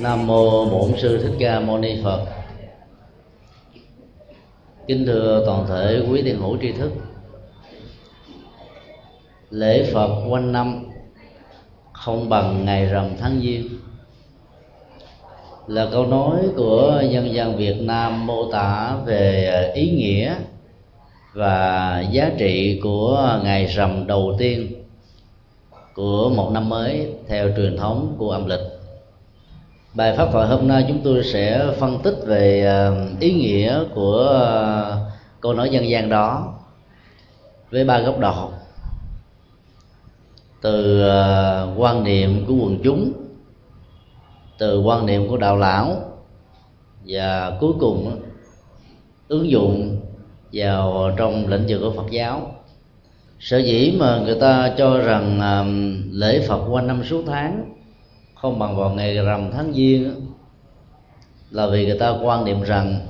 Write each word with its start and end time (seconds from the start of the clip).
nam 0.00 0.26
mô 0.26 0.64
bổn 0.64 0.92
sư 1.02 1.18
thích 1.22 1.36
ca 1.38 1.60
mâu 1.60 1.78
ni 1.78 2.00
phật. 2.04 2.26
Kính 4.86 5.06
thưa 5.06 5.42
toàn 5.46 5.66
thể 5.68 6.02
quý 6.10 6.22
thiền 6.22 6.36
hữu 6.36 6.56
tri 6.62 6.72
thức, 6.72 6.92
lễ 9.50 9.90
phật 9.92 10.28
quanh 10.28 10.52
năm 10.52 10.84
không 11.92 12.28
bằng 12.28 12.64
ngày 12.64 12.86
rằm 12.86 13.10
tháng 13.20 13.40
giêng 13.40 13.68
là 15.66 15.88
câu 15.92 16.06
nói 16.06 16.38
của 16.56 17.02
dân 17.10 17.34
gian 17.34 17.56
Việt 17.56 17.76
Nam 17.80 18.26
mô 18.26 18.52
tả 18.52 18.96
về 19.06 19.72
ý 19.74 19.90
nghĩa 19.90 20.34
và 21.32 22.04
giá 22.10 22.30
trị 22.38 22.80
của 22.82 23.40
ngày 23.44 23.66
rằm 23.66 24.06
đầu 24.06 24.34
tiên 24.38 24.81
của 25.94 26.30
một 26.30 26.50
năm 26.52 26.68
mới 26.68 27.14
theo 27.28 27.48
truyền 27.56 27.76
thống 27.76 28.14
của 28.18 28.30
âm 28.30 28.46
lịch. 28.46 28.60
Bài 29.94 30.16
pháp 30.16 30.28
thoại 30.32 30.48
hôm 30.48 30.68
nay 30.68 30.84
chúng 30.88 31.00
tôi 31.04 31.24
sẽ 31.24 31.74
phân 31.78 31.98
tích 32.02 32.16
về 32.26 32.66
à, 32.66 32.90
ý 33.20 33.32
nghĩa 33.32 33.84
của 33.94 34.40
à, 34.42 34.96
câu 35.40 35.54
nói 35.54 35.70
dân 35.70 35.88
gian 35.88 36.08
đó 36.08 36.54
với 37.70 37.84
ba 37.84 38.00
góc 38.00 38.18
độ. 38.18 38.50
Từ 40.60 41.08
à, 41.08 41.62
quan 41.76 42.04
niệm 42.04 42.44
của 42.46 42.54
quần 42.54 42.78
chúng, 42.84 43.12
từ 44.58 44.80
quan 44.80 45.06
niệm 45.06 45.28
của 45.28 45.36
đạo 45.36 45.56
lão 45.56 45.96
và 47.06 47.56
cuối 47.60 47.72
cùng 47.80 48.22
ứng 49.28 49.50
dụng 49.50 50.00
vào 50.52 51.10
trong 51.16 51.46
lĩnh 51.46 51.64
vực 51.68 51.80
của 51.80 51.92
Phật 51.96 52.10
giáo 52.10 52.54
sở 53.42 53.58
dĩ 53.58 53.96
mà 53.98 54.18
người 54.18 54.36
ta 54.40 54.74
cho 54.78 54.98
rằng 54.98 55.40
à, 55.40 55.64
lễ 56.10 56.46
Phật 56.48 56.66
qua 56.70 56.82
năm 56.82 57.04
số 57.04 57.22
tháng 57.26 57.74
không 58.34 58.58
bằng 58.58 58.76
vào 58.76 58.90
ngày 58.90 59.14
rằm 59.14 59.50
tháng 59.52 59.72
giêng 59.74 60.14
là 61.50 61.66
vì 61.66 61.86
người 61.86 61.98
ta 61.98 62.14
quan 62.22 62.44
niệm 62.44 62.62
rằng 62.62 63.06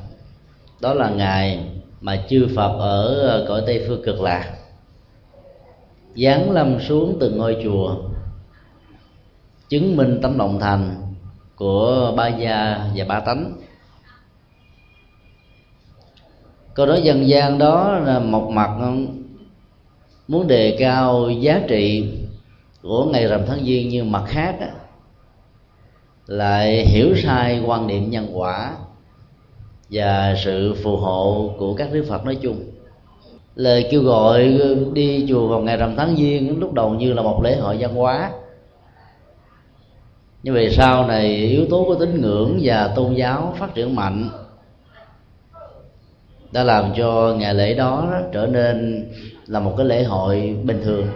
đó 0.81 0.95
là 0.95 1.11
ngày 1.11 1.67
mà 2.01 2.25
chư 2.29 2.49
Phật 2.57 2.79
ở 2.79 3.29
à, 3.29 3.45
cõi 3.49 3.63
Tây 3.67 3.85
phương 3.89 4.03
cực 4.05 4.21
lạc, 4.21 4.55
giáng 6.17 6.51
lâm 6.51 6.81
xuống 6.81 7.17
từ 7.21 7.31
ngôi 7.31 7.57
chùa, 7.65 7.97
chứng 9.69 9.97
minh 9.97 10.19
tấm 10.23 10.39
lòng 10.39 10.61
thành 10.61 10.97
của 11.57 12.13
ba 12.17 12.29
gia 12.29 12.81
và 12.97 13.05
ba 13.05 13.21
tánh. 13.21 13.53
Câu 16.75 16.87
nói 16.87 17.03
dân 17.03 17.29
gian 17.29 17.59
đó 17.59 17.99
là 17.99 18.19
một 18.19 18.51
mặt 18.51 18.71
muốn 20.33 20.47
đề 20.47 20.77
cao 20.79 21.31
giá 21.31 21.61
trị 21.69 22.05
của 22.83 23.05
ngày 23.05 23.27
rằm 23.27 23.41
tháng 23.47 23.65
giêng 23.65 23.89
như 23.89 24.05
mặt 24.05 24.23
khác 24.27 24.57
á, 24.61 24.69
lại 26.27 26.87
hiểu 26.87 27.17
sai 27.17 27.63
quan 27.67 27.87
niệm 27.87 28.11
nhân 28.11 28.29
quả 28.33 28.73
và 29.91 30.35
sự 30.45 30.75
phù 30.83 30.97
hộ 30.97 31.51
của 31.59 31.75
các 31.75 31.89
đức 31.93 32.05
phật 32.09 32.25
nói 32.25 32.39
chung. 32.43 32.61
Lời 33.55 33.89
kêu 33.91 34.03
gọi 34.03 34.59
đi 34.93 35.27
chùa 35.29 35.49
vào 35.49 35.61
ngày 35.61 35.77
rằm 35.77 35.97
tháng 35.97 36.17
giêng 36.17 36.61
lúc 36.61 36.73
đầu 36.73 36.91
như 36.91 37.13
là 37.13 37.23
một 37.23 37.41
lễ 37.45 37.57
hội 37.57 37.77
văn 37.81 37.95
hóa. 37.95 38.31
Nhưng 40.43 40.55
về 40.55 40.71
sau 40.71 41.07
này 41.07 41.37
yếu 41.37 41.67
tố 41.71 41.85
của 41.85 41.95
tín 41.95 42.21
ngưỡng 42.21 42.61
và 42.63 42.93
tôn 42.97 43.15
giáo 43.15 43.55
phát 43.59 43.75
triển 43.75 43.95
mạnh 43.95 44.31
đã 46.53 46.65
làm 46.65 46.93
cho 46.97 47.35
ngày 47.39 47.55
lễ 47.55 47.75
đó 47.75 48.13
trở 48.33 48.47
nên 48.47 49.09
là 49.47 49.61
một 49.61 49.75
cái 49.77 49.87
lễ 49.87 50.05
hội 50.05 50.57
bình 50.65 50.81
thường. 50.85 51.09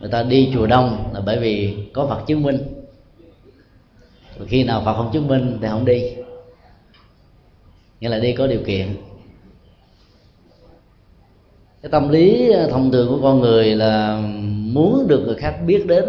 Người 0.00 0.10
ta 0.10 0.22
đi 0.22 0.50
chùa 0.54 0.66
đông 0.66 1.10
là 1.14 1.20
bởi 1.20 1.38
vì 1.38 1.76
có 1.92 2.06
phật 2.06 2.26
chứng 2.26 2.42
minh. 2.42 2.58
Và 4.38 4.46
khi 4.48 4.64
nào 4.64 4.82
phật 4.84 4.94
không 4.94 5.10
chứng 5.12 5.28
minh 5.28 5.58
thì 5.62 5.68
không 5.68 5.84
đi. 5.84 6.14
Nghĩa 8.00 8.08
là 8.08 8.18
đi 8.18 8.32
có 8.32 8.46
điều 8.46 8.60
kiện. 8.66 8.96
Cái 11.82 11.90
tâm 11.90 12.08
lý 12.08 12.52
thông 12.70 12.92
thường 12.92 13.08
của 13.08 13.18
con 13.22 13.40
người 13.40 13.76
là 13.76 14.22
muốn 14.72 15.06
được 15.08 15.22
người 15.26 15.36
khác 15.36 15.58
biết 15.66 15.86
đến 15.86 16.04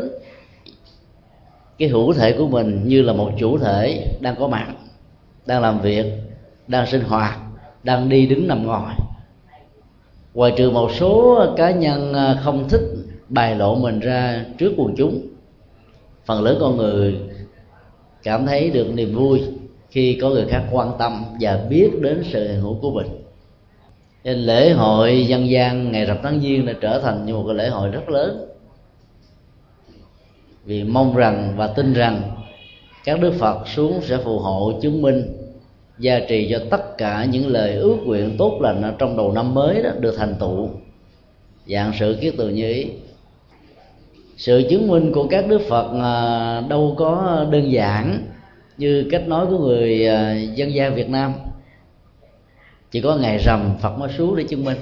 cái 1.77 1.89
hữu 1.89 2.13
thể 2.13 2.35
của 2.37 2.47
mình 2.47 2.87
như 2.87 3.01
là 3.01 3.13
một 3.13 3.31
chủ 3.39 3.57
thể 3.57 4.15
đang 4.19 4.35
có 4.35 4.47
mặt, 4.47 4.67
đang 5.45 5.61
làm 5.61 5.81
việc, 5.81 6.05
đang 6.67 6.87
sinh 6.87 7.01
hoạt, 7.01 7.39
đang 7.83 8.09
đi 8.09 8.25
đứng 8.25 8.47
nằm 8.47 8.67
ngồi 8.67 8.91
ngoài 10.33 10.53
trừ 10.57 10.69
một 10.69 10.91
số 10.99 11.45
cá 11.57 11.71
nhân 11.71 12.13
à, 12.13 12.39
không 12.43 12.69
thích 12.69 12.81
bài 13.29 13.55
lộ 13.55 13.75
mình 13.75 13.99
ra 13.99 14.45
trước 14.57 14.73
quần 14.77 14.95
chúng, 14.97 15.21
phần 16.25 16.43
lớn 16.43 16.57
con 16.59 16.77
người 16.77 17.19
cảm 18.23 18.45
thấy 18.45 18.69
được 18.69 18.87
niềm 18.93 19.15
vui 19.15 19.41
khi 19.89 20.17
có 20.21 20.29
người 20.29 20.45
khác 20.49 20.63
quan 20.71 20.91
tâm 20.99 21.25
và 21.39 21.59
biết 21.69 21.89
đến 22.01 22.23
sự 22.31 22.47
hiện 22.47 22.61
hữu 22.61 22.77
của 22.81 22.91
mình. 22.91 23.07
Nên 24.23 24.37
lễ 24.37 24.71
hội 24.71 25.25
dân 25.27 25.49
gian 25.49 25.91
ngày 25.91 26.05
rằm 26.05 26.17
tháng 26.23 26.39
giêng 26.41 26.65
đã 26.65 26.73
trở 26.81 26.99
thành 26.99 27.25
như 27.25 27.33
một 27.33 27.43
cái 27.47 27.55
lễ 27.55 27.69
hội 27.69 27.89
rất 27.89 28.09
lớn. 28.09 28.45
Vì 30.65 30.83
mong 30.83 31.15
rằng 31.15 31.53
và 31.57 31.67
tin 31.67 31.93
rằng 31.93 32.21
các 33.03 33.19
đức 33.19 33.33
phật 33.39 33.67
xuống 33.67 34.01
sẽ 34.01 34.17
phù 34.17 34.39
hộ 34.39 34.79
chứng 34.81 35.01
minh 35.01 35.40
gia 36.01 36.19
trì 36.19 36.47
cho 36.51 36.59
tất 36.69 36.97
cả 36.97 37.25
những 37.25 37.47
lời 37.47 37.73
ước 37.73 37.97
nguyện 38.05 38.35
tốt 38.37 38.59
lành 38.61 38.95
trong 38.99 39.17
đầu 39.17 39.31
năm 39.31 39.53
mới 39.53 39.83
đó 39.83 39.89
được 39.99 40.15
thành 40.17 40.35
tựu. 40.39 40.69
Dạng 41.67 41.91
sự 41.99 42.17
kiết 42.21 42.33
từ 42.37 42.49
như 42.49 42.73
ý. 42.73 42.87
Sự 44.37 44.63
chứng 44.69 44.87
minh 44.87 45.11
của 45.13 45.27
các 45.27 45.47
đức 45.47 45.61
phật 45.69 45.91
à, 46.01 46.61
đâu 46.69 46.95
có 46.97 47.45
đơn 47.51 47.71
giản 47.71 48.25
như 48.77 49.07
cách 49.11 49.27
nói 49.27 49.45
của 49.45 49.57
người 49.57 50.07
à, 50.07 50.33
dân 50.33 50.73
gian 50.73 50.95
việt 50.95 51.09
nam. 51.09 51.33
Chỉ 52.91 53.01
có 53.01 53.15
ngày 53.15 53.37
rằm 53.37 53.77
phật 53.81 53.97
mới 53.97 54.09
xuống 54.17 54.35
để 54.35 54.43
chứng 54.43 54.65
minh. 54.65 54.77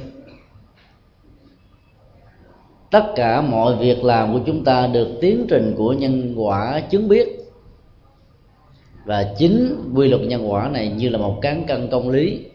Tất 2.92 3.04
cả 3.16 3.42
mọi 3.42 3.76
việc 3.76 4.04
làm 4.04 4.34
của 4.34 4.40
chúng 4.46 4.64
ta 4.64 4.88
được 4.88 5.08
tiến 5.22 5.46
trình 5.50 5.74
của 5.78 5.94
nhân 5.94 6.34
quả 6.38 6.80
chứng 6.80 7.08
biết 7.08 7.39
và 9.10 9.34
chính 9.38 9.92
quy 9.96 10.08
luật 10.08 10.22
nhân 10.22 10.52
quả 10.52 10.70
này 10.70 10.88
như 10.88 11.10
là 11.10 11.18
một 11.18 11.38
cán 11.42 11.66
cân 11.68 11.90
công 11.92 12.10
lý, 12.10 12.46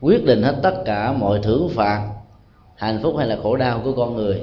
quyết 0.00 0.24
định 0.24 0.42
hết 0.42 0.56
tất 0.62 0.82
cả 0.84 1.12
mọi 1.12 1.40
thưởng 1.42 1.68
phạt, 1.74 2.10
hạnh 2.76 3.00
phúc 3.02 3.14
hay 3.18 3.26
là 3.26 3.38
khổ 3.42 3.56
đau 3.56 3.80
của 3.84 3.92
con 3.92 4.16
người. 4.16 4.40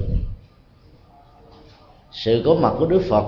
Sự 2.12 2.42
có 2.46 2.56
mặt 2.56 2.74
của 2.80 2.86
đức 2.86 3.02
phật 3.10 3.26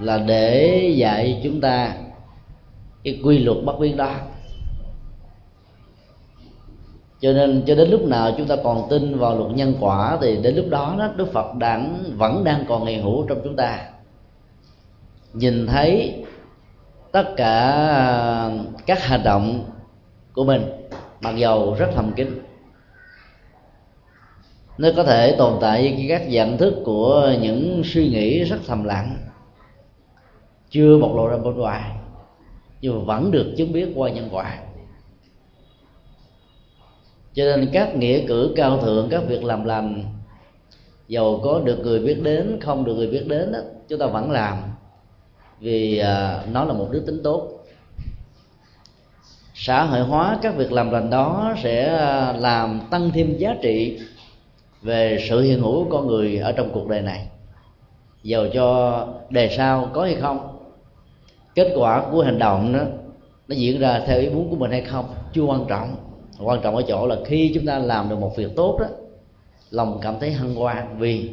là 0.00 0.18
để 0.18 0.78
dạy 0.96 1.40
chúng 1.44 1.60
ta 1.60 1.96
cái 3.04 3.20
quy 3.24 3.38
luật 3.38 3.58
bất 3.64 3.78
biến 3.78 3.96
đó. 3.96 4.14
Cho 7.20 7.32
nên 7.32 7.62
cho 7.66 7.74
đến 7.74 7.90
lúc 7.90 8.04
nào 8.04 8.32
chúng 8.38 8.46
ta 8.46 8.56
còn 8.64 8.86
tin 8.90 9.18
vào 9.18 9.38
luật 9.38 9.50
nhân 9.50 9.74
quả 9.80 10.18
thì 10.20 10.36
đến 10.36 10.56
lúc 10.56 10.66
đó 10.70 10.94
đó, 10.98 11.10
đức 11.16 11.32
phật 11.32 11.54
đang 11.54 12.04
vẫn 12.16 12.44
đang 12.44 12.64
còn 12.68 12.86
hiện 12.86 13.02
hữu 13.02 13.26
trong 13.28 13.40
chúng 13.44 13.56
ta 13.56 13.88
nhìn 15.32 15.66
thấy 15.66 16.24
tất 17.12 17.34
cả 17.36 17.70
à, 17.70 18.50
các 18.86 19.02
hành 19.02 19.22
động 19.24 19.64
của 20.32 20.44
mình 20.44 20.62
mặc 21.20 21.36
dầu 21.36 21.74
rất 21.78 21.90
thầm 21.94 22.12
kín 22.12 22.28
nó 24.78 24.88
có 24.96 25.04
thể 25.04 25.34
tồn 25.38 25.58
tại 25.60 25.94
với 25.96 26.06
các 26.08 26.22
dạng 26.34 26.58
thức 26.58 26.74
của 26.84 27.32
những 27.40 27.82
suy 27.84 28.08
nghĩ 28.08 28.44
rất 28.44 28.58
thầm 28.66 28.84
lặng 28.84 29.16
chưa 30.70 30.98
bộc 30.98 31.16
lộ 31.16 31.28
ra 31.28 31.36
bên 31.36 31.54
ngoài 31.54 31.98
nhưng 32.80 32.98
mà 32.98 33.04
vẫn 33.04 33.30
được 33.30 33.54
chứng 33.56 33.72
biết 33.72 33.88
qua 33.94 34.10
nhân 34.10 34.28
quả. 34.32 34.58
Cho 37.34 37.44
nên 37.44 37.70
các 37.72 37.96
nghĩa 37.96 38.26
cử 38.26 38.52
cao 38.56 38.78
thượng 38.78 39.08
các 39.10 39.22
việc 39.28 39.44
làm 39.44 39.64
lành 39.64 40.04
dầu 41.08 41.40
có 41.44 41.60
được 41.64 41.78
người 41.82 42.00
biết 42.00 42.22
đến 42.22 42.58
không 42.60 42.84
được 42.84 42.94
người 42.94 43.06
biết 43.06 43.24
đến 43.26 43.52
đó, 43.52 43.58
chúng 43.88 43.98
ta 43.98 44.06
vẫn 44.06 44.30
làm 44.30 44.58
vì 45.60 45.98
à, 45.98 46.44
nó 46.52 46.64
là 46.64 46.72
một 46.72 46.88
đức 46.90 47.02
tính 47.06 47.20
tốt. 47.24 47.48
Xã 49.54 49.84
hội 49.84 50.00
hóa 50.00 50.38
các 50.42 50.56
việc 50.56 50.72
làm 50.72 50.90
lành 50.90 51.10
đó 51.10 51.54
sẽ 51.62 51.96
à, 51.96 52.32
làm 52.32 52.80
tăng 52.90 53.10
thêm 53.14 53.36
giá 53.38 53.56
trị 53.62 53.98
về 54.82 55.26
sự 55.28 55.40
hiện 55.40 55.60
hữu 55.60 55.84
của 55.84 55.90
con 55.90 56.06
người 56.06 56.36
ở 56.36 56.52
trong 56.52 56.70
cuộc 56.72 56.88
đời 56.88 57.02
này. 57.02 57.26
Dầu 58.22 58.46
cho 58.54 59.06
đề 59.30 59.48
sau 59.56 59.90
có 59.92 60.04
hay 60.04 60.14
không, 60.14 60.58
kết 61.54 61.72
quả 61.76 62.04
của 62.12 62.22
hành 62.22 62.38
động 62.38 62.72
đó, 62.72 62.80
nó 63.48 63.54
diễn 63.54 63.80
ra 63.80 64.02
theo 64.06 64.20
ý 64.20 64.28
muốn 64.28 64.50
của 64.50 64.56
mình 64.56 64.70
hay 64.70 64.80
không, 64.80 65.04
chưa 65.32 65.42
quan 65.42 65.64
trọng. 65.68 65.96
Quan 66.40 66.60
trọng 66.62 66.76
ở 66.76 66.82
chỗ 66.88 67.06
là 67.06 67.16
khi 67.26 67.52
chúng 67.54 67.66
ta 67.66 67.78
làm 67.78 68.08
được 68.08 68.18
một 68.18 68.36
việc 68.36 68.56
tốt 68.56 68.76
đó, 68.80 68.86
lòng 69.70 69.98
cảm 70.02 70.14
thấy 70.20 70.32
hân 70.32 70.54
hoan 70.54 70.98
vì 70.98 71.30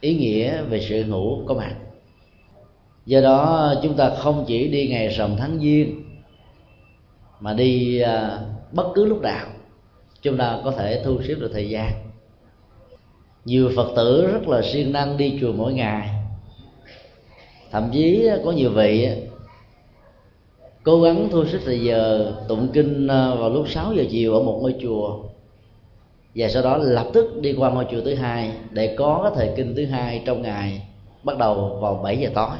ý 0.00 0.14
nghĩa 0.14 0.62
về 0.62 0.80
sự 0.80 1.02
hữu 1.02 1.46
có 1.46 1.54
mặt 1.54 1.74
do 3.10 3.20
đó, 3.20 3.74
chúng 3.82 3.94
ta 3.94 4.10
không 4.10 4.44
chỉ 4.46 4.68
đi 4.68 4.88
ngày 4.88 5.08
rằm 5.08 5.36
tháng 5.38 5.58
giêng, 5.60 6.02
mà 7.40 7.52
đi 7.52 8.00
à, 8.00 8.38
bất 8.72 8.86
cứ 8.94 9.04
lúc 9.04 9.22
nào, 9.22 9.46
chúng 10.22 10.36
ta 10.36 10.58
có 10.64 10.70
thể 10.70 11.02
thu 11.04 11.22
xếp 11.28 11.34
được 11.34 11.50
thời 11.52 11.68
gian. 11.68 11.92
Nhiều 13.44 13.70
phật 13.76 13.92
tử 13.96 14.30
rất 14.32 14.48
là 14.48 14.62
siêng 14.62 14.92
năng 14.92 15.16
đi 15.16 15.38
chùa 15.40 15.52
mỗi 15.52 15.72
ngày. 15.72 16.08
Thậm 17.70 17.90
chí 17.92 18.28
có 18.44 18.52
nhiều 18.52 18.70
vị 18.70 19.08
cố 20.82 21.00
gắng 21.00 21.28
thu 21.30 21.44
xếp 21.44 21.58
thời 21.64 21.80
giờ 21.80 22.32
tụng 22.48 22.68
kinh 22.72 23.08
à, 23.08 23.34
vào 23.34 23.50
lúc 23.50 23.68
6 23.68 23.94
giờ 23.94 24.04
chiều 24.10 24.34
ở 24.34 24.42
một 24.42 24.58
ngôi 24.62 24.74
chùa. 24.82 25.18
Và 26.34 26.48
sau 26.48 26.62
đó 26.62 26.76
lập 26.76 27.06
tức 27.12 27.40
đi 27.40 27.52
qua 27.52 27.70
ngôi 27.70 27.86
chùa 27.90 28.00
thứ 28.04 28.14
hai 28.14 28.52
để 28.70 28.94
có 28.98 29.20
cái 29.22 29.32
thời 29.34 29.56
kinh 29.56 29.74
thứ 29.76 29.86
hai 29.86 30.22
trong 30.26 30.42
ngày 30.42 30.82
bắt 31.22 31.38
đầu 31.38 31.78
vào 31.80 32.00
7 32.04 32.18
giờ 32.18 32.30
tối 32.34 32.56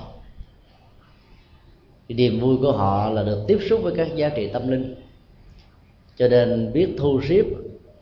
thì 2.10 2.16
niềm 2.16 2.40
vui 2.40 2.56
của 2.56 2.72
họ 2.72 3.10
là 3.10 3.22
được 3.22 3.44
tiếp 3.46 3.58
xúc 3.68 3.80
với 3.82 3.94
các 3.96 4.08
giá 4.16 4.28
trị 4.28 4.48
tâm 4.52 4.68
linh. 4.68 4.94
Cho 6.16 6.28
nên 6.28 6.72
biết 6.72 6.88
thu 6.98 7.20
xếp 7.28 7.42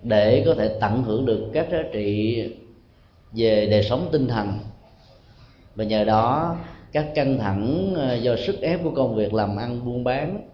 để 0.02 0.43
có 0.46 0.55
thể 0.55 0.76
tận 0.81 1.02
hưởng 1.02 1.26
được 1.26 1.50
các 1.52 1.69
giá 1.70 1.82
trị 1.93 2.43
về 3.32 3.66
đời 3.66 3.82
sống 3.82 4.08
tinh 4.12 4.28
thần. 4.28 4.58
Và 5.75 5.84
nhờ 5.84 6.05
đó, 6.05 6.56
các 6.93 7.06
căng 7.14 7.38
thẳng 7.38 7.94
ờ, 7.96 8.14
do 8.14 8.37
sức 8.46 8.60
ép 8.60 8.82
của 8.84 8.90
công 8.90 9.14
việc 9.14 9.34
làm 9.34 9.56
ăn 9.56 9.84
buôn 9.84 10.05
bán 10.05 10.49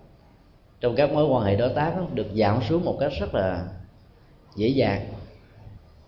trong 0.80 0.94
các 0.94 1.12
mối 1.12 1.26
quan 1.26 1.44
hệ 1.44 1.56
đối 1.56 1.68
tác 1.68 1.94
được 2.14 2.26
giảm 2.34 2.60
xuống 2.68 2.84
một 2.84 2.96
cách 3.00 3.12
rất 3.20 3.34
là 3.34 3.64
dễ 4.56 4.68
dàng. 4.68 5.06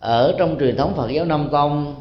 Ở 0.00 0.34
trong 0.38 0.56
truyền 0.60 0.76
thống 0.76 0.94
Phật 0.96 1.08
giáo 1.10 1.25
Nam 1.25 1.49
Tông 1.52 1.94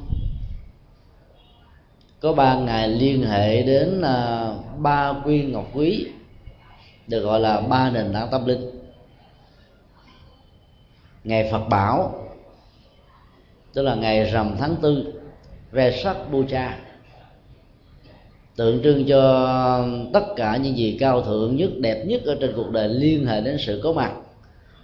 có 2.26 2.34
ba 2.34 2.56
ngày 2.56 2.90
liên 2.90 3.24
hệ 3.24 3.64
đến 3.64 4.02
à, 4.02 4.50
ba 4.78 5.14
quy 5.26 5.44
ngọc 5.44 5.66
quý, 5.74 6.08
được 7.08 7.20
gọi 7.20 7.40
là 7.40 7.62
ba 7.62 7.90
nền 7.90 8.14
tảng 8.14 8.28
tâm 8.32 8.46
linh. 8.46 8.70
Ngày 11.24 11.50
Phật 11.52 11.70
Bảo, 11.70 12.14
tức 13.74 13.82
là 13.82 13.96
ngày 13.96 14.24
rằm 14.24 14.56
tháng 14.60 14.76
tư 14.82 15.14
Vesak 15.72 16.18
Puja 16.32 16.72
tượng 18.56 18.84
trưng 18.84 19.06
cho 19.06 19.88
tất 20.14 20.26
cả 20.36 20.58
những 20.58 20.78
gì 20.78 20.98
cao 21.00 21.22
thượng 21.22 21.56
nhất, 21.56 21.70
đẹp 21.80 22.04
nhất 22.06 22.22
ở 22.26 22.38
trên 22.42 22.54
cuộc 22.56 22.72
đời 22.72 22.90
liên 22.90 23.26
hệ 23.26 23.42
đến 23.42 23.58
sự 23.60 23.82
có 23.84 23.94
mặt 23.94 24.12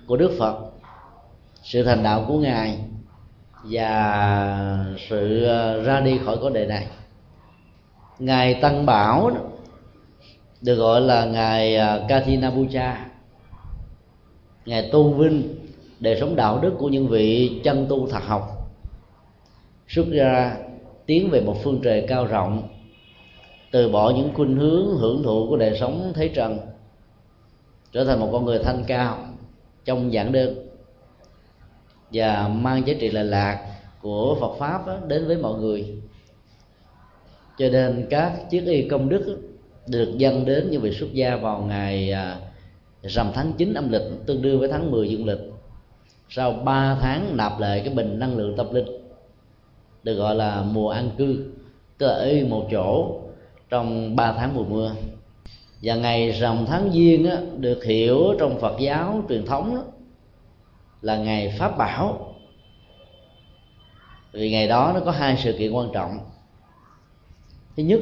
của 0.07 0.17
đức 0.17 0.31
phật, 0.39 0.55
sự 1.63 1.83
thành 1.83 2.03
đạo 2.03 2.25
của 2.27 2.37
ngài 2.37 2.77
và 3.63 4.85
sự 5.09 5.45
à, 5.45 5.77
ra 5.77 5.99
đi 5.99 6.19
khỏi 6.25 6.37
cõi 6.41 6.51
đời 6.53 6.65
này 6.65 6.87
ngài 8.19 8.53
tăng 8.53 8.85
bảo 8.85 9.31
được 10.61 10.75
gọi 10.75 11.01
là 11.01 11.25
ngài 11.25 11.75
à, 11.75 11.97
Katina 12.07 12.07
Kathina 12.07 12.49
Puja 12.49 12.95
ngài 14.65 14.89
tôn 14.91 15.17
vinh 15.17 15.55
đời 15.99 16.17
sống 16.19 16.35
đạo 16.35 16.59
đức 16.59 16.73
của 16.79 16.89
những 16.89 17.07
vị 17.07 17.61
chân 17.63 17.85
tu 17.89 18.07
thật 18.07 18.23
học, 18.23 18.71
xuất 19.87 20.05
ra 20.11 20.57
tiến 21.05 21.29
về 21.29 21.41
một 21.41 21.55
phương 21.63 21.79
trời 21.83 22.05
cao 22.07 22.25
rộng, 22.25 22.67
từ 23.71 23.89
bỏ 23.89 24.13
những 24.15 24.33
khuynh 24.33 24.55
hướng 24.55 24.97
hưởng 24.97 25.23
thụ 25.23 25.45
của 25.49 25.57
đời 25.57 25.77
sống 25.79 26.11
thế 26.15 26.27
trần, 26.27 26.59
trở 27.91 28.05
thành 28.05 28.19
một 28.19 28.29
con 28.31 28.45
người 28.45 28.59
thanh 28.63 28.83
cao, 28.87 29.17
trong 29.85 30.13
giản 30.13 30.31
đơn, 30.31 30.67
và 32.13 32.47
mang 32.47 32.87
giá 32.87 32.93
trị 32.99 33.09
lệ 33.09 33.23
lạc 33.23 33.65
của 34.01 34.37
Phật 34.39 34.55
pháp 34.59 35.07
đến 35.07 35.27
với 35.27 35.37
mọi 35.37 35.59
người 35.59 36.00
cho 37.61 37.69
nên 37.69 38.07
các 38.09 38.49
chiếc 38.49 38.65
y 38.65 38.89
công 38.89 39.09
đức 39.09 39.39
được 39.87 40.17
dâng 40.17 40.45
đến 40.45 40.71
như 40.71 40.79
vị 40.79 40.91
xuất 40.91 41.13
gia 41.13 41.35
vào 41.35 41.61
ngày 41.61 42.11
à, 42.11 42.37
rằm 43.01 43.31
tháng 43.33 43.53
9 43.53 43.73
âm 43.73 43.91
lịch 43.91 44.01
tương 44.25 44.41
đương 44.41 44.59
với 44.59 44.69
tháng 44.69 44.91
10 44.91 45.09
dương 45.09 45.25
lịch. 45.25 45.39
Sau 46.29 46.53
3 46.53 46.97
tháng 47.01 47.37
nạp 47.37 47.59
lại 47.59 47.81
cái 47.85 47.93
bình 47.93 48.19
năng 48.19 48.37
lượng 48.37 48.57
tâm 48.57 48.73
linh 48.73 48.85
được 50.03 50.13
gọi 50.13 50.35
là 50.35 50.63
mùa 50.63 50.89
an 50.89 51.09
cư 51.17 51.51
tức 51.97 52.07
là 52.07 52.47
một 52.49 52.67
chỗ 52.71 53.19
trong 53.69 54.15
3 54.15 54.33
tháng 54.33 54.55
mùa 54.55 54.63
mưa. 54.63 54.95
Và 55.81 55.95
ngày 55.95 56.31
rằm 56.31 56.65
tháng 56.67 56.91
giêng 56.91 57.29
á, 57.29 57.37
được 57.57 57.83
hiểu 57.83 58.35
trong 58.39 58.59
Phật 58.59 58.79
giáo 58.79 59.23
truyền 59.29 59.45
thống 59.45 59.75
đó, 59.75 59.83
là 61.01 61.17
ngày 61.17 61.55
pháp 61.59 61.77
bảo. 61.77 62.35
Vì 64.31 64.51
ngày 64.51 64.67
đó 64.67 64.91
nó 64.93 64.99
có 64.99 65.11
hai 65.11 65.37
sự 65.43 65.53
kiện 65.53 65.71
quan 65.71 65.89
trọng 65.93 66.19
thứ 67.77 67.83
nhất 67.83 67.99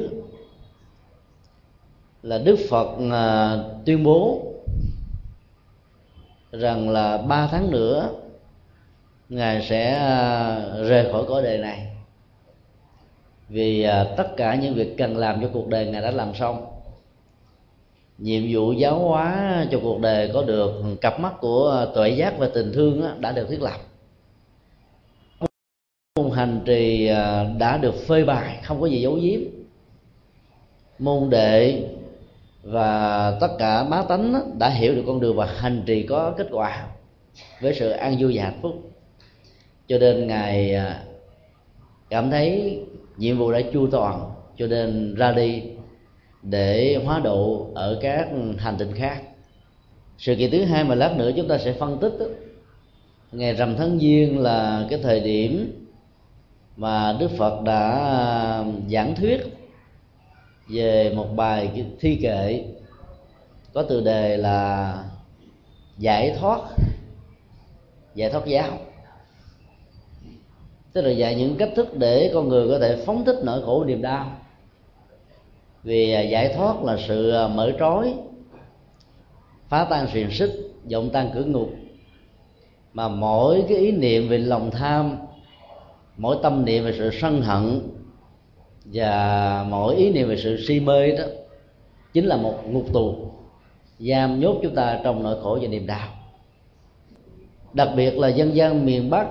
là 2.22 2.38
Đức 2.38 2.56
Phật 2.70 2.96
à, 3.10 3.56
tuyên 3.86 4.04
bố 4.04 4.42
rằng 6.52 6.88
là 6.90 7.18
ba 7.18 7.48
tháng 7.50 7.70
nữa 7.70 8.10
ngài 9.28 9.62
sẽ 9.62 9.94
à, 9.94 10.58
rời 10.82 11.12
khỏi 11.12 11.24
cõi 11.28 11.42
đời 11.42 11.58
này. 11.58 11.86
Vì 13.48 13.82
à, 13.82 14.14
tất 14.16 14.36
cả 14.36 14.54
những 14.54 14.74
việc 14.74 14.94
cần 14.98 15.16
làm 15.16 15.40
cho 15.40 15.50
cuộc 15.52 15.68
đời 15.68 15.86
ngài 15.86 16.02
đã 16.02 16.10
làm 16.10 16.34
xong, 16.34 16.66
nhiệm 18.18 18.42
vụ 18.50 18.72
giáo 18.72 18.98
hóa 18.98 19.66
cho 19.70 19.78
cuộc 19.82 20.00
đời 20.00 20.30
có 20.34 20.42
được, 20.42 20.82
cặp 21.00 21.20
mắt 21.20 21.32
của 21.40 21.86
tuệ 21.94 22.08
giác 22.08 22.38
và 22.38 22.50
tình 22.54 22.72
thương 22.72 23.20
đã 23.20 23.32
được 23.32 23.46
thiết 23.50 23.62
lập. 23.62 23.80
Môn 26.18 26.30
hành 26.30 26.60
trì 26.64 27.08
đã 27.58 27.78
được 27.82 27.94
phơi 28.06 28.24
bày, 28.24 28.60
không 28.62 28.80
có 28.80 28.86
gì 28.86 29.00
giấu 29.00 29.14
giếm 29.14 29.40
môn 31.00 31.30
đệ 31.30 31.84
và 32.62 33.30
tất 33.40 33.48
cả 33.58 33.84
bá 33.84 34.02
tánh 34.02 34.58
đã 34.58 34.68
hiểu 34.68 34.94
được 34.94 35.02
con 35.06 35.20
đường 35.20 35.36
và 35.36 35.46
hành 35.46 35.82
trì 35.86 36.02
có 36.02 36.34
kết 36.38 36.46
quả 36.50 36.86
với 37.60 37.74
sự 37.74 37.90
an 37.90 38.16
vui 38.20 38.36
và 38.36 38.44
hạnh 38.44 38.58
phúc. 38.62 38.72
Cho 39.88 39.98
nên 39.98 40.26
ngài 40.26 40.74
à, 40.74 41.04
cảm 42.10 42.30
thấy 42.30 42.78
nhiệm 43.16 43.38
vụ 43.38 43.52
đã 43.52 43.60
chu 43.72 43.86
toàn 43.90 44.30
cho 44.56 44.66
nên 44.66 45.14
ra 45.14 45.32
đi 45.32 45.62
để 46.42 47.00
hóa 47.04 47.20
độ 47.24 47.66
ở 47.74 47.98
các 48.02 48.28
hành 48.58 48.76
tinh 48.78 48.94
khác. 48.94 49.22
Sự 50.18 50.34
kiện 50.34 50.50
thứ 50.50 50.64
hai 50.64 50.84
mà 50.84 50.94
lát 50.94 51.16
nữa 51.16 51.30
chúng 51.36 51.48
ta 51.48 51.58
sẽ 51.58 51.72
phân 51.72 51.98
tích 51.98 52.12
đó, 52.20 52.26
ngày 53.32 53.54
rằm 53.54 53.76
tháng 53.76 53.98
giêng 53.98 54.38
là 54.38 54.86
cái 54.90 55.00
thời 55.02 55.20
điểm 55.20 55.72
mà 56.76 57.16
đức 57.20 57.30
phật 57.38 57.62
đã 57.62 57.90
à, 57.90 58.64
giảng 58.90 59.14
thuyết 59.14 59.59
về 60.72 61.12
một 61.14 61.28
bài 61.36 61.84
thi 62.00 62.18
kệ. 62.22 62.64
Có 63.72 63.82
từ 63.82 64.00
đề 64.00 64.36
là 64.36 64.94
giải 65.98 66.36
thoát 66.40 66.60
giải 68.14 68.30
thoát 68.30 68.46
giáo. 68.46 68.78
Tức 70.92 71.02
là 71.02 71.10
dạy 71.10 71.34
những 71.34 71.56
cách 71.56 71.70
thức 71.76 71.96
để 71.96 72.30
con 72.34 72.48
người 72.48 72.68
có 72.68 72.78
thể 72.78 73.02
phóng 73.06 73.24
thích 73.24 73.36
nỗi 73.42 73.62
khổ 73.62 73.84
niềm 73.84 74.02
đau. 74.02 74.32
Vì 75.82 76.12
à, 76.12 76.20
giải 76.20 76.54
thoát 76.56 76.82
là 76.82 76.96
sự 77.08 77.30
à, 77.30 77.48
mở 77.48 77.72
trói, 77.78 78.14
phá 79.68 79.86
tan 79.90 80.08
xiềng 80.12 80.30
xích, 80.30 80.50
vọng 80.92 81.10
tan 81.12 81.30
cửa 81.34 81.44
ngục. 81.44 81.70
Mà 82.92 83.08
mỗi 83.08 83.64
cái 83.68 83.78
ý 83.78 83.92
niệm 83.92 84.28
về 84.28 84.38
lòng 84.38 84.70
tham, 84.70 85.16
mỗi 86.16 86.36
tâm 86.42 86.64
niệm 86.64 86.84
về 86.84 86.92
sự 86.98 87.10
sân 87.20 87.42
hận 87.42 87.80
và 88.92 89.64
mỗi 89.68 89.96
ý 89.96 90.10
niệm 90.10 90.28
về 90.28 90.36
sự 90.36 90.64
si 90.68 90.80
mê 90.80 91.16
đó 91.16 91.24
chính 92.12 92.26
là 92.26 92.36
một 92.36 92.54
ngục 92.66 92.84
tù 92.92 93.14
giam 93.98 94.40
nhốt 94.40 94.56
chúng 94.62 94.74
ta 94.74 95.00
trong 95.04 95.22
nỗi 95.22 95.36
khổ 95.42 95.58
và 95.62 95.68
niềm 95.68 95.86
đau. 95.86 96.08
Đặc 97.72 97.88
biệt 97.96 98.18
là 98.18 98.28
dân 98.28 98.56
gian 98.56 98.86
miền 98.86 99.10
bắc 99.10 99.26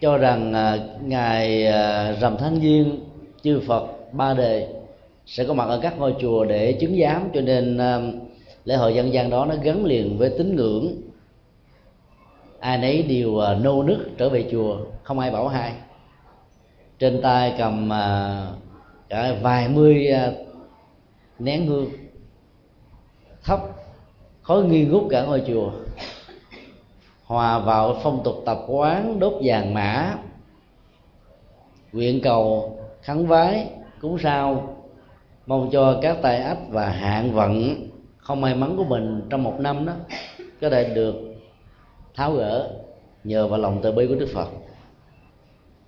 cho 0.00 0.18
rằng 0.18 0.52
à, 0.52 0.78
ngày 1.02 1.66
à, 1.66 2.12
rằm 2.12 2.36
tháng 2.38 2.60
giêng 2.60 3.00
chư 3.42 3.60
phật 3.66 4.12
ba 4.12 4.34
đề 4.34 4.68
sẽ 5.26 5.44
có 5.44 5.54
mặt 5.54 5.64
ở 5.64 5.78
các 5.82 5.98
ngôi 5.98 6.14
chùa 6.20 6.44
để 6.44 6.72
chứng 6.72 7.00
giám, 7.00 7.28
cho 7.34 7.40
nên 7.40 7.78
à, 7.78 8.00
lễ 8.64 8.76
hội 8.76 8.94
dân 8.94 9.12
gian 9.12 9.30
đó 9.30 9.44
nó 9.44 9.54
gắn 9.62 9.84
liền 9.84 10.18
với 10.18 10.30
tín 10.38 10.56
ngưỡng. 10.56 10.88
Ai 12.60 12.78
nấy 12.78 13.02
đều 13.02 13.40
nô 13.62 13.82
nức 13.82 13.98
trở 14.18 14.28
về 14.28 14.44
chùa, 14.50 14.76
không 15.02 15.18
ai 15.18 15.30
bảo 15.30 15.48
hai. 15.48 15.72
Trên 16.98 17.22
tay 17.22 17.54
cầm 17.58 17.90
cả 19.08 19.34
vài 19.42 19.68
mươi 19.68 20.08
à, 20.08 20.32
nén 21.38 21.66
hương. 21.66 21.90
Thấp 23.44 23.60
khói 24.42 24.64
nghi 24.64 24.84
ngút 24.84 25.02
cả 25.10 25.22
ngôi 25.22 25.42
chùa. 25.46 25.72
Hòa 27.24 27.58
vào 27.58 27.96
phong 28.02 28.20
tục 28.24 28.36
tập 28.46 28.58
quán, 28.66 29.18
đốt 29.18 29.32
vàng 29.44 29.74
mã. 29.74 30.14
Nguyện 31.92 32.20
cầu, 32.22 32.78
khấn 33.02 33.26
vái, 33.26 33.70
cúng 34.00 34.18
sao. 34.18 34.76
Mong 35.46 35.70
cho 35.72 35.98
các 36.02 36.18
tai 36.22 36.38
ách 36.38 36.58
và 36.68 36.88
hạn 36.88 37.32
vận 37.32 37.74
không 38.16 38.40
may 38.40 38.54
mắn 38.54 38.76
của 38.76 38.84
mình 38.84 39.22
trong 39.30 39.42
một 39.42 39.54
năm 39.58 39.86
đó 39.86 39.92
có 40.60 40.70
thể 40.70 40.94
được 40.94 41.14
tháo 42.14 42.32
gỡ 42.32 42.70
nhờ 43.24 43.48
vào 43.48 43.58
lòng 43.58 43.80
từ 43.82 43.92
bi 43.92 44.06
của 44.06 44.14
đức 44.14 44.28
phật 44.34 44.48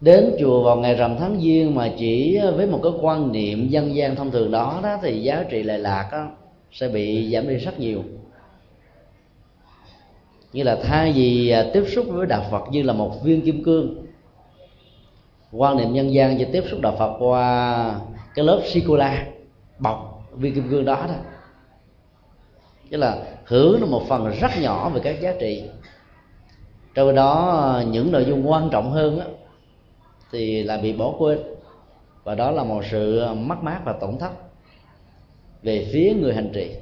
đến 0.00 0.36
chùa 0.40 0.62
vào 0.62 0.76
ngày 0.76 0.94
rằm 0.94 1.16
tháng 1.18 1.40
giêng 1.40 1.74
mà 1.74 1.92
chỉ 1.98 2.38
với 2.56 2.66
một 2.66 2.80
cái 2.82 2.92
quan 3.00 3.32
niệm 3.32 3.68
dân 3.68 3.94
gian 3.94 4.16
thông 4.16 4.30
thường 4.30 4.50
đó 4.50 4.80
đó 4.82 4.98
thì 5.02 5.22
giá 5.22 5.44
trị 5.50 5.62
lệ 5.62 5.78
lạc 5.78 6.08
đó, 6.12 6.26
sẽ 6.72 6.88
bị 6.88 7.30
giảm 7.32 7.48
đi 7.48 7.56
rất 7.56 7.78
nhiều. 7.80 8.02
Như 10.52 10.62
là 10.62 10.78
thay 10.82 11.12
vì 11.12 11.50
à, 11.50 11.64
tiếp 11.72 11.84
xúc 11.88 12.06
với 12.08 12.26
đạo 12.26 12.44
phật 12.50 12.62
như 12.70 12.82
là 12.82 12.92
một 12.92 13.24
viên 13.24 13.40
kim 13.40 13.64
cương 13.64 14.06
quan 15.52 15.76
niệm 15.76 15.92
nhân 15.92 16.14
gian 16.14 16.38
chỉ 16.38 16.46
tiếp 16.52 16.64
xúc 16.70 16.80
đạo 16.80 16.96
phật 16.98 17.16
qua 17.18 18.00
cái 18.34 18.44
lớp 18.44 18.60
sô 18.66 18.96
bọc 19.78 20.28
viên 20.32 20.54
kim 20.54 20.68
cương 20.70 20.84
đó 20.84 21.04
đó 21.08 21.14
tức 22.90 22.96
là 22.96 23.18
hưởng 23.44 23.80
nó 23.80 23.86
một 23.86 24.02
phần 24.08 24.32
rất 24.40 24.50
nhỏ 24.60 24.88
về 24.88 25.00
các 25.04 25.20
giá 25.20 25.34
trị. 25.40 25.64
Trong 26.94 27.14
đó 27.14 27.60
à, 27.74 27.82
những 27.82 28.12
nội 28.12 28.24
dung 28.24 28.50
quan 28.50 28.68
trọng 28.70 28.90
hơn 28.90 29.18
đó, 29.18 29.24
thì 30.32 30.62
là 30.62 30.76
bị 30.76 30.92
bỏ 30.92 31.12
quên. 31.18 31.38
Và 32.24 32.34
đó 32.34 32.50
là 32.50 32.64
một 32.64 32.82
sự 32.90 33.24
mất 33.34 33.62
mát 33.62 33.80
và 33.84 33.92
tổn 33.92 34.18
thất 34.18 34.30
về 35.62 35.88
phía 35.92 36.14
người 36.20 36.34
hành 36.34 36.50
trì. 36.54 36.74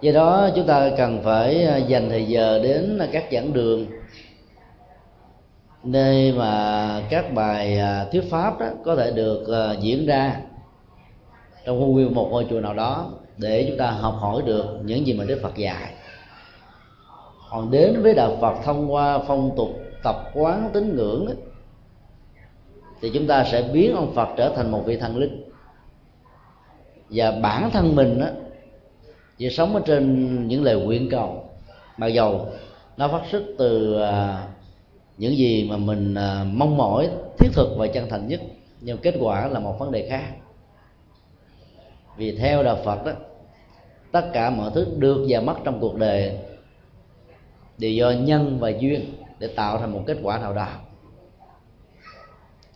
Do 0.00 0.12
đó 0.12 0.48
chúng 0.56 0.66
ta 0.66 0.90
cần 0.96 1.20
phải 1.22 1.64
à, 1.64 1.76
dành 1.76 2.08
thời 2.08 2.24
giờ 2.24 2.60
đến 2.62 3.00
các 3.12 3.24
giảng 3.32 3.52
đường 3.52 3.86
nơi 5.84 6.32
mà 6.32 7.02
các 7.10 7.34
bài 7.34 7.78
à, 7.78 8.06
thuyết 8.12 8.30
pháp 8.30 8.58
đó 8.60 8.66
có 8.84 8.96
thể 8.96 9.10
được 9.10 9.48
à, 9.48 9.74
diễn 9.80 10.06
ra 10.06 10.40
trong 11.64 11.80
khuôn 11.80 11.96
viên 11.96 12.14
một 12.14 12.28
ngôi 12.30 12.46
chùa 12.50 12.60
nào 12.60 12.74
đó 12.74 13.10
để 13.38 13.64
chúng 13.68 13.78
ta 13.78 13.90
học 13.90 14.14
hỏi 14.18 14.42
được 14.46 14.66
những 14.84 15.06
gì 15.06 15.12
mà 15.12 15.24
Đức 15.24 15.40
Phật 15.42 15.56
dạy. 15.56 15.92
Còn 17.50 17.70
đến 17.70 18.02
với 18.02 18.14
đạo 18.14 18.36
Phật 18.40 18.54
thông 18.64 18.92
qua 18.92 19.18
phong 19.26 19.50
tục 19.56 19.68
tập 20.02 20.16
quán 20.34 20.70
tín 20.72 20.96
ngưỡng 20.96 21.26
đó, 21.26 21.32
thì 23.04 23.10
chúng 23.14 23.26
ta 23.26 23.44
sẽ 23.44 23.62
biến 23.62 23.94
ông 23.94 24.12
Phật 24.14 24.28
trở 24.36 24.52
thành 24.56 24.70
một 24.70 24.82
vị 24.86 24.96
thần 24.96 25.16
linh. 25.16 25.44
Và 27.10 27.30
bản 27.30 27.70
thân 27.70 27.96
mình 27.96 28.20
á, 28.20 28.32
chỉ 29.38 29.50
sống 29.50 29.74
ở 29.74 29.82
trên 29.86 30.48
những 30.48 30.62
lời 30.62 30.76
nguyện 30.76 31.08
cầu. 31.10 31.50
Mặc 31.96 32.06
dầu 32.06 32.48
nó 32.96 33.08
phát 33.08 33.22
xuất 33.30 33.42
từ 33.58 34.00
à, 34.00 34.46
những 35.18 35.36
gì 35.36 35.68
mà 35.70 35.76
mình 35.76 36.14
à, 36.14 36.44
mong 36.52 36.76
mỏi 36.76 37.10
thiết 37.38 37.48
thực 37.52 37.74
và 37.78 37.86
chân 37.86 38.08
thành 38.08 38.28
nhất. 38.28 38.40
Nhưng 38.80 38.98
kết 38.98 39.14
quả 39.20 39.48
là 39.48 39.60
một 39.60 39.78
vấn 39.78 39.92
đề 39.92 40.08
khác. 40.08 40.24
Vì 42.16 42.36
theo 42.36 42.62
đạo 42.62 42.78
phật 42.84 43.04
đó 43.04 43.12
tất 44.12 44.30
cả 44.32 44.50
mọi 44.50 44.70
thứ 44.74 44.86
được 44.98 45.26
và 45.28 45.40
mất 45.40 45.56
trong 45.64 45.80
cuộc 45.80 45.96
đời 45.96 46.38
đều 47.78 47.90
do 47.90 48.10
nhân 48.10 48.58
và 48.60 48.68
duyên 48.68 49.14
để 49.38 49.46
tạo 49.46 49.78
thành 49.78 49.92
một 49.92 50.02
kết 50.06 50.16
quả 50.22 50.38
nào 50.38 50.54
đó 50.54 50.68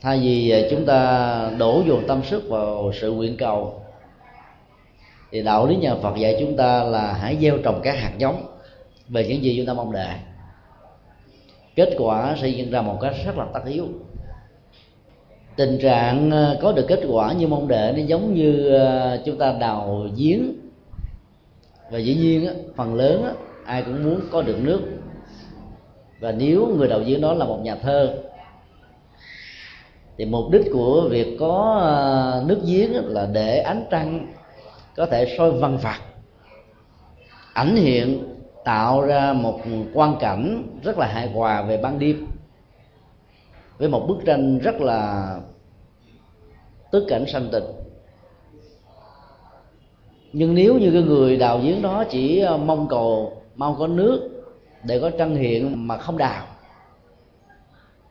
thay 0.01 0.19
vì 0.19 0.51
à, 0.51 0.61
chúng 0.71 0.87
ta 0.87 1.51
đổ 1.59 1.83
dồn 1.87 2.07
tâm 2.09 2.23
sức 2.25 2.49
vào 2.49 2.93
sự 3.01 3.13
nguyện 3.13 3.37
cầu, 3.37 3.83
thì 5.31 5.43
đạo 5.43 5.67
lý 5.67 5.77
nhà 5.77 5.95
Phật 6.03 6.17
dạy 6.17 6.37
chúng 6.41 6.57
ta 6.57 6.85
là 6.85 7.13
hãy 7.13 7.37
gieo 7.41 7.59
trồng 7.59 7.81
các 7.83 7.99
hạt 7.99 8.13
giống 8.19 8.47
về 9.09 9.27
những 9.29 9.43
gì 9.43 9.57
chúng 9.57 9.67
ta 9.67 9.73
mong 9.73 9.93
đợi. 9.93 10.15
Kết 11.77 11.95
quả 11.99 12.37
sẽ 12.41 12.49
diễn 12.49 12.71
ra 12.71 12.83
một 12.83 12.99
cách 13.01 13.15
rất 13.27 13.37
là 13.37 13.47
tất 13.55 13.61
yếu. 13.67 13.85
Tình 15.57 15.79
trạng 15.83 16.31
à, 16.31 16.55
có 16.63 16.73
được 16.73 16.85
kết 16.89 17.01
quả 17.09 17.33
như 17.33 17.47
mong 17.47 17.69
đợi 17.69 17.93
nó 17.93 18.03
giống 18.03 18.35
như 18.35 18.77
à, 18.79 19.19
chúng 19.25 19.39
ta 19.39 19.53
đào 19.61 20.07
giếng. 20.17 20.53
Và 21.91 21.99
dĩ 21.99 22.15
nhiên 22.15 22.49
phần 22.77 22.95
lớn 22.95 23.35
ai 23.65 23.83
cũng 23.83 24.05
muốn 24.05 24.21
có 24.31 24.43
được 24.43 24.57
nước. 24.63 24.81
Và 26.21 26.33
nếu 26.33 26.67
người 26.67 26.89
đào 26.89 27.01
giếng 27.01 27.21
đó 27.21 27.35
là 27.35 27.45
một 27.45 27.59
nhà 27.63 27.75
thơ 27.75 28.19
thì 30.19 30.25
mục 30.25 30.51
đích 30.51 30.63
của 30.73 31.09
việc 31.11 31.37
có 31.41 31.79
ờ, 31.83 32.45
nước 32.47 32.61
giếng 32.65 32.93
là 32.95 33.27
để 33.33 33.59
ánh 33.59 33.85
trăng 33.91 34.33
có 34.97 35.07
thể 35.07 35.35
soi 35.39 35.51
văn 35.51 35.79
phạt, 35.79 36.01
ảnh 37.53 37.77
hiện, 37.77 38.35
tạo 38.65 39.03
ra 39.03 39.33
một 39.33 39.61
quan 39.95 40.17
cảnh 40.21 40.63
rất 40.83 40.99
là 40.99 41.07
hài 41.07 41.29
hòa 41.29 41.63
về 41.63 41.77
ban 41.77 41.99
đêm, 41.99 42.27
với 43.79 43.89
một 43.89 44.07
bức 44.09 44.19
tranh 44.27 44.59
rất 44.59 44.81
là 44.81 45.35
tức 46.93 47.05
cảnh 47.09 47.25
sanh 47.27 47.49
tịch. 47.53 47.65
Nhưng 50.33 50.55
nếu 50.55 50.79
như 50.79 50.91
cái 50.93 51.03
người 51.03 51.37
đào 51.37 51.59
giếng 51.59 51.83
đó 51.83 52.05
chỉ 52.11 52.39
ờ, 52.39 52.57
mong 52.57 52.89
cầu 52.89 53.43
mau 53.57 53.77
có 53.79 53.87
nước 53.87 54.31
để 54.85 55.01
có 55.01 55.11
trăng 55.19 55.37
hiện 55.37 55.89
mà 55.89 55.99
không 55.99 56.19
đào, 56.19 56.47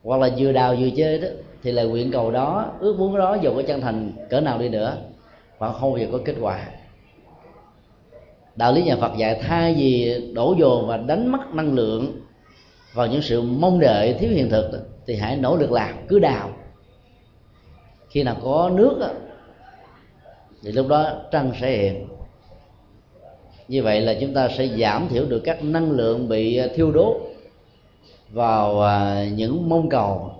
hoặc 0.04 0.18
là 0.18 0.30
vừa 0.38 0.52
đào 0.52 0.76
vừa 0.80 0.90
chơi 0.98 1.20
đó 1.20 1.28
thì 1.64 1.72
lời 1.72 1.88
nguyện 1.88 2.12
cầu 2.12 2.32
đó, 2.32 2.72
ước 2.80 3.00
muốn 3.00 3.18
đó 3.18 3.38
dù 3.42 3.56
có 3.56 3.62
chân 3.68 3.82
thành 3.82 4.12
cỡ 4.30 4.42
nào 4.42 4.60
đi 4.60 4.70
nữa, 4.70 4.98
vẫn 5.58 5.74
không 5.74 5.92
bao 5.92 6.00
giờ 6.00 6.08
có 6.12 6.20
kết 6.26 6.36
quả. 6.42 6.66
Đạo 8.56 8.74
lý 8.74 8.84
nhà 8.84 8.96
Phật 8.96 9.12
dạy 9.18 9.42
thay 9.42 9.74
vì 9.74 10.22
đổ 10.34 10.56
dồn 10.60 10.88
và 10.88 10.98
đánh 10.98 11.32
mất 11.32 11.54
năng 11.54 11.74
lượng 11.74 12.22
vào 12.94 13.08
những 13.08 13.22
sự 13.22 13.42
mong 13.42 13.80
đợi 13.80 14.14
thiếu 14.14 14.32
hiện 14.32 14.50
thực, 14.50 14.72
thì 15.06 15.16
hãy 15.16 15.38
nỗ 15.38 15.56
lực 15.56 15.72
làm, 15.72 15.96
cứ 16.08 16.20
đào. 16.20 16.50
Khi 18.10 18.24
nào 18.24 18.36
có 18.44 18.72
nước 18.74 19.00
thì 20.64 20.72
lúc 20.72 20.88
đó 20.88 21.12
trăng 21.32 21.52
sẽ 21.62 21.78
hiện. 21.78 22.08
Như 23.68 23.84
vậy 23.84 24.02
là 24.02 24.16
chúng 24.22 24.34
ta 24.34 24.50
sẽ 24.58 24.68
giảm 24.68 25.08
thiểu 25.10 25.26
được 25.26 25.40
các 25.40 25.64
năng 25.64 25.92
lượng 25.92 26.30
bị 26.30 26.62
thiêu 26.76 26.92
đốt 26.92 27.16
vào 28.30 28.82
à, 28.82 29.26
những 29.36 29.70
mong 29.70 29.90
cầu 29.90 30.32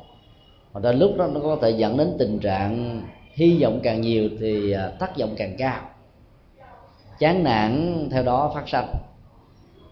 và 0.78 0.92
đến 0.92 1.00
lúc 1.00 1.18
đó 1.18 1.28
nó 1.28 1.40
có 1.40 1.58
thể 1.62 1.70
dẫn 1.70 1.98
đến 1.98 2.16
tình 2.20 2.40
trạng 2.40 3.02
hy 3.34 3.60
vọng 3.62 3.80
càng 3.84 4.02
nhiều 4.02 4.30
thì 4.40 4.72
à, 4.72 4.92
thất 5.00 5.18
vọng 5.18 5.34
càng 5.38 5.56
cao. 5.58 5.82
Chán 7.20 7.44
nản, 7.44 7.94
theo 8.12 8.24
đó 8.24 8.52
phát 8.56 8.70
sanh. 8.70 8.94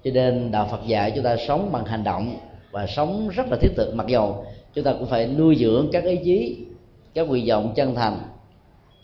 Cho 0.04 0.12
nên 0.14 0.52
đạo 0.52 0.68
phật 0.72 0.80
dạy 0.88 1.12
chúng 1.16 1.24
ta 1.24 1.36
sống 1.48 1.70
bằng 1.72 1.86
hành 1.86 2.04
động 2.04 2.38
và 2.72 2.88
sống 2.88 3.30
rất 3.30 3.48
là 3.52 3.58
thiết 3.62 3.70
thực. 3.76 3.96
Mặc 3.96 4.08
dầu 4.08 4.46
chúng 4.74 4.84
ta 4.84 4.94
cũng 4.94 5.08
phải 5.08 5.28
nuôi 5.28 5.56
dưỡng 5.56 5.90
các 5.92 6.04
ý 6.04 6.20
chí, 6.24 6.66
các 7.14 7.28
nguyện 7.28 7.46
vọng 7.48 7.74
chân 7.76 7.96
thành 7.96 8.18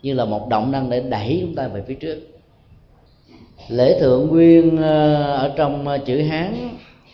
như 0.02 0.14
là 0.14 0.26
một 0.26 0.48
động 0.50 0.72
năng 0.72 0.90
để 0.90 1.00
đẩy 1.00 1.38
chúng 1.42 1.56
ta 1.56 1.68
về 1.68 1.84
phía 1.88 1.96
trước. 1.96 2.28
Lễ 3.70 4.00
thượng 4.00 4.28
nguyên 4.28 4.78
à, 4.78 5.14
ở 5.24 5.54
trong 5.56 5.88
à, 5.88 5.98
chữ 5.98 6.22
hán, 6.22 6.70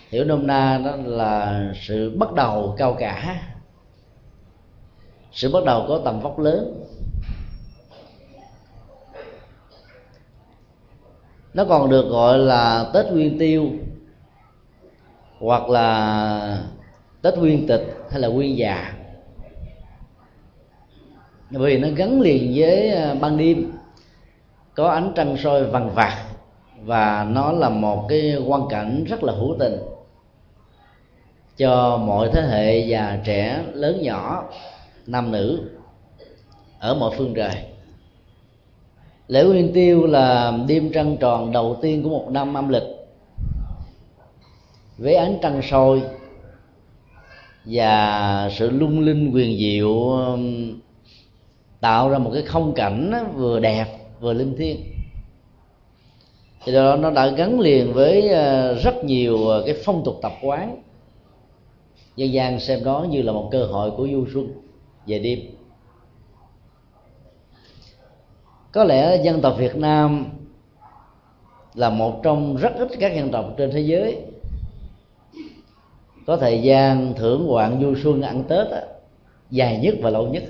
hiểu 0.10 0.24
nôm 0.24 0.48
na 0.48 0.82
đó 0.86 0.96
là 1.06 1.64
sự 1.88 2.18
bắt 2.18 2.34
đầu 2.34 2.76
cao 2.78 2.94
cả 3.00 3.42
sự 5.38 5.51
bắt 5.51 5.63
đầu 5.65 5.86
có 5.88 6.01
tầm 6.06 6.20
vóc 6.20 6.39
lớn. 6.39 6.84
Nó 11.53 11.65
còn 11.65 11.89
được 11.89 12.10
gọi 12.10 12.38
là 12.38 12.89
tết 12.94 13.06
nguyên 13.06 13.39
tiêu, 13.39 13.70
hoặc 15.39 15.70
là 15.70 16.63
tết 17.22 17.38
nguyên 17.38 17.67
tịch 17.67 17.98
hay 18.12 18.20
là 18.20 18.27
nguyên 18.27 18.58
già. 18.58 18.94
Vì 21.50 21.77
nó 21.77 21.88
gắn 21.96 22.22
liền 22.22 22.53
với 22.56 22.89
à, 22.91 23.15
ban 23.22 23.38
đêm. 23.38 23.72
Có 24.75 24.89
ánh 24.89 25.12
trăng 25.15 25.38
soi 25.38 25.63
vằn 25.63 25.89
vặt 25.89 26.25
và 26.82 27.24
nó 27.29 27.51
là 27.51 27.70
một 27.70 28.06
cái 28.10 28.36
quan 28.48 28.62
cảnh 28.70 29.03
rất 29.03 29.24
là 29.24 29.34
hữu 29.34 29.56
tình 29.60 29.77
cho 31.58 31.98
mọi 31.98 32.29
thế 32.34 32.41
hệ 32.41 32.79
già 32.79 33.20
trẻ 33.24 33.63
lớn 33.74 34.01
nhỏ 34.01 34.44
nam 35.08 35.32
nữ 35.32 35.62
ở 36.80 36.96
mọi 36.96 37.16
phương 37.18 37.34
trời. 37.36 37.64
Lễ 39.28 39.44
nguyên 39.44 39.74
tiêu 39.74 40.06
là 40.06 40.60
đêm 40.68 40.92
trăng 40.94 41.18
tròn 41.20 41.52
đầu 41.52 41.78
tiên 41.82 42.04
của 42.04 42.10
một 42.10 42.28
năm 42.32 42.54
âm 42.54 42.70
lịch. 42.70 42.84
Với 44.98 45.16
ánh 45.16 45.38
trăng 45.42 45.62
soi 45.70 46.02
và 47.66 48.50
sự 48.54 48.70
lung 48.70 49.00
linh 49.00 49.32
quyền 49.34 49.58
diệu 49.58 50.10
um, 50.10 50.74
tạo 51.80 52.10
ra 52.10 52.18
một 52.18 52.32
cái 52.34 52.42
không 52.42 52.74
cảnh 52.74 53.14
vừa 53.36 53.60
đẹp, 53.60 53.86
vừa 54.20 54.34
linh 54.34 54.58
thiêng. 54.58 54.78
Thì 56.66 56.74
đó 56.74 56.96
nó 56.96 57.12
đã 57.12 57.28
gắn 57.28 57.60
liền 57.60 57.94
với 57.94 58.30
ờ, 58.30 58.74
rất 58.74 59.04
nhiều 59.04 59.48
ờ, 59.48 59.64
cái 59.66 59.76
phong 59.86 60.02
tục 60.06 60.20
tập 60.22 60.32
quán. 60.42 60.82
Dân 62.16 62.34
gian 62.34 62.60
xem 62.60 62.84
đó 62.84 63.06
như 63.10 63.22
là 63.22 63.32
một 63.32 63.50
cơ 63.52 63.66
hội 63.66 63.92
của 63.92 64.08
du 64.12 64.26
xuân 64.34 64.67
về 65.08 65.20
đêm. 65.20 65.40
Có 68.72 68.84
lẽ 68.84 69.22
dân 69.24 69.42
tộc 69.42 69.56
việt 69.58 69.76
nam 69.76 70.26
là 71.74 71.90
một 71.90 72.20
trong 72.24 72.58
rất 72.58 72.72
ít 72.78 72.90
các 73.00 73.16
dân 73.16 73.32
tộc 73.32 73.46
trên 73.58 73.72
thế 73.72 73.80
giới 73.80 74.22
có 76.26 76.38
thời 76.38 76.62
gian 76.62 77.14
thưởng 77.14 77.48
ngoạn 77.48 77.80
du 77.82 77.96
xuân 78.04 78.22
ăn 78.22 78.44
tết 78.44 78.68
á, 78.68 78.82
dài 79.50 79.80
nhất 79.84 79.96
và 80.02 80.10
lâu 80.10 80.28
nhất. 80.28 80.44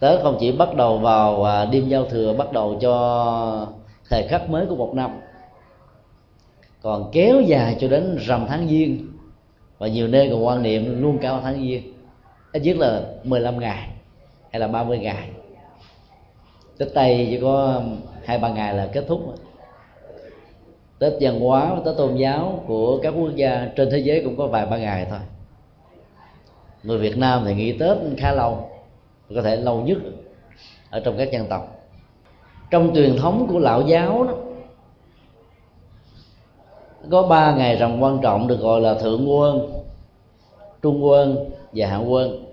Tết 0.00 0.22
không 0.22 0.36
chỉ 0.40 0.52
bắt 0.52 0.74
đầu 0.74 0.98
vào 0.98 1.44
à, 1.44 1.64
đêm 1.64 1.88
giao 1.88 2.04
thừa 2.04 2.34
bắt 2.38 2.52
đầu 2.52 2.78
cho 2.80 3.72
thời 4.08 4.28
khắc 4.28 4.50
mới 4.50 4.66
của 4.66 4.76
một 4.76 4.94
năm 4.94 5.20
còn 6.82 7.10
kéo 7.12 7.40
dài 7.40 7.76
cho 7.80 7.88
đến 7.88 8.18
rằm 8.20 8.46
tháng 8.48 8.68
giêng 8.68 9.17
và 9.78 9.88
nhiều 9.88 10.08
nơi 10.08 10.28
còn 10.30 10.46
quan 10.46 10.62
niệm 10.62 11.02
luôn 11.02 11.18
cả 11.18 11.40
tháng 11.42 11.62
giêng 11.62 11.82
ít 12.52 12.62
nhất 12.62 12.76
là 12.76 13.02
15 13.24 13.60
ngày 13.60 13.88
hay 14.50 14.60
là 14.60 14.68
30 14.68 14.98
ngày. 14.98 15.30
Tết 16.78 16.88
tây 16.94 17.26
chỉ 17.30 17.40
có 17.40 17.82
hai, 18.24 18.38
ba 18.38 18.48
ngày 18.48 18.74
là 18.74 18.88
kết 18.92 19.04
thúc. 19.08 19.34
Tết 20.98 21.12
văn 21.20 21.40
hóa, 21.40 21.76
tết 21.84 21.96
tôn 21.96 22.16
giáo 22.16 22.64
của 22.66 22.98
các 23.02 23.10
quốc 23.10 23.30
gia 23.36 23.68
trên 23.76 23.90
thế 23.90 23.98
giới 23.98 24.24
cũng 24.24 24.36
có 24.36 24.46
vài, 24.46 24.66
ba 24.66 24.78
ngày 24.78 25.06
thôi. 25.10 25.18
Người 26.82 26.98
Việt 26.98 27.16
Nam 27.16 27.42
thì 27.46 27.54
nghỉ 27.54 27.72
Tết 27.72 27.98
khá 28.16 28.32
lâu, 28.32 28.70
có 29.34 29.42
thể 29.42 29.56
lâu 29.56 29.80
nhất 29.80 29.98
ở 30.90 31.00
trong 31.00 31.18
các 31.18 31.32
dân 31.32 31.46
tộc. 31.46 31.74
Trong 32.70 32.94
truyền 32.94 33.16
thống 33.16 33.46
của 33.50 33.58
lão 33.58 33.82
giáo 33.82 34.24
đó 34.24 34.34
có 37.10 37.22
ba 37.22 37.54
ngày 37.56 37.76
rằm 37.76 38.00
quan 38.00 38.18
trọng 38.22 38.48
được 38.48 38.60
gọi 38.60 38.80
là 38.80 38.94
thượng 38.94 39.30
quân, 39.30 39.82
trung 40.82 41.04
quân 41.04 41.50
và 41.72 41.86
hạ 41.86 41.96
quân. 41.96 42.44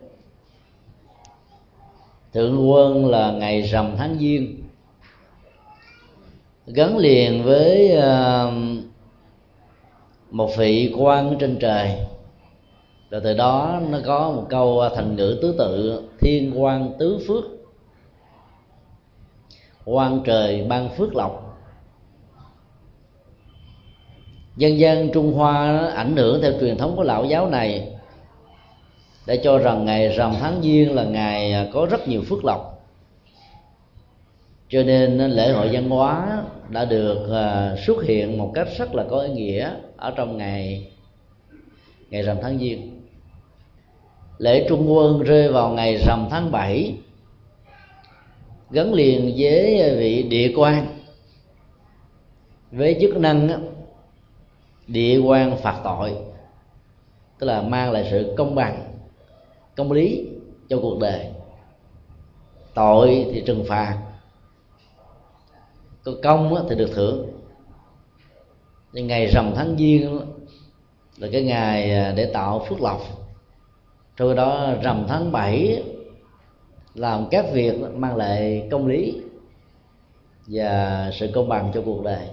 Thượng 2.33 2.69
quân 2.69 3.05
là 3.05 3.31
ngày 3.31 3.62
rằm 3.62 3.95
tháng 3.97 4.17
giêng, 4.19 4.63
gắn 6.67 6.97
liền 6.97 7.43
với 7.43 7.97
một 10.31 10.50
vị 10.57 10.93
quan 10.97 11.35
trên 11.39 11.57
trời. 11.59 11.95
Rồi 13.09 13.21
từ 13.24 13.33
đó 13.33 13.79
nó 13.89 14.00
có 14.05 14.31
một 14.31 14.45
câu 14.50 14.81
thành 14.95 15.15
ngữ 15.15 15.39
tứ 15.41 15.55
tự, 15.57 16.01
thiên 16.19 16.63
quan 16.63 16.93
tứ 17.00 17.19
phước. 17.27 17.43
Quan 19.85 20.21
trời 20.25 20.65
ban 20.69 20.89
phước 20.89 21.15
lộc. 21.15 21.44
Dân 24.57 24.79
gian 24.79 25.09
trung 25.13 25.33
hoa 25.33 25.88
ảnh 25.95 26.15
hưởng 26.15 26.41
theo 26.41 26.51
truyền 26.59 26.77
thống 26.77 26.95
của 26.95 27.03
lão 27.03 27.25
giáo 27.25 27.50
này 27.50 27.88
để 29.25 29.38
cho 29.43 29.57
rằng 29.57 29.85
ngày 29.85 30.09
rằm 30.09 30.33
tháng 30.39 30.62
giêng 30.63 30.95
là 30.95 31.03
ngày 31.03 31.69
có 31.74 31.88
rất 31.91 32.07
nhiều 32.07 32.21
phước 32.21 32.45
lộc. 32.45 32.88
Cho 34.69 34.83
nên 34.83 35.17
lễ 35.17 35.51
hội 35.51 35.69
văn 35.71 35.89
hóa 35.89 36.43
đã 36.69 36.85
được 36.85 37.29
à, 37.31 37.75
xuất 37.85 38.03
hiện 38.03 38.38
một 38.38 38.51
cách 38.53 38.67
rất 38.77 38.95
là 38.95 39.03
có 39.09 39.19
ý 39.19 39.33
nghĩa 39.33 39.71
ở 39.97 40.12
trong 40.15 40.38
ngày 40.38 40.88
ngày 42.09 42.21
rằm 42.21 42.38
tháng 42.41 42.59
giêng. 42.59 43.01
Lễ 44.38 44.65
trung 44.69 44.93
quân 44.93 45.24
rơi 45.24 45.50
vào 45.50 45.69
ngày 45.69 45.97
rằm 45.97 46.27
tháng 46.31 46.51
7 46.51 46.93
gắn 48.71 48.93
liền 48.93 49.33
với 49.38 49.95
vị 49.97 50.24
địa 50.24 50.53
quan, 50.55 50.88
với 52.71 52.97
chức 53.01 53.17
năng 53.17 53.75
địa 54.88 55.20
quan 55.20 55.58
phạt 55.58 55.82
tội, 55.84 56.15
tức 57.39 57.48
là 57.48 57.62
mang 57.62 57.92
lại 57.92 58.08
sự 58.12 58.34
công 58.38 58.56
bằng, 58.56 58.94
công 59.75 59.92
lý 59.92 60.27
cho 60.70 60.80
cuộc 60.82 61.00
đời. 61.00 61.30
Tội 62.74 63.27
thì 63.34 63.44
trừng 63.46 63.65
phạt, 63.68 63.98
có 66.04 66.12
công 66.24 66.68
thì 66.70 66.75
được 66.75 66.89
thưởng. 66.94 67.27
Nhưng 68.94 69.08
ngày 69.08 69.27
rằm 69.27 69.51
tháng 69.56 69.75
giêng 69.77 70.20
là 71.18 71.27
cái 71.32 71.44
ngày 71.44 71.92
à, 71.92 72.13
để 72.15 72.25
tạo 72.34 72.65
phước 72.70 72.82
lộc. 72.82 73.01
Trong 74.18 74.36
đó 74.36 74.74
rằm 74.84 75.06
tháng 75.08 75.32
7 75.32 75.84
làm 76.94 77.27
các 77.32 77.46
việc 77.54 77.75
mang 77.96 78.15
lại 78.15 78.68
công 78.72 78.88
lý 78.88 79.22
và 80.48 81.12
sự 81.20 81.30
công 81.34 81.50
bằng 81.50 81.72
cho 81.74 81.82
cuộc 81.86 82.04
đời 82.04 82.27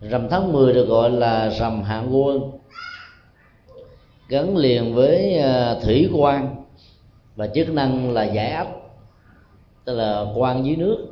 rằm 0.00 0.28
tháng 0.30 0.52
10 0.52 0.72
được 0.72 0.88
gọi 0.88 1.10
là 1.10 1.48
rằm 1.48 1.82
hạ 1.82 2.04
quân 2.12 2.50
gắn 4.28 4.56
liền 4.56 4.94
với 4.94 5.38
à, 5.38 5.74
thủy 5.82 6.10
quan 6.14 6.64
và 7.36 7.46
chức 7.46 7.68
năng 7.68 8.12
là 8.12 8.24
giải 8.24 8.50
ấp 8.50 8.66
tức 9.84 9.94
là 9.94 10.26
quan 10.34 10.66
dưới 10.66 10.76
nước. 10.76 11.06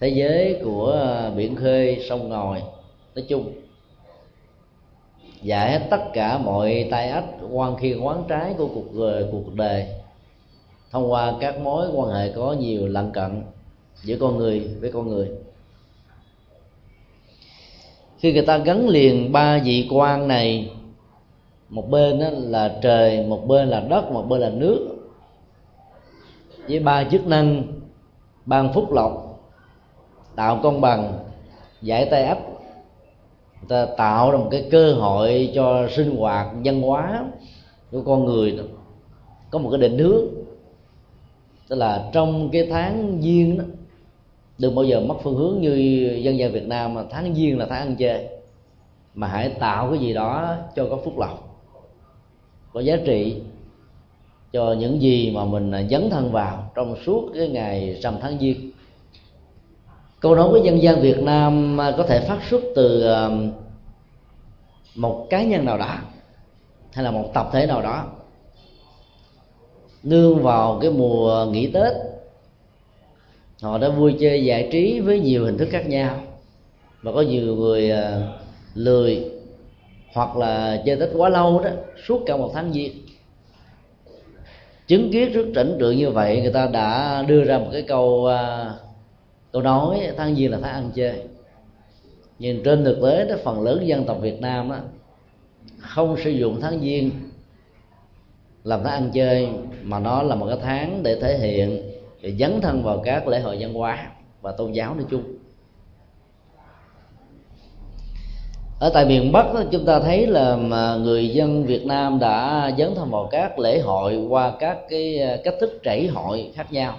Thế 0.00 0.08
giới 0.08 0.60
của 0.64 0.92
à, 0.92 1.30
biển 1.30 1.56
khơi 1.56 2.06
sông 2.08 2.28
ngòi 2.28 2.62
nói 3.14 3.24
chung 3.28 3.52
giải 5.42 5.72
hết 5.72 5.86
tất 5.90 6.00
cả 6.12 6.38
mọi 6.38 6.88
tai 6.90 7.08
ách 7.08 7.24
quan 7.50 7.76
khi 7.76 7.94
quán 7.94 8.24
trái 8.28 8.54
của 8.58 8.68
cuộc 8.74 8.94
đời, 8.94 9.24
cuộc 9.32 9.54
đời 9.54 9.86
thông 10.90 11.12
qua 11.12 11.34
các 11.40 11.60
mối 11.60 11.88
quan 11.94 12.10
hệ 12.10 12.32
có 12.36 12.52
nhiều 12.52 12.86
lận 12.86 13.12
cận 13.12 13.42
giữa 14.02 14.16
con 14.20 14.36
người 14.36 14.68
với 14.80 14.92
con 14.92 15.08
người 15.08 15.30
khi 18.26 18.32
người 18.32 18.46
ta 18.46 18.58
gắn 18.58 18.88
liền 18.88 19.32
ba 19.32 19.58
vị 19.64 19.88
quan 19.90 20.28
này 20.28 20.70
một 21.68 21.90
bên 21.90 22.18
là 22.20 22.78
trời 22.82 23.26
một 23.26 23.46
bên 23.46 23.68
là 23.68 23.80
đất 23.80 24.12
một 24.12 24.22
bên 24.28 24.40
là 24.40 24.50
nước 24.50 24.96
với 26.68 26.80
ba 26.80 27.04
chức 27.04 27.26
năng 27.26 27.62
ban 28.46 28.72
phúc 28.72 28.92
lộc 28.92 29.40
tạo 30.36 30.60
công 30.62 30.80
bằng 30.80 31.18
giải 31.82 32.08
tay 32.10 32.24
ách 32.24 32.38
ta 33.68 33.86
tạo 33.96 34.30
ra 34.30 34.38
một 34.38 34.48
cái 34.50 34.68
cơ 34.70 34.92
hội 34.92 35.52
cho 35.54 35.88
sinh 35.96 36.16
hoạt 36.16 36.46
văn 36.64 36.82
hóa 36.82 37.24
của 37.90 38.02
con 38.06 38.24
người. 38.24 38.50
Đó, 38.50 38.64
có 39.50 39.58
một 39.58 39.70
cái 39.70 39.80
định 39.80 39.98
hướng 39.98 40.24
tức 41.68 41.76
là 41.76 42.10
trong 42.12 42.48
cái 42.52 42.66
tháng 42.70 43.18
giêng 43.22 43.58
đó 43.58 43.64
đừng 44.58 44.74
bao 44.74 44.84
giờ 44.84 45.00
mất 45.00 45.14
phương 45.22 45.36
hướng 45.36 45.60
như 45.60 45.74
dân 46.22 46.38
gian 46.38 46.52
Việt 46.52 46.66
Nam 46.66 46.94
mà 46.94 47.04
tháng 47.10 47.34
giêng 47.34 47.58
là 47.58 47.66
tháng 47.70 47.78
ăn 47.78 47.96
chơi. 47.96 48.28
Mà 49.14 49.28
hãy 49.28 49.48
tạo 49.48 49.90
cái 49.90 49.98
gì 49.98 50.14
đó 50.14 50.56
cho 50.76 50.86
có 50.90 50.98
phúc 51.04 51.18
lộc, 51.18 51.62
có 52.72 52.80
giá 52.80 52.96
trị, 53.04 53.36
cho 54.52 54.72
những 54.72 55.02
gì 55.02 55.30
mà 55.30 55.44
mình 55.44 55.72
dấn 55.90 56.10
thân 56.10 56.32
vào 56.32 56.70
trong 56.74 56.96
suốt 57.06 57.30
cái 57.34 57.48
ngày 57.48 57.98
rằm 58.02 58.16
tháng 58.20 58.38
giêng. 58.38 58.70
Câu 60.20 60.34
nói 60.34 60.48
của 60.50 60.60
dân 60.64 60.82
gian 60.82 61.00
việt 61.00 61.18
nam 61.22 61.78
có 61.96 62.04
thể 62.08 62.20
phát 62.28 62.38
xuất 62.50 62.60
từ 62.74 63.08
um, 63.08 63.52
một 64.94 65.26
cá 65.30 65.42
nhân 65.42 65.64
nào 65.64 65.78
đó 65.78 65.98
hay 66.92 67.04
là 67.04 67.10
một 67.10 67.30
tập 67.34 67.48
thể 67.52 67.66
nào 67.66 67.82
đó. 67.82 68.04
Nương 70.02 70.42
vào 70.42 70.78
cái 70.82 70.90
mùa 70.90 71.46
nghỉ 71.50 71.66
tết 71.66 71.92
họ 73.62 73.78
đã 73.78 73.88
vui 73.88 74.16
chơi 74.20 74.44
giải 74.44 74.68
trí 74.72 75.00
với 75.00 75.20
nhiều 75.20 75.44
hình 75.44 75.58
thức 75.58 75.68
khác 75.70 75.88
nhau. 75.88 76.20
Và 77.02 77.12
có 77.12 77.20
nhiều 77.22 77.56
người 77.56 77.90
à, 77.90 78.32
lười 78.74 79.24
hoặc 80.12 80.36
là 80.36 80.82
chơi 80.86 80.96
tết 80.96 81.10
quá 81.16 81.28
lâu 81.28 81.60
đó 81.64 81.70
suốt 82.06 82.22
cả 82.26 82.36
một 82.36 82.50
tháng 82.54 82.72
giêng. 82.72 82.92
Chứng 84.86 85.12
kiến 85.12 85.32
rất 85.32 85.46
trảnh 85.54 85.76
trượng 85.80 85.96
như 85.96 86.10
vậy 86.10 86.40
người 86.40 86.52
ta 86.52 86.66
đã 86.66 87.22
đưa 87.28 87.44
ra 87.44 87.58
một 87.58 87.68
cái 87.72 87.82
câu 87.82 88.26
à, 88.26 88.70
câu 89.52 89.62
nói 89.62 90.00
tháng 90.16 90.36
giêng 90.36 90.50
là 90.50 90.58
tháng 90.62 90.72
ăn 90.72 90.90
chơi. 90.94 91.22
Nhưng 92.38 92.62
trên 92.62 92.84
thực 92.84 92.98
tế 93.02 93.24
đó 93.24 93.36
phần 93.44 93.62
lớn 93.62 93.86
dân 93.86 94.04
tộc 94.04 94.18
Việt 94.20 94.40
Nam 94.40 94.68
đó, 94.68 94.76
không 95.78 96.16
sử 96.24 96.30
dụng 96.30 96.60
tháng 96.60 96.80
giêng 96.80 97.10
làm 98.64 98.80
tháng 98.84 98.92
ăn 98.92 99.10
chơi 99.14 99.48
mà 99.82 99.98
nó 99.98 100.22
là 100.22 100.34
một 100.34 100.46
cái 100.48 100.58
tháng 100.62 101.02
để 101.02 101.20
thể 101.20 101.38
hiện 101.38 101.82
để 102.26 102.32
dấn 102.38 102.60
thân 102.60 102.82
vào 102.82 103.02
các 103.04 103.28
lễ 103.28 103.40
hội 103.40 103.56
văn 103.60 103.74
hóa 103.74 104.10
và 104.40 104.52
tôn 104.52 104.72
giáo 104.72 104.94
nói 104.94 105.04
chung. 105.10 105.22
Ở 108.80 108.90
tại 108.94 109.06
miền 109.06 109.32
Bắc 109.32 109.54
đó, 109.54 109.62
chúng 109.72 109.84
ta 109.84 110.00
thấy 110.00 110.26
là 110.26 110.56
mà 110.56 110.96
người 110.96 111.28
dân 111.28 111.64
Việt 111.64 111.86
Nam 111.86 112.18
đã 112.18 112.70
dấn 112.78 112.94
thân 112.94 113.10
vào 113.10 113.28
các 113.30 113.58
lễ 113.58 113.80
hội 113.80 114.16
qua 114.16 114.52
các 114.58 114.78
cái 114.88 115.18
à, 115.18 115.36
cách 115.44 115.54
thức 115.60 115.80
trảy 115.82 116.06
hội 116.06 116.52
khác 116.54 116.72
nhau. 116.72 116.96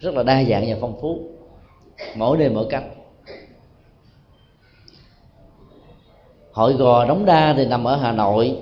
Rất 0.00 0.14
là 0.14 0.22
đa 0.22 0.44
dạng 0.44 0.64
và 0.68 0.76
phong 0.80 1.00
phú. 1.00 1.18
Mỗi 2.16 2.38
nơi 2.38 2.48
mỗi 2.48 2.66
cách. 2.70 2.84
Hội 6.52 6.72
gò 6.72 7.04
đống 7.04 7.24
đa 7.24 7.54
thì 7.56 7.66
nằm 7.66 7.84
ở 7.84 7.96
hà 7.96 8.12
nội. 8.12 8.58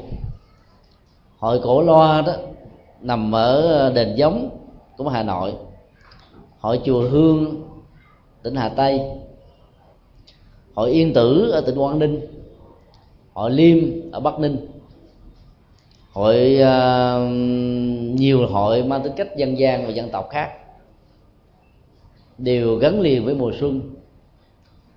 Hội 1.39 1.61
cổ 1.63 1.83
loa 1.83 2.23
đó 2.23 2.33
nằm 3.01 3.35
ở 3.35 3.87
à, 3.87 3.91
đền 3.91 4.15
giống 4.15 4.66
cũng 4.97 5.09
hà 5.09 5.23
nội. 5.23 5.55
Hội 6.59 6.81
chùa 6.85 7.09
hương 7.09 7.63
tỉnh 8.43 8.55
hà 8.55 8.69
tây. 8.69 9.01
Hội 10.75 10.91
yên 10.91 11.15
tử 11.15 11.51
ở 11.51 11.61
tỉnh 11.61 11.79
quảng 11.79 11.99
ninh. 11.99 12.21
Hội 13.33 13.51
liêm 13.51 13.79
ở 14.13 14.21
bắc 14.21 14.41
ninh. 14.41 14.57
Hội 16.13 16.59
uh, 16.61 17.31
nhiều 18.21 18.47
hội 18.47 18.83
mang 18.83 19.03
tính 19.03 19.13
cách 19.17 19.37
dân 19.37 19.59
gian 19.59 19.87
và 19.87 19.91
dân 19.91 20.11
tộc 20.11 20.29
khác. 20.31 20.51
Đều 22.39 22.77
gắn 22.77 23.01
liền 23.01 23.25
với 23.25 23.35
mùa 23.35 23.53
xuân 23.61 23.81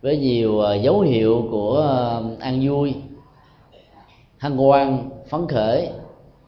với 0.01 0.17
nhiều 0.17 0.51
uh, 0.51 0.81
dấu 0.83 0.99
hiệu 0.99 1.47
của 1.51 1.99
uh, 2.33 2.39
an 2.39 2.67
vui 2.67 2.93
hân 4.37 4.57
hoan 4.57 5.09
phấn 5.29 5.47
khởi 5.47 5.89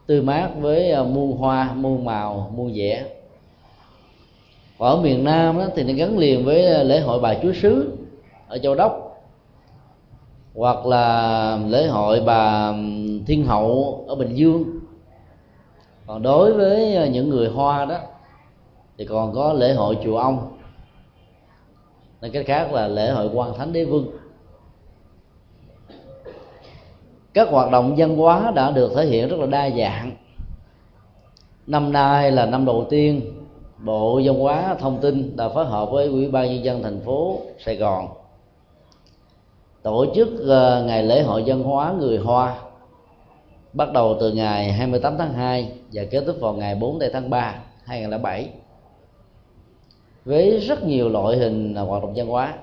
tươi 0.05 0.21
mát 0.21 0.49
với 0.59 0.93
uh, 1.01 1.07
muôn 1.07 1.37
hoa 1.37 1.73
muôn 1.73 2.05
màu 2.05 2.51
muôn 2.55 2.71
vẻ 2.75 3.05
ở 4.81 5.01
miền 5.01 5.23
nam 5.23 5.57
đó, 5.57 5.65
thì 5.75 5.83
nó 5.83 5.93
gắn 5.93 6.17
liền 6.17 6.45
với 6.45 6.65
ờ, 6.65 6.83
lễ 6.83 6.99
hội 6.99 7.19
bà 7.19 7.33
chúa 7.41 7.53
sứ 7.53 7.97
ở 8.47 8.57
châu 8.57 8.75
đốc. 8.75 9.21
Hoặc 10.55 10.85
là 10.85 11.59
lễ 11.67 11.87
hội 11.87 12.21
bà 12.25 12.73
thiên 13.27 13.45
hậu 13.45 14.03
ở 14.07 14.15
bình 14.15 14.35
dương. 14.35 14.63
Còn 16.07 16.21
đối 16.21 16.53
với 16.53 16.95
ờ, 16.95 17.05
những 17.05 17.29
người 17.29 17.47
hoa 17.47 17.85
đó 17.85 17.97
thì 18.97 19.05
còn 19.05 19.33
có 19.33 19.53
lễ 19.53 19.73
hội 19.73 19.97
chùa 20.03 20.17
ông. 20.17 20.57
Nói 22.21 22.31
cách 22.31 22.45
khác 22.47 22.73
là 22.73 22.87
lễ 22.87 23.11
hội 23.11 23.29
quan 23.33 23.57
thánh 23.57 23.73
đế 23.73 23.85
vương. 23.85 24.07
Các 27.33 27.49
hoạt 27.49 27.71
động 27.71 27.95
văn 27.97 28.17
hóa 28.17 28.51
đã 28.55 28.71
được 28.71 28.91
thể 28.95 29.05
hiện 29.05 29.29
rất 29.29 29.39
là 29.39 29.45
đa 29.45 29.69
dạng. 29.69 30.11
Năm 31.67 31.93
nay 31.93 32.31
là 32.31 32.45
năm 32.45 32.65
đầu 32.65 32.87
tiên 32.89 33.40
bộ 33.83 34.21
văn 34.23 34.39
hóa 34.39 34.75
thông 34.79 35.01
tin 35.01 35.35
đã 35.35 35.49
phối 35.49 35.65
hợp 35.65 35.89
với 35.91 36.07
ủy 36.07 36.27
ban 36.27 36.47
nhân 36.47 36.63
dân 36.63 36.83
thành 36.83 36.99
phố 36.99 37.41
sài 37.65 37.75
gòn 37.75 38.07
tổ 39.81 40.05
chức 40.15 40.29
ờ, 40.47 40.83
ngày 40.87 41.03
lễ 41.03 41.21
hội 41.21 41.43
văn 41.45 41.63
hóa 41.63 41.93
người 41.99 42.17
hoa 42.17 42.55
bắt 43.73 43.93
đầu 43.93 44.17
từ 44.19 44.31
ngày 44.31 44.71
28 44.71 45.17
tháng 45.17 45.33
2 45.33 45.71
và 45.93 46.03
kết 46.11 46.23
thúc 46.27 46.35
vào 46.39 46.53
ngày 46.53 46.75
4 46.75 46.99
tháng 47.13 47.29
3 47.29 47.55
2007 47.85 48.49
với 50.25 50.59
rất 50.59 50.83
nhiều 50.83 51.09
loại 51.09 51.37
hình 51.37 51.75
hoạt 51.75 52.03
động 52.03 52.13
văn 52.15 52.27
hóa, 52.27 52.53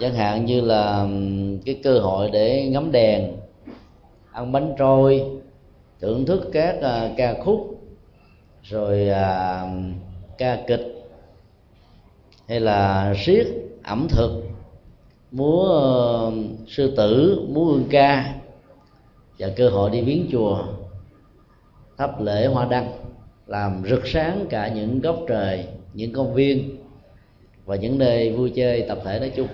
chẳng 0.00 0.14
hạn 0.14 0.44
như 0.44 0.60
là 0.60 1.06
cái 1.64 1.80
cơ 1.82 1.98
hội 1.98 2.30
để 2.30 2.68
ngắm 2.72 2.92
đèn, 2.92 3.32
ăn 4.32 4.52
bánh 4.52 4.74
trôi, 4.78 5.24
thưởng 6.00 6.26
thức 6.26 6.50
các 6.52 6.76
ờ, 6.80 7.10
ca 7.16 7.34
khúc 7.44 7.81
rồi 8.62 9.08
à, 9.08 9.62
ca 10.38 10.58
kịch 10.66 11.10
hay 12.48 12.60
là 12.60 13.14
siết 13.26 13.46
ẩm 13.82 14.06
thực 14.10 14.42
múa 15.30 15.64
uh, 16.28 16.34
sư 16.68 16.94
tử 16.96 17.40
múa 17.48 17.64
hương 17.64 17.84
ca 17.90 18.34
và 19.38 19.48
cơ 19.56 19.68
hội 19.68 19.90
đi 19.90 20.00
viếng 20.00 20.28
chùa 20.32 20.64
thắp 21.98 22.20
lễ 22.20 22.46
hoa 22.46 22.66
đăng 22.70 22.92
làm 23.46 23.82
rực 23.90 24.06
sáng 24.06 24.46
cả 24.50 24.68
những 24.68 25.00
góc 25.00 25.16
trời 25.28 25.64
những 25.94 26.12
công 26.12 26.34
viên 26.34 26.76
và 27.64 27.76
những 27.76 27.98
nơi 27.98 28.32
vui 28.32 28.52
chơi 28.56 28.82
tập 28.88 28.98
thể 29.04 29.18
nói 29.18 29.32
chung. 29.36 29.48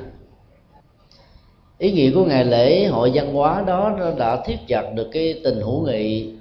Ý 1.79 1.93
nghĩa 1.93 2.11
của 2.15 2.25
ngày 2.25 2.45
lễ 2.45 2.87
hội 2.87 3.11
văn 3.15 3.35
hóa 3.35 3.65
đó 3.67 3.95
nó 3.99 4.11
đã 4.19 4.43
thiết 4.47 4.57
chặt 4.69 4.93
được 4.95 5.09
cái 5.13 5.41
tình 5.45 5.61
hữu 5.61 5.87
nghị 5.87 6.33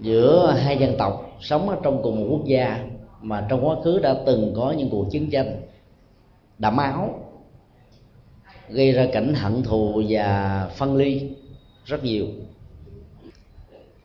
giữa 0.00 0.54
hai 0.58 0.76
dân 0.76 0.94
tộc 0.98 1.38
sống 1.40 1.68
ở 1.68 1.76
trong 1.82 2.02
cùng 2.02 2.20
một 2.20 2.26
quốc 2.30 2.44
gia 2.44 2.86
mà 3.22 3.46
trong 3.48 3.66
quá 3.66 3.76
khứ 3.84 3.98
đã 3.98 4.14
từng 4.26 4.52
có 4.56 4.72
những 4.72 4.90
cuộc 4.90 5.06
chiến 5.10 5.30
tranh, 5.30 5.56
đẫm 6.58 6.76
máu, 6.76 7.20
gây 8.68 8.92
ra 8.92 9.06
cảnh 9.12 9.34
hận 9.34 9.62
thù 9.62 10.02
và 10.08 10.70
phân 10.76 10.96
ly 10.96 11.30
rất 11.84 12.04
nhiều. 12.04 12.26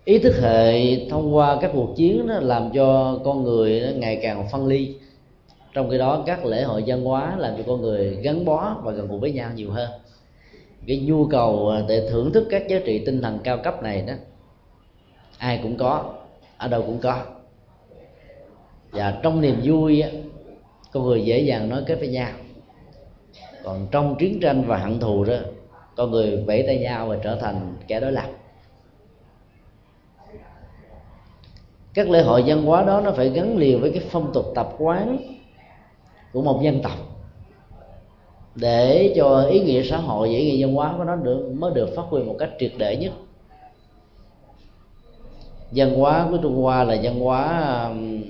Ý 0.06 0.20
thức 0.20 0.34
hệ 0.42 0.96
thông 1.10 1.36
qua 1.36 1.58
các 1.62 1.72
cuộc 1.74 1.94
chiến 1.96 2.28
đó 2.28 2.40
làm 2.40 2.72
cho 2.74 3.20
con 3.24 3.44
người 3.44 3.94
ngày 3.96 4.20
càng 4.24 4.48
phân 4.52 4.68
ly. 4.68 4.96
Trong 5.74 5.90
khi 5.90 5.98
đó, 5.98 6.24
các 6.26 6.46
lễ 6.46 6.64
hội 6.64 6.84
văn 6.88 7.04
hóa 7.04 7.36
làm 7.38 7.58
cho 7.58 7.64
con 7.68 7.82
người 7.82 8.18
gắn 8.24 8.46
bó 8.46 8.76
và 8.84 8.92
gần 8.92 9.08
gũi 9.08 9.20
với 9.20 9.32
nhau 9.32 9.50
nhiều 9.56 9.72
hơn. 9.72 9.90
Cái 10.88 11.00
nhu 11.00 11.26
cầu 11.26 11.70
à, 11.70 11.84
để 11.88 12.10
thưởng 12.10 12.32
thức 12.32 12.48
các 12.50 12.68
giá 12.68 12.80
trị 12.86 13.06
tinh 13.06 13.22
thần 13.22 13.40
cao 13.44 13.58
cấp 13.64 13.84
này 13.84 14.02
đó 14.02 14.14
ai 15.42 15.60
cũng 15.64 15.78
có, 15.78 16.14
ở 16.58 16.68
đâu 16.68 16.82
cũng 16.82 17.00
có. 17.00 17.24
Và 18.92 19.20
trong 19.24 19.42
niềm 19.42 19.56
vui 19.64 20.04
con 20.92 21.04
người 21.04 21.26
dễ 21.26 21.40
dàng 21.40 21.70
nói 21.70 21.84
kết 21.88 21.96
với 21.96 22.08
nhau. 22.08 22.32
Còn 23.64 23.88
trong 23.92 24.16
chiến 24.20 24.40
tranh 24.40 24.64
và 24.68 24.78
hận 24.78 25.00
thù 25.00 25.24
đó, 25.24 25.36
con 25.96 26.12
người 26.12 26.44
vẫy 26.48 26.64
tay 26.68 26.78
nhau 26.78 27.08
và 27.08 27.18
trở 27.24 27.36
thành 27.36 27.76
kẻ 27.88 28.00
đối 28.00 28.12
lập. 28.12 28.28
Các 31.94 32.10
lễ 32.10 32.22
hội 32.22 32.44
văn 32.46 32.66
hóa 32.66 32.84
đó 32.84 33.02
nó 33.02 33.12
phải 33.12 33.30
gắn 33.30 33.58
liền 33.58 33.82
với 33.82 33.92
cái 33.92 34.04
phong 34.10 34.34
tục 34.34 34.46
tập 34.56 34.70
quán 34.78 35.18
của 36.34 36.42
một 36.42 36.62
dân 36.64 36.82
tộc. 36.82 36.98
Để 38.56 39.14
cho 39.16 39.42
ý 39.42 39.60
nghĩa 39.60 39.84
xã 39.84 39.98
hội 39.98 40.28
và 40.28 40.34
ý 40.34 40.52
nghĩa 40.52 40.66
văn 40.66 40.76
hóa 40.76 40.94
của 40.98 41.04
nó 41.04 41.16
được, 41.16 41.52
mới 41.54 41.72
được 41.74 41.90
phát 41.96 42.04
huy 42.10 42.24
một 42.24 42.36
cách 42.40 42.50
triệt 42.60 42.72
để 42.78 42.98
nhất 42.98 43.12
văn 45.72 45.96
hóa 46.00 46.28
của 46.32 46.38
trung 46.38 46.62
hoa 46.62 46.84
là 46.84 46.98
văn 47.04 47.20
hóa 47.20 47.72
um, 47.88 48.22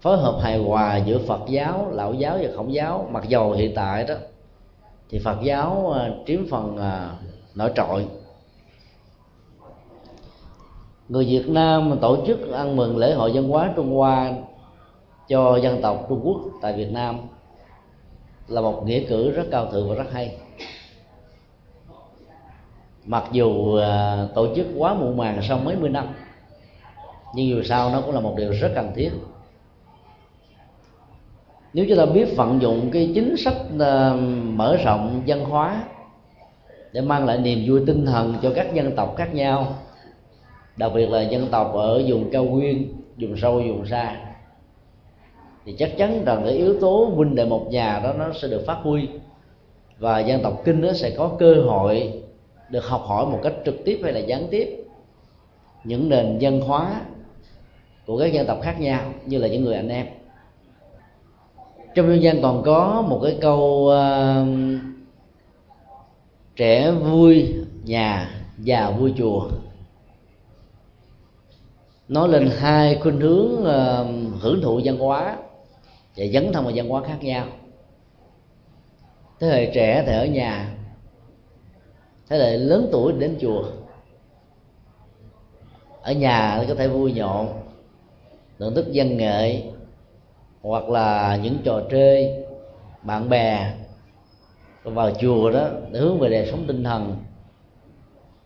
phối 0.00 0.16
hợp 0.16 0.38
hài 0.42 0.58
hòa 0.58 0.96
giữa 0.96 1.18
phật 1.26 1.40
giáo, 1.48 1.88
lão 1.92 2.14
giáo 2.14 2.38
và 2.40 2.48
khổng 2.56 2.74
giáo. 2.74 3.08
Mặc 3.10 3.28
dầu 3.28 3.52
hiện 3.52 3.72
tại 3.74 4.04
đó, 4.04 4.14
thì 5.10 5.18
phật 5.18 5.36
giáo 5.42 5.86
uh, 5.86 6.26
chiếm 6.26 6.40
phần 6.50 6.74
uh, 6.74 7.56
nổi 7.56 7.72
trội. 7.76 8.06
Người 11.08 11.24
việt 11.24 11.48
nam 11.48 11.98
tổ 12.00 12.16
chức 12.26 12.52
ăn 12.52 12.76
mừng 12.76 12.96
lễ 12.96 13.14
hội 13.14 13.30
văn 13.34 13.48
hóa 13.48 13.72
trung 13.76 13.96
hoa 13.96 14.32
cho 15.28 15.56
dân 15.56 15.82
tộc 15.82 16.06
trung 16.08 16.20
quốc 16.24 16.40
tại 16.62 16.72
việt 16.72 16.92
nam 16.92 17.18
là 18.48 18.60
một 18.60 18.82
nghĩa 18.86 19.00
cử 19.08 19.30
rất 19.30 19.44
cao 19.50 19.66
thượng 19.72 19.88
và 19.88 19.94
rất 19.94 20.12
hay 20.12 20.36
mặc 23.06 23.24
dù 23.32 23.74
ờ, 23.74 24.28
tổ 24.34 24.54
chức 24.56 24.66
quá 24.76 24.94
muộn 24.94 25.16
màng 25.16 25.40
sau 25.48 25.58
mấy 25.58 25.76
mươi 25.76 25.90
năm, 25.90 26.06
nhưng 27.34 27.48
dù 27.48 27.62
sao 27.62 27.90
nó 27.90 28.00
cũng 28.00 28.14
là 28.14 28.20
một 28.20 28.34
điều 28.36 28.52
rất 28.52 28.72
cần 28.74 28.92
thiết. 28.94 29.10
Nếu 31.72 31.86
chúng 31.88 31.98
ta 31.98 32.06
biết 32.06 32.36
vận 32.36 32.62
dụng 32.62 32.90
cái 32.92 33.12
chính 33.14 33.36
sách 33.36 33.56
ờ, 33.78 34.16
mở 34.44 34.76
rộng 34.84 35.22
văn 35.26 35.44
hóa 35.44 35.84
để 36.92 37.00
mang 37.00 37.26
lại 37.26 37.38
niềm 37.38 37.64
vui 37.66 37.82
tinh 37.86 38.06
thần 38.06 38.34
cho 38.42 38.52
các 38.54 38.74
dân 38.74 38.96
tộc 38.96 39.14
khác 39.16 39.34
nhau, 39.34 39.76
đặc 40.76 40.92
biệt 40.94 41.10
là 41.10 41.22
dân 41.22 41.48
tộc 41.50 41.74
ở 41.74 42.02
vùng 42.06 42.30
cao 42.30 42.44
nguyên, 42.44 42.94
vùng 43.18 43.36
sâu, 43.36 43.62
vùng 43.68 43.86
xa, 43.86 44.16
thì 45.64 45.74
chắc 45.78 45.96
chắn 45.98 46.24
rằng 46.24 46.42
cái 46.44 46.54
yếu 46.54 46.80
tố 46.80 47.10
huynh 47.14 47.34
đệ 47.34 47.44
một 47.44 47.66
nhà 47.70 48.00
đó 48.04 48.12
nó 48.12 48.32
sẽ 48.42 48.48
được 48.48 48.62
phát 48.66 48.78
huy 48.82 49.08
và 49.98 50.20
dân 50.20 50.42
tộc 50.42 50.60
kinh 50.64 50.80
nó 50.80 50.92
sẽ 50.92 51.10
có 51.10 51.36
cơ 51.38 51.54
hội 51.54 52.23
được 52.74 52.86
học 52.86 53.04
hỏi 53.06 53.26
một 53.26 53.40
cách 53.42 53.52
trực 53.64 53.74
tiếp 53.84 54.00
hay 54.02 54.12
là 54.12 54.20
gián 54.20 54.46
tiếp. 54.50 54.84
Những 55.84 56.08
nền 56.08 56.38
văn 56.40 56.60
hóa 56.60 57.00
của 58.06 58.18
các 58.18 58.32
dân 58.32 58.46
tộc 58.46 58.58
khác 58.62 58.80
nhau 58.80 59.12
như 59.26 59.38
là 59.38 59.48
những 59.48 59.64
người 59.64 59.76
anh 59.76 59.88
em. 59.88 60.06
Trong 61.94 62.06
dân 62.08 62.22
gian 62.22 62.42
còn 62.42 62.62
có 62.62 63.04
một 63.08 63.20
cái 63.22 63.38
câu 63.40 63.90
uh, 63.92 64.48
trẻ 66.56 66.90
vui 66.90 67.54
nhà 67.84 68.30
già 68.58 68.90
vui 68.90 69.14
chùa. 69.18 69.48
Nói 72.08 72.28
lên 72.28 72.50
hai 72.58 72.98
khuynh 73.02 73.20
hướng 73.20 73.52
uh, 73.60 74.42
hưởng 74.42 74.60
thụ 74.62 74.80
văn 74.84 74.98
hóa 74.98 75.36
và 76.16 76.24
dấn 76.32 76.52
thân 76.52 76.64
vào 76.64 76.72
văn 76.76 76.88
hóa 76.88 77.02
khác 77.06 77.18
nhau. 77.20 77.46
Thế 79.40 79.46
hệ 79.46 79.70
trẻ 79.74 80.04
thì 80.06 80.12
ở 80.12 80.26
nhà 80.26 80.74
thế 82.28 82.38
hệ 82.38 82.56
lớn 82.56 82.88
tuổi 82.92 83.12
đến 83.12 83.38
chùa. 83.40 83.64
Ở 86.02 86.12
nhà 86.12 86.64
có 86.68 86.74
thể 86.74 86.88
vui 86.88 87.12
nhộn, 87.12 87.48
thưởng 88.58 88.74
thức 88.74 88.86
văn 88.94 89.16
nghệ, 89.16 89.62
hoặc 90.62 90.88
là 90.88 91.36
những 91.42 91.58
trò 91.64 91.82
chơi, 91.90 92.44
bạn 93.02 93.28
bè. 93.28 93.74
Vào 94.84 95.10
chùa 95.10 95.50
đó, 95.50 95.68
để 95.90 96.00
hướng 96.00 96.18
về 96.18 96.28
đời 96.28 96.48
sống 96.50 96.64
tinh 96.66 96.84
thần. 96.84 97.16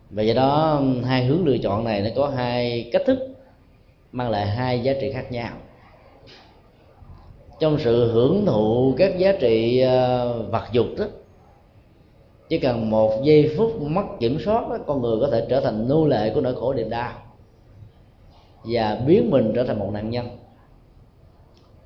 Và 0.09 0.23
do 0.23 0.33
đó, 0.33 0.81
hai 1.03 1.25
hướng 1.25 1.45
lựa 1.45 1.57
chọn 1.57 1.83
này 1.83 2.01
nó 2.01 2.09
có 2.15 2.27
hai 2.27 2.89
cách 2.91 3.01
thức, 3.05 3.19
mang 4.11 4.29
lại 4.29 4.47
hai 4.47 4.79
giá 4.79 4.93
trị 5.01 5.11
khác 5.11 5.31
nhau. 5.31 5.51
Trong 7.59 7.77
sự 7.79 8.11
hưởng 8.11 8.45
thụ 8.45 8.93
các 8.97 9.17
giá 9.17 9.33
trị 9.39 9.79
ờ, 9.79 10.33
vật 10.43 10.63
dục 10.71 10.87
đó 10.97 11.05
chỉ 12.49 12.59
cần 12.59 12.89
một 12.89 13.23
giây 13.23 13.53
phút 13.57 13.81
mất 13.81 14.05
kiểm 14.19 14.39
soát 14.45 14.69
đó, 14.69 14.77
con 14.87 15.01
người 15.01 15.17
có 15.21 15.27
thể 15.31 15.45
trở 15.49 15.61
thành 15.61 15.87
nô 15.87 16.05
lệ 16.05 16.31
của 16.35 16.41
nỗi 16.41 16.55
khổ 16.55 16.73
niềm 16.73 16.89
đau 16.89 17.13
và 18.63 19.01
biến 19.07 19.29
mình 19.31 19.51
trở 19.55 19.63
thành 19.63 19.79
một 19.79 19.89
nạn 19.93 20.09
nhân. 20.09 20.27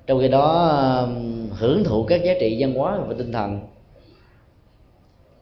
Trong 0.07 0.19
khi 0.19 0.27
đó 0.27 1.07
hưởng 1.51 1.83
thụ 1.83 2.05
các 2.05 2.23
giá 2.23 2.33
trị 2.39 2.57
văn 2.59 2.73
hóa 2.73 2.99
và 3.07 3.15
tinh 3.17 3.31
thần 3.31 3.59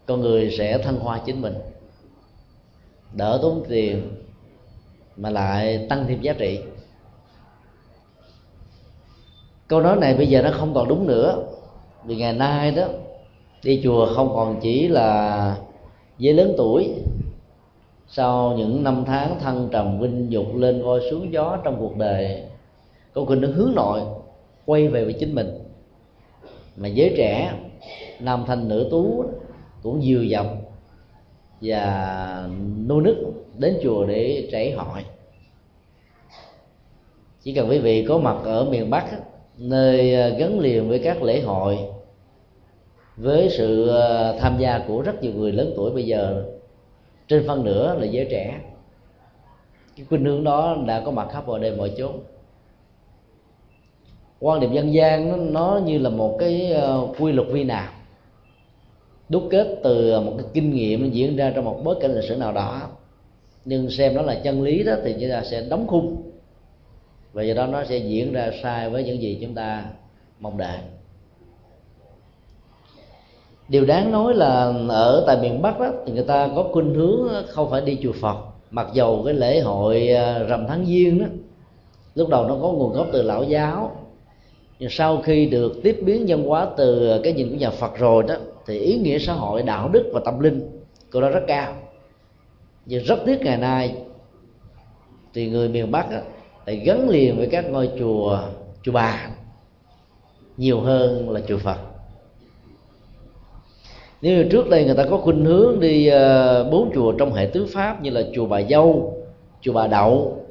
con 0.06 0.22
người 0.22 0.56
sẽ 0.58 0.78
thăng 0.78 1.00
hoa 1.00 1.22
chính 1.26 1.42
mình. 1.42 1.56
Đỡ 3.14 3.40
tốn 3.42 3.64
tiền 3.70 4.12
mà 5.18 5.30
lại 5.30 5.86
tăng 5.90 6.06
thêm 6.08 6.22
giá 6.22 6.34
trị. 6.34 6.60
Câu 9.68 9.82
nói 9.82 9.98
này 9.98 10.14
bây 10.14 10.28
giờ 10.28 10.42
nó 10.42 10.52
không 10.52 10.74
còn 10.74 10.88
đúng 10.88 11.08
nữa 11.08 11.44
vì 12.06 12.16
ngày 12.16 12.34
nay 12.34 12.72
đó 12.72 12.88
đi 13.64 13.82
chùa 13.84 14.14
không 14.16 14.30
còn 14.36 14.60
chỉ 14.62 14.88
là 14.88 15.58
với 16.20 16.34
lớn 16.34 16.54
tuổi. 16.58 16.90
Sau 18.08 18.54
những 18.58 18.84
năm 18.84 19.04
tháng 19.08 19.40
thăng 19.40 19.70
trầm 19.72 20.00
vinh 20.00 20.32
dục 20.32 20.56
lên 20.56 20.84
voi 20.84 21.02
xuống 21.12 21.34
gió 21.34 21.58
trong 21.64 21.78
cuộc 21.80 21.98
đời, 21.98 22.44
con 23.14 23.26
kinh 23.28 23.42
nó 23.42 23.48
hướng 23.48 23.72
nội, 23.76 24.02
quay 24.66 24.88
về 24.88 25.04
với 25.06 25.14
chính 25.14 25.36
mình. 25.36 25.48
Mà 26.78 26.88
giới 26.88 27.14
trẻ, 27.18 27.54
nam 28.20 28.44
thanh 28.48 28.68
nữ 28.68 28.88
tú 28.92 29.24
cũng 29.84 30.04
dìu 30.04 30.28
dọc 30.28 30.48
và 31.62 32.50
nô 32.88 33.02
nức 33.02 33.18
đến 33.58 33.78
chùa 33.84 34.06
để 34.06 34.48
trải 34.52 34.72
hội 34.72 35.04
chỉ 37.44 37.54
cần 37.54 37.70
quý 37.70 37.80
vị 37.80 38.06
có 38.08 38.18
mặt 38.18 38.38
ở 38.44 38.66
miền 38.66 38.90
bắc 38.90 39.06
nơi 39.58 40.12
gắn 40.32 40.60
liền 40.60 40.90
với 40.90 41.00
các 41.00 41.24
lễ 41.24 41.42
hội 41.42 41.80
với 43.22 43.50
sự 43.50 43.88
ờ, 43.88 44.38
tham 44.40 44.58
gia 44.60 44.80
của 44.88 45.02
rất 45.02 45.24
nhiều 45.24 45.34
người 45.34 45.52
lớn 45.52 45.74
tuổi 45.76 45.92
bây 45.92 46.06
giờ 46.06 46.46
trên 47.28 47.48
phân 47.48 47.64
nửa 47.64 47.96
là 48.00 48.06
giới 48.06 48.28
trẻ. 48.32 48.60
Cái 49.96 50.06
khuynh 50.10 50.26
hướng 50.26 50.44
đó 50.44 50.78
đã 50.88 51.02
có 51.06 51.12
mặt 51.12 51.28
khắp 51.32 51.48
mọi 51.48 51.60
nơi 51.60 51.76
mọi 51.76 51.94
chốn. 51.98 52.20
Quan 54.40 54.60
điểm 54.60 54.74
dân 54.74 54.94
gian 54.94 55.30
nó, 55.30 55.36
nó 55.38 55.82
như 55.86 55.98
là 55.98 56.10
một 56.10 56.38
cái 56.40 56.72
ờ, 56.72 57.08
quy 57.20 57.32
luật 57.32 57.48
vi 57.48 57.64
nào. 57.64 57.92
Đúc 59.30 59.44
kết 59.52 59.80
từ 59.84 60.20
một 60.20 60.34
cái 60.38 60.46
kinh 60.54 60.74
nghiệm 60.74 61.12
diễn 61.12 61.36
ra 61.36 61.52
trong 61.56 61.66
một 61.66 61.82
bối 61.84 61.96
cảnh 62.02 62.16
lịch 62.16 62.24
sử 62.24 62.36
nào 62.36 62.52
đó. 62.52 62.90
Nhưng 63.66 63.90
xem 63.90 64.16
nó 64.16 64.22
là 64.22 64.40
chân 64.44 64.62
lý 64.62 64.84
đó 64.84 64.94
thì 65.04 65.16
chúng 65.20 65.30
ta 65.30 65.44
sẽ 65.44 65.66
đóng 65.70 65.88
khung. 65.88 66.32
Và 67.34 67.44
do 67.44 67.54
đó 67.54 67.68
nó 67.68 67.84
sẽ 67.84 67.98
diễn 67.98 68.34
ra 68.34 68.52
sai 68.64 68.90
với 68.90 69.04
những 69.04 69.22
gì 69.22 69.38
chúng 69.42 69.56
ta 69.56 69.86
mong 70.40 70.58
đợi 70.58 70.78
điều 73.72 73.86
đáng 73.86 74.12
nói 74.12 74.34
là 74.34 74.74
ở 74.90 75.24
tại 75.28 75.38
miền 75.42 75.62
bắc 75.62 75.80
đó 75.80 75.92
thì 76.06 76.14
người 76.14 76.24
ta 76.24 76.50
có 76.56 76.64
khuynh 76.72 76.94
hướng 76.94 77.28
không 77.48 77.70
phải 77.70 77.82
đi 77.82 77.98
chùa 78.04 78.12
phật. 78.22 78.38
Mặc 78.72 78.88
dầu 78.94 79.22
cái 79.26 79.34
lễ 79.34 79.60
hội 79.60 80.08
à, 80.08 80.44
rằm 80.44 80.66
tháng 80.68 80.86
giêng 80.86 81.20
đó 81.20 81.26
lúc 82.16 82.30
đầu 82.30 82.48
nó 82.48 82.58
có 82.62 82.72
nguồn 82.72 82.94
gốc 82.94 83.08
từ 83.14 83.22
lão 83.22 83.44
giáo. 83.44 83.92
Nhưng 84.80 84.90
sau 84.90 85.22
khi 85.22 85.46
được 85.46 85.74
tiếp 85.84 85.98
biến 86.06 86.26
văn 86.28 86.44
hóa 86.44 86.68
từ 86.78 87.20
cái 87.24 87.34
nhìn 87.34 87.50
của 87.50 87.56
nhà 87.56 87.70
phật 87.70 87.98
rồi 87.98 88.24
đó 88.24 88.36
thì 88.66 88.80
ý 88.80 88.98
nghĩa 88.98 89.20
xã 89.20 89.34
hội 89.34 89.62
đạo 89.62 89.90
đức 89.90 90.10
và 90.14 90.22
tâm 90.26 90.40
linh 90.40 90.82
của 91.14 91.22
nó 91.22 91.30
rất 91.30 91.44
cao. 91.48 91.74
Nhưng 92.86 93.04
rất 93.04 93.20
tiếc 93.26 93.42
ngày 93.42 93.58
nay 93.58 93.96
thì 95.34 95.50
người 95.50 95.70
miền 95.70 95.92
bắc 95.92 96.12
đó, 96.12 96.18
lại 96.66 96.76
gắn 96.76 97.10
liền 97.10 97.38
với 97.38 97.48
các 97.52 97.70
ngôi 97.70 97.90
chùa 98.00 98.40
chùa 98.84 98.92
bà 98.92 99.30
nhiều 100.58 100.82
hơn 100.82 101.30
là 101.30 101.42
chùa 101.48 101.58
phật 101.58 101.91
nếu 104.22 104.38
như 104.38 104.50
trước 104.52 104.70
đây 104.70 104.86
người 104.86 104.96
ta 104.96 105.06
có 105.10 105.18
khuynh 105.18 105.46
hướng 105.46 105.80
đi 105.80 106.08
ờ, 106.08 106.64
bốn 106.72 106.92
chùa 106.94 107.12
trong 107.12 107.34
hệ 107.34 107.46
tứ 107.46 107.66
pháp 107.74 108.02
như 108.02 108.10
là 108.10 108.22
chùa 108.36 108.46
bà 108.46 108.62
dâu, 108.62 109.18
chùa 109.62 109.74
bà 109.74 109.88
đậu, 109.88 110.46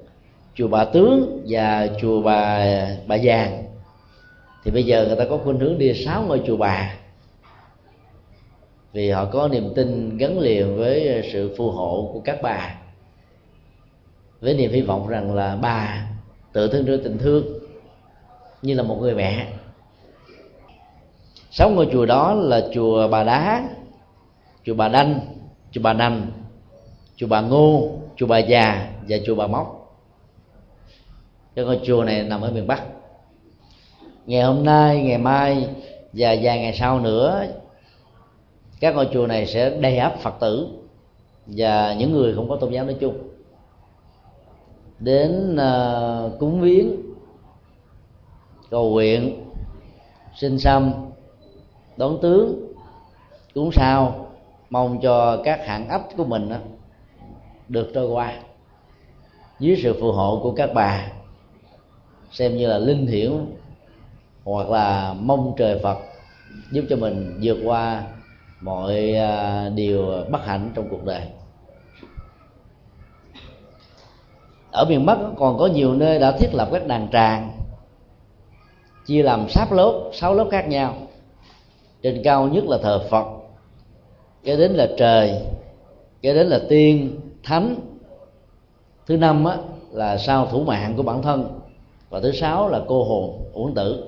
chùa 0.54 0.68
bà 0.68 0.84
tướng 0.84 1.42
và 1.48 1.88
chùa 2.00 2.22
bà 2.22 2.66
bà 3.06 3.16
vàng, 3.22 3.64
thì 4.64 4.70
bây 4.70 4.82
giờ 4.82 5.04
người 5.06 5.16
ta 5.16 5.24
có 5.24 5.36
khuynh 5.36 5.58
hướng 5.58 5.78
đi 5.78 6.04
sáu 6.04 6.22
ngôi 6.22 6.42
chùa 6.46 6.56
bà. 6.56 6.94
Vì 8.92 9.10
họ 9.10 9.24
có 9.24 9.48
niềm 9.48 9.72
tin 9.74 10.16
gắn 10.18 10.38
liền 10.38 10.76
với 10.76 11.22
sự 11.32 11.54
phù 11.58 11.70
hộ 11.70 12.10
của 12.12 12.20
các 12.20 12.42
bà, 12.42 12.74
với 14.40 14.54
niềm 14.54 14.72
hy 14.72 14.80
vọng 14.80 15.08
rằng 15.08 15.34
là 15.34 15.56
bà 15.62 16.06
tự 16.52 16.68
thương 16.68 16.84
đưa 16.84 16.96
tình 16.96 17.18
thương 17.18 17.44
như 18.62 18.74
là 18.74 18.82
một 18.82 18.98
người 19.00 19.14
mẹ 19.14 19.46
sáu 21.50 21.70
ngôi 21.70 21.88
chùa 21.92 22.06
đó 22.06 22.34
là 22.34 22.68
chùa 22.74 23.08
bà 23.08 23.24
đá 23.24 23.68
chùa 24.64 24.74
bà 24.74 24.88
đanh 24.88 25.20
chùa 25.70 25.80
bà 25.82 25.92
nành 25.92 26.26
chùa 27.16 27.26
bà 27.26 27.40
ngô 27.40 27.90
chùa 28.16 28.26
bà 28.26 28.38
già 28.38 28.90
và 29.08 29.16
chùa 29.26 29.34
bà 29.34 29.46
móc. 29.46 29.96
Cái 31.54 31.64
ngôi 31.64 31.80
chùa 31.84 32.04
này 32.04 32.22
nằm 32.22 32.40
ở 32.40 32.50
miền 32.50 32.66
bắc. 32.66 32.82
Ngày 34.26 34.42
hôm 34.42 34.64
nay 34.64 35.02
ngày 35.02 35.18
mai 35.18 35.68
và 36.12 36.36
vài 36.42 36.60
ngày 36.60 36.72
sau 36.72 37.00
nữa 37.00 37.46
các 38.80 38.94
ngôi 38.94 39.08
chùa 39.12 39.26
này 39.26 39.46
sẽ 39.46 39.70
đầy 39.70 39.98
ắp 39.98 40.14
phật 40.22 40.34
tử 40.40 40.68
và 41.46 41.94
những 41.94 42.12
người 42.12 42.34
không 42.34 42.48
có 42.48 42.56
tôn 42.56 42.72
giáo 42.72 42.84
nói 42.84 42.96
chung. 43.00 43.18
Đến 44.98 45.56
uh, 45.56 46.38
cúng 46.38 46.60
viếng 46.60 46.96
cầu 48.70 48.90
nguyện 48.90 49.44
sinh 50.36 50.58
xăm 50.58 51.09
đón 51.96 52.18
tướng 52.22 52.72
cũng 53.54 53.72
sao 53.72 54.26
mong 54.70 55.00
cho 55.02 55.42
các 55.44 55.66
hạng 55.66 55.88
ấp 55.88 56.02
của 56.16 56.24
mình 56.24 56.48
đó, 56.48 56.56
được 57.68 57.90
trôi 57.94 58.08
qua. 58.08 58.34
Dưới 59.58 59.80
sự 59.82 59.96
phù 60.00 60.12
hộ 60.12 60.40
của 60.42 60.52
các 60.52 60.70
bà 60.74 61.06
xem 62.30 62.56
như 62.56 62.66
là 62.66 62.78
linh 62.78 63.06
hiểu 63.06 63.40
hoặc 64.44 64.68
là 64.68 65.14
mong 65.20 65.54
trời 65.56 65.78
phật 65.82 65.98
giúp 66.72 66.84
cho 66.90 66.96
mình 66.96 67.40
vượt 67.42 67.58
qua 67.64 68.02
mọi 68.60 69.14
à, 69.14 69.68
điều 69.68 70.24
bất 70.30 70.44
hạnh 70.44 70.70
trong 70.74 70.88
cuộc 70.90 71.04
đời. 71.04 71.22
Ở 74.72 74.84
miền 74.84 75.06
bắc 75.06 75.18
còn 75.36 75.58
có 75.58 75.66
nhiều 75.66 75.94
nơi 75.94 76.18
đã 76.18 76.32
thiết 76.32 76.48
lập 76.52 76.68
các 76.72 76.86
đàn 76.86 77.08
tràng 77.12 77.52
chia 79.06 79.22
làm 79.22 79.48
sáu 79.48 79.66
lớp 79.70 80.10
sáu 80.12 80.34
lớp 80.34 80.48
khác 80.50 80.68
nhau 80.68 80.94
trên 82.02 82.22
cao 82.24 82.48
nhất 82.48 82.64
là 82.64 82.78
thờ 82.82 83.06
phật 83.10 83.26
kế 84.44 84.56
đến 84.56 84.72
là 84.72 84.88
trời 84.98 85.42
kế 86.22 86.34
đến 86.34 86.46
là 86.46 86.60
tiên 86.68 87.20
thánh. 87.42 87.74
Thứ 89.06 89.16
năm 89.16 89.44
á, 89.44 89.56
là 89.90 90.18
sao 90.18 90.46
thủ 90.46 90.64
mạng 90.64 90.94
của 90.96 91.02
bản 91.02 91.22
thân 91.22 91.60
và 92.10 92.20
thứ 92.20 92.32
sáu 92.32 92.68
là 92.68 92.80
cô 92.88 93.04
hồn 93.04 93.42
uẩn 93.52 93.74
tử. 93.74 94.04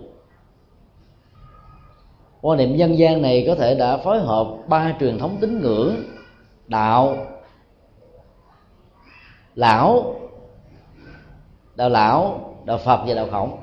Quan 2.40 2.58
niệm 2.58 2.76
dân 2.76 2.98
gian 2.98 3.22
này 3.22 3.44
có 3.46 3.54
thể 3.54 3.74
đã 3.74 3.96
phối 3.96 4.20
hợp 4.20 4.46
ba 4.66 4.94
truyền 5.00 5.18
thống 5.18 5.36
tín 5.40 5.60
ngưỡng 5.60 5.96
đạo 6.66 7.16
lão 9.54 10.14
đạo 11.74 11.88
lão 11.88 12.54
đạo 12.64 12.78
phật 12.78 13.00
và 13.06 13.14
đạo 13.14 13.28
khổng. 13.30 13.56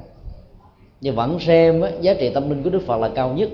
Nhưng 1.01 1.15
vẫn 1.15 1.39
xem 1.39 1.81
á, 1.81 1.89
giá 2.01 2.13
trị 2.13 2.31
tâm 2.33 2.49
linh 2.49 2.63
của 2.63 2.69
đức 2.69 2.81
phật 2.87 2.97
là 2.97 3.09
cao 3.15 3.33
nhất 3.33 3.49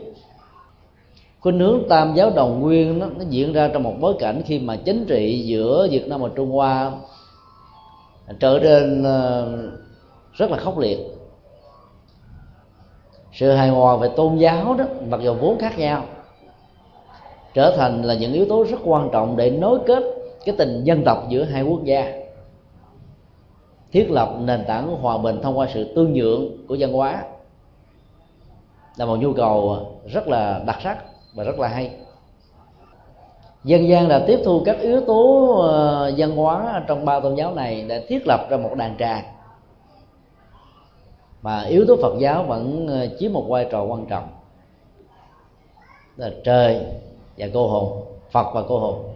khuynh 1.46 1.60
hướng 1.60 1.84
tam 1.90 2.14
giáo 2.16 2.32
đồng 2.36 2.62
nguyên 2.62 3.00
nó, 3.00 3.06
nó 3.18 3.24
diễn 3.30 3.54
ra 3.54 3.70
trong 3.74 3.84
một 3.84 3.94
bối 4.00 4.16
cảnh 4.20 4.42
khi 4.46 4.60
mà 4.60 4.76
chính 4.76 5.06
trị 5.06 5.44
giữa 5.46 5.88
việt 5.92 6.08
nam 6.08 6.22
và 6.22 6.30
trung 6.36 6.52
hoa 6.52 6.92
trở 8.40 8.60
nên 8.62 9.04
ờ, 9.04 9.58
rất 10.34 10.52
là 10.52 10.58
khốc 10.58 10.78
liệt. 10.78 11.00
Sự 13.34 13.52
hài 13.52 13.70
hòa 13.70 13.96
về 13.96 14.10
tôn 14.16 14.38
giáo 14.38 14.76
đó 14.78 14.86
mặc 15.10 15.20
dù 15.24 15.34
vốn 15.34 15.60
khác 15.60 15.78
nhau 15.78 16.06
trở 17.54 17.74
thành 17.78 18.04
là 18.04 18.14
những 18.14 18.34
yếu 18.34 18.46
tố 18.50 18.64
rất 18.64 18.78
quan 18.86 19.10
trọng 19.12 19.38
để 19.38 19.50
nối 19.50 19.80
kết 19.88 20.04
cái 20.46 20.56
tình 20.58 20.84
dân 20.84 21.04
tộc 21.06 21.26
giữa 21.30 21.44
hai 21.44 21.64
quốc 21.64 21.84
gia 21.84 22.14
thiết 23.92 24.12
lập 24.12 24.36
nền 24.40 24.64
tảng 24.68 24.96
hòa 25.02 25.18
bình 25.18 25.40
thông 25.42 25.58
qua 25.58 25.68
sự 25.74 25.94
tương 25.96 26.14
nhượng 26.14 26.68
của 26.68 26.78
văn 26.80 26.94
hóa 26.94 27.24
là 28.98 29.06
một 29.06 29.16
nhu 29.16 29.34
cầu 29.34 29.86
rất 30.06 30.28
là 30.28 30.62
đặc 30.66 30.78
sắc 30.84 30.98
và 31.36 31.44
rất 31.44 31.60
là 31.60 31.68
hay. 31.68 31.92
Dân 33.64 33.88
gian 33.88 34.10
đã 34.10 34.24
tiếp 34.28 34.40
thu 34.46 34.62
các 34.66 34.78
yếu 34.80 35.02
tố 35.02 35.52
ờ, 35.62 36.14
văn 36.18 36.32
hóa 36.32 36.84
trong 36.88 37.06
ba 37.06 37.20
tôn 37.20 37.36
giáo 37.36 37.54
này 37.56 37.86
để 37.88 38.06
thiết 38.08 38.28
lập 38.28 38.48
ra 38.50 38.58
một 38.58 38.76
đàn 38.76 38.98
tràng. 38.98 39.24
Mà 41.42 41.62
yếu 41.62 41.86
tố 41.88 41.96
Phật 42.02 42.20
giáo 42.20 42.44
vẫn 42.44 42.88
ờ, 42.88 43.08
chiếm 43.20 43.34
một 43.34 43.46
vai 43.50 43.68
trò 43.72 43.84
quan 43.84 44.06
trọng. 44.06 44.28
Là 46.18 46.30
trời 46.44 46.86
và 47.38 47.48
cô 47.54 47.68
hồn, 47.68 48.04
Phật 48.32 48.52
và 48.54 48.62
cô 48.68 48.80
hồn. 48.80 49.16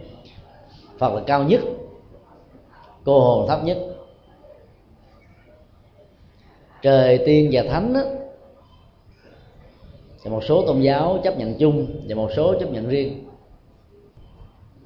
Phật 0.98 1.14
là 1.14 1.22
cao 1.26 1.42
nhất, 1.42 1.60
cô 3.04 3.20
hồn 3.20 3.48
thấp 3.48 3.64
nhất. 3.64 3.78
Trời, 6.82 7.22
tiên 7.26 7.48
và 7.52 7.62
thánh 7.70 8.19
và 10.24 10.30
một 10.30 10.44
số 10.44 10.66
tôn 10.66 10.80
giáo 10.80 11.18
chấp 11.24 11.38
nhận 11.38 11.54
chung 11.58 11.86
và 12.08 12.14
một 12.14 12.30
số 12.36 12.54
chấp 12.60 12.70
nhận 12.70 12.88
riêng. 12.88 13.24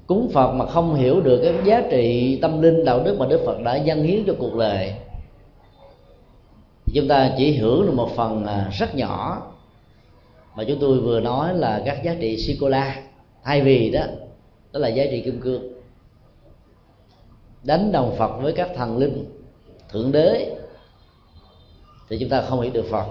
Cúng 0.06 0.30
phật 0.32 0.52
mà 0.52 0.66
không 0.66 0.94
hiểu 0.94 1.20
được 1.20 1.40
cái 1.42 1.54
giá 1.64 1.82
trị 1.90 2.38
tâm 2.42 2.62
linh, 2.62 2.84
đạo 2.84 3.02
đức 3.04 3.16
mà 3.18 3.26
đức 3.26 3.42
phật 3.46 3.60
đã 3.60 3.76
dâng 3.76 4.02
hiến 4.02 4.24
cho 4.26 4.34
cuộc 4.38 4.54
đời, 4.54 4.94
thì 6.86 6.92
chúng 6.94 7.08
ta 7.08 7.34
chỉ 7.38 7.56
hưởng 7.56 7.86
được 7.86 7.92
một 7.94 8.10
phần 8.16 8.46
à, 8.46 8.70
rất 8.78 8.94
nhỏ. 8.94 9.42
Mà 10.56 10.64
chúng 10.68 10.78
tôi 10.80 11.00
vừa 11.00 11.20
nói 11.20 11.54
là 11.54 11.82
các 11.86 12.02
giá 12.04 12.16
trị 12.20 12.36
sikola 12.36 13.02
thay 13.44 13.60
vì 13.60 13.90
đó 13.90 14.02
đó 14.72 14.80
là 14.80 14.88
giá 14.88 15.04
trị 15.10 15.20
kim 15.20 15.40
cương. 15.40 15.62
Đánh 17.62 17.92
đồng 17.92 18.14
phật 18.18 18.40
với 18.42 18.52
các 18.52 18.70
thần 18.76 18.98
linh 18.98 19.24
thượng 19.88 20.12
đế, 20.12 20.56
thì 22.08 22.18
chúng 22.20 22.28
ta 22.28 22.42
không 22.42 22.60
hiểu 22.60 22.72
được 22.72 22.86
phật. 22.90 23.06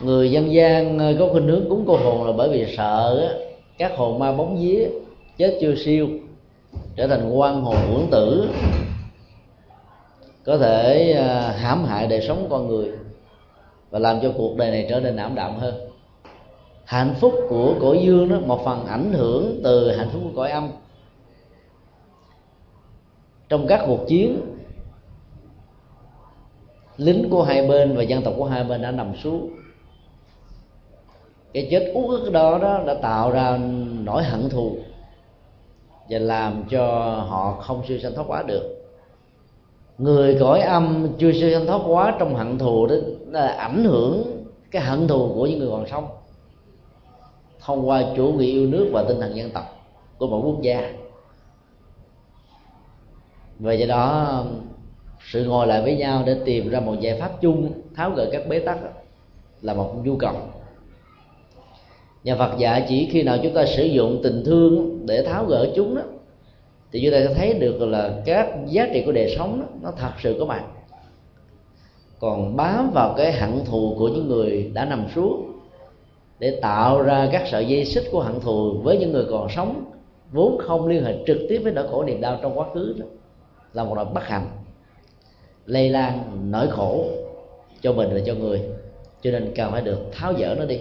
Người 0.00 0.30
dân 0.30 0.52
gian 0.52 0.98
ờ, 0.98 1.14
có 1.18 1.28
khuynh 1.32 1.48
hướng 1.48 1.68
cúng 1.68 1.84
cô 1.86 1.96
hồn 1.96 2.26
là 2.26 2.32
bởi 2.32 2.48
vì 2.48 2.74
sợ 2.76 3.34
các 3.78 3.92
hồn 3.96 4.18
ma 4.18 4.32
bóng 4.32 4.56
vía, 4.60 4.88
chết 5.36 5.58
chưa 5.60 5.74
siêu, 5.74 6.08
trở 6.96 7.06
thành 7.06 7.30
quan 7.32 7.62
hồn 7.62 7.76
uổng 7.94 8.08
tử. 8.10 8.48
Có 10.44 10.58
thể 10.58 11.12
ờ, 11.12 11.50
hãm 11.50 11.84
hại 11.84 12.06
đời 12.06 12.20
sống 12.20 12.46
con 12.50 12.68
người 12.68 12.92
và 13.90 13.98
làm 13.98 14.20
cho 14.22 14.32
cuộc 14.36 14.56
đời 14.56 14.70
này 14.70 14.86
trở 14.90 15.00
nên 15.00 15.16
ảm 15.16 15.34
đạm 15.34 15.56
hơn. 15.56 15.74
Hạnh 16.84 17.14
phúc 17.20 17.34
của 17.48 17.74
cõi 17.80 18.00
dương 18.04 18.28
đó, 18.28 18.36
một 18.46 18.64
phần 18.64 18.86
ảnh 18.86 19.12
hưởng 19.12 19.60
từ 19.64 19.96
hạnh 19.96 20.08
phúc 20.12 20.22
của 20.24 20.36
cõi 20.36 20.50
âm. 20.50 20.68
Trong 23.48 23.66
các 23.66 23.84
cuộc 23.86 24.00
chiến, 24.08 24.40
lính 26.96 27.30
của 27.30 27.42
hai 27.42 27.68
bên 27.68 27.96
và 27.96 28.02
dân 28.02 28.22
tộc 28.22 28.34
của 28.36 28.44
hai 28.44 28.64
bên 28.64 28.82
đã 28.82 28.90
nằm 28.90 29.12
xuống 29.22 29.50
cái 31.52 31.68
chết 31.70 31.92
uất 31.94 32.20
ức 32.20 32.30
đó 32.32 32.58
đó 32.62 32.82
đã 32.86 32.94
tạo 32.94 33.30
ra 33.30 33.58
nỗi 34.04 34.24
hận 34.24 34.48
thù 34.50 34.76
và 36.08 36.18
làm 36.18 36.64
cho 36.70 36.84
họ 37.28 37.52
không 37.60 37.82
siêu 37.88 37.98
sanh 37.98 38.14
thoát 38.14 38.24
quá 38.28 38.42
được. 38.42 38.76
Người 39.98 40.36
cõi 40.40 40.60
âm 40.60 41.08
chưa 41.18 41.32
siêu 41.32 41.50
sanh 41.52 41.66
thoát 41.66 41.80
quá 41.86 42.16
trong 42.18 42.34
hận 42.34 42.58
thù 42.58 42.86
đó 42.86 42.94
là 43.26 43.48
ảnh 43.48 43.84
hưởng 43.84 44.44
cái 44.70 44.82
hận 44.82 45.08
thù 45.08 45.32
của 45.34 45.46
những 45.46 45.58
người 45.58 45.70
còn 45.70 45.86
sống 45.90 46.08
thông 47.60 47.88
qua 47.88 48.04
chủ 48.16 48.32
nghĩa 48.32 48.46
yêu 48.46 48.66
nước 48.66 48.90
và 48.92 49.04
tinh 49.08 49.20
thần 49.20 49.36
dân 49.36 49.50
tộc 49.50 49.64
của 50.18 50.26
một 50.26 50.42
quốc 50.44 50.62
gia. 50.62 50.92
Về 53.58 53.74
do 53.74 53.86
đó, 53.86 54.44
sự 55.32 55.44
ngồi 55.44 55.66
lại 55.66 55.82
với 55.82 55.96
nhau 55.96 56.22
để 56.26 56.36
tìm 56.44 56.70
ra 56.70 56.80
một 56.80 56.94
giải 57.00 57.20
pháp 57.20 57.40
chung 57.40 57.72
tháo 57.94 58.10
gỡ 58.10 58.28
các 58.32 58.42
bế 58.48 58.58
tắc 58.58 58.78
là 59.62 59.74
một 59.74 59.94
nhu 60.04 60.16
cầu 60.16 60.34
nhà 62.24 62.36
Phật 62.36 62.58
dạy 62.58 62.86
chỉ 62.88 63.08
khi 63.12 63.22
nào 63.22 63.38
chúng 63.42 63.54
ta 63.54 63.66
sử 63.66 63.84
dụng 63.84 64.20
tình 64.22 64.42
thương 64.44 64.98
để 65.06 65.22
tháo 65.22 65.44
gỡ 65.44 65.72
chúng 65.76 65.94
đó 65.94 66.02
thì 66.92 67.00
chúng 67.04 67.12
ta 67.12 67.18
sẽ 67.20 67.34
thấy 67.34 67.54
được 67.54 67.80
là 67.80 68.10
các 68.24 68.48
giá 68.66 68.88
trị 68.94 69.02
của 69.06 69.12
đời 69.12 69.34
sống 69.38 69.60
đó, 69.60 69.66
nó 69.82 69.92
thật 69.96 70.10
sự 70.22 70.36
có 70.38 70.44
mặt. 70.44 70.64
Còn 72.18 72.56
bám 72.56 72.90
vào 72.94 73.14
cái 73.16 73.32
hận 73.32 73.64
thù 73.64 73.94
của 73.98 74.08
những 74.08 74.28
người 74.28 74.70
đã 74.74 74.84
nằm 74.84 75.06
xuống 75.14 75.52
để 76.38 76.58
tạo 76.62 77.02
ra 77.02 77.28
các 77.32 77.42
sợi 77.50 77.66
dây 77.66 77.84
xích 77.84 78.04
của 78.10 78.20
hận 78.20 78.40
thù 78.40 78.80
với 78.82 78.98
những 78.98 79.12
người 79.12 79.24
còn 79.30 79.48
sống 79.56 79.84
vốn 80.32 80.58
không 80.58 80.86
liên 80.86 81.04
hệ 81.04 81.14
trực 81.26 81.38
tiếp 81.48 81.60
với 81.62 81.72
nỗi 81.72 81.88
khổ 81.90 82.04
niềm 82.04 82.20
đau 82.20 82.38
trong 82.42 82.58
quá 82.58 82.66
khứ 82.74 82.94
đó 82.98 83.06
là 83.72 83.84
một 83.84 83.94
loại 83.94 84.06
bất 84.14 84.24
hạnh 84.24 84.46
lây 85.66 85.88
lan 85.88 86.22
nỗi 86.50 86.68
khổ 86.70 87.04
cho 87.80 87.92
mình 87.92 88.08
và 88.12 88.20
cho 88.26 88.34
người. 88.34 88.60
Cho 89.22 89.30
nên 89.30 89.52
cần 89.56 89.72
phải 89.72 89.82
được 89.82 89.98
tháo 90.12 90.34
dỡ 90.34 90.54
nó 90.54 90.64
đi 90.64 90.78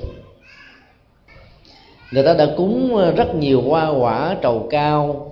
người 2.12 2.24
ta 2.24 2.34
đã 2.34 2.48
cúng 2.58 2.95
ờ, 2.95 3.12
rất 3.12 3.36
nhiều 3.36 3.62
hoa 3.62 3.89
quả 3.89 4.38
trầu 4.41 4.67
cao 4.69 5.32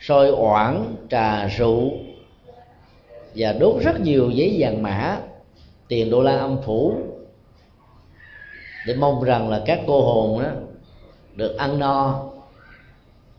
soi 0.00 0.30
oản 0.30 0.96
trà 1.10 1.46
rượu 1.46 1.90
và 3.34 3.52
đốt 3.52 3.82
rất 3.82 4.00
nhiều 4.00 4.30
giấy 4.30 4.56
vàng 4.58 4.82
mã 4.82 5.18
tiền 5.88 6.10
đô 6.10 6.22
la 6.22 6.36
âm 6.38 6.62
phủ 6.62 6.94
để 8.86 8.94
mong 8.94 9.24
rằng 9.24 9.48
là 9.48 9.62
các 9.66 9.80
cô 9.86 10.02
hồn 10.02 10.42
đó 10.42 10.48
được 11.34 11.56
ăn 11.56 11.78
no 11.78 12.26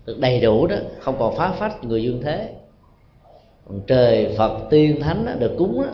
được 0.08 0.20
đầy 0.20 0.40
đủ 0.40 0.68
đó 0.68 0.76
không 1.00 1.16
còn 1.20 1.36
phá 1.36 1.52
phách 1.52 1.84
người 1.84 2.04
dương 2.04 2.22
thế. 2.24 2.50
Còn 3.68 3.82
trời 3.88 4.36
phật 4.38 4.60
tiên 4.70 5.02
thánh 5.02 5.26
đó, 5.26 5.32
được 5.40 5.56
cúng 5.58 5.82
đó, 5.82 5.90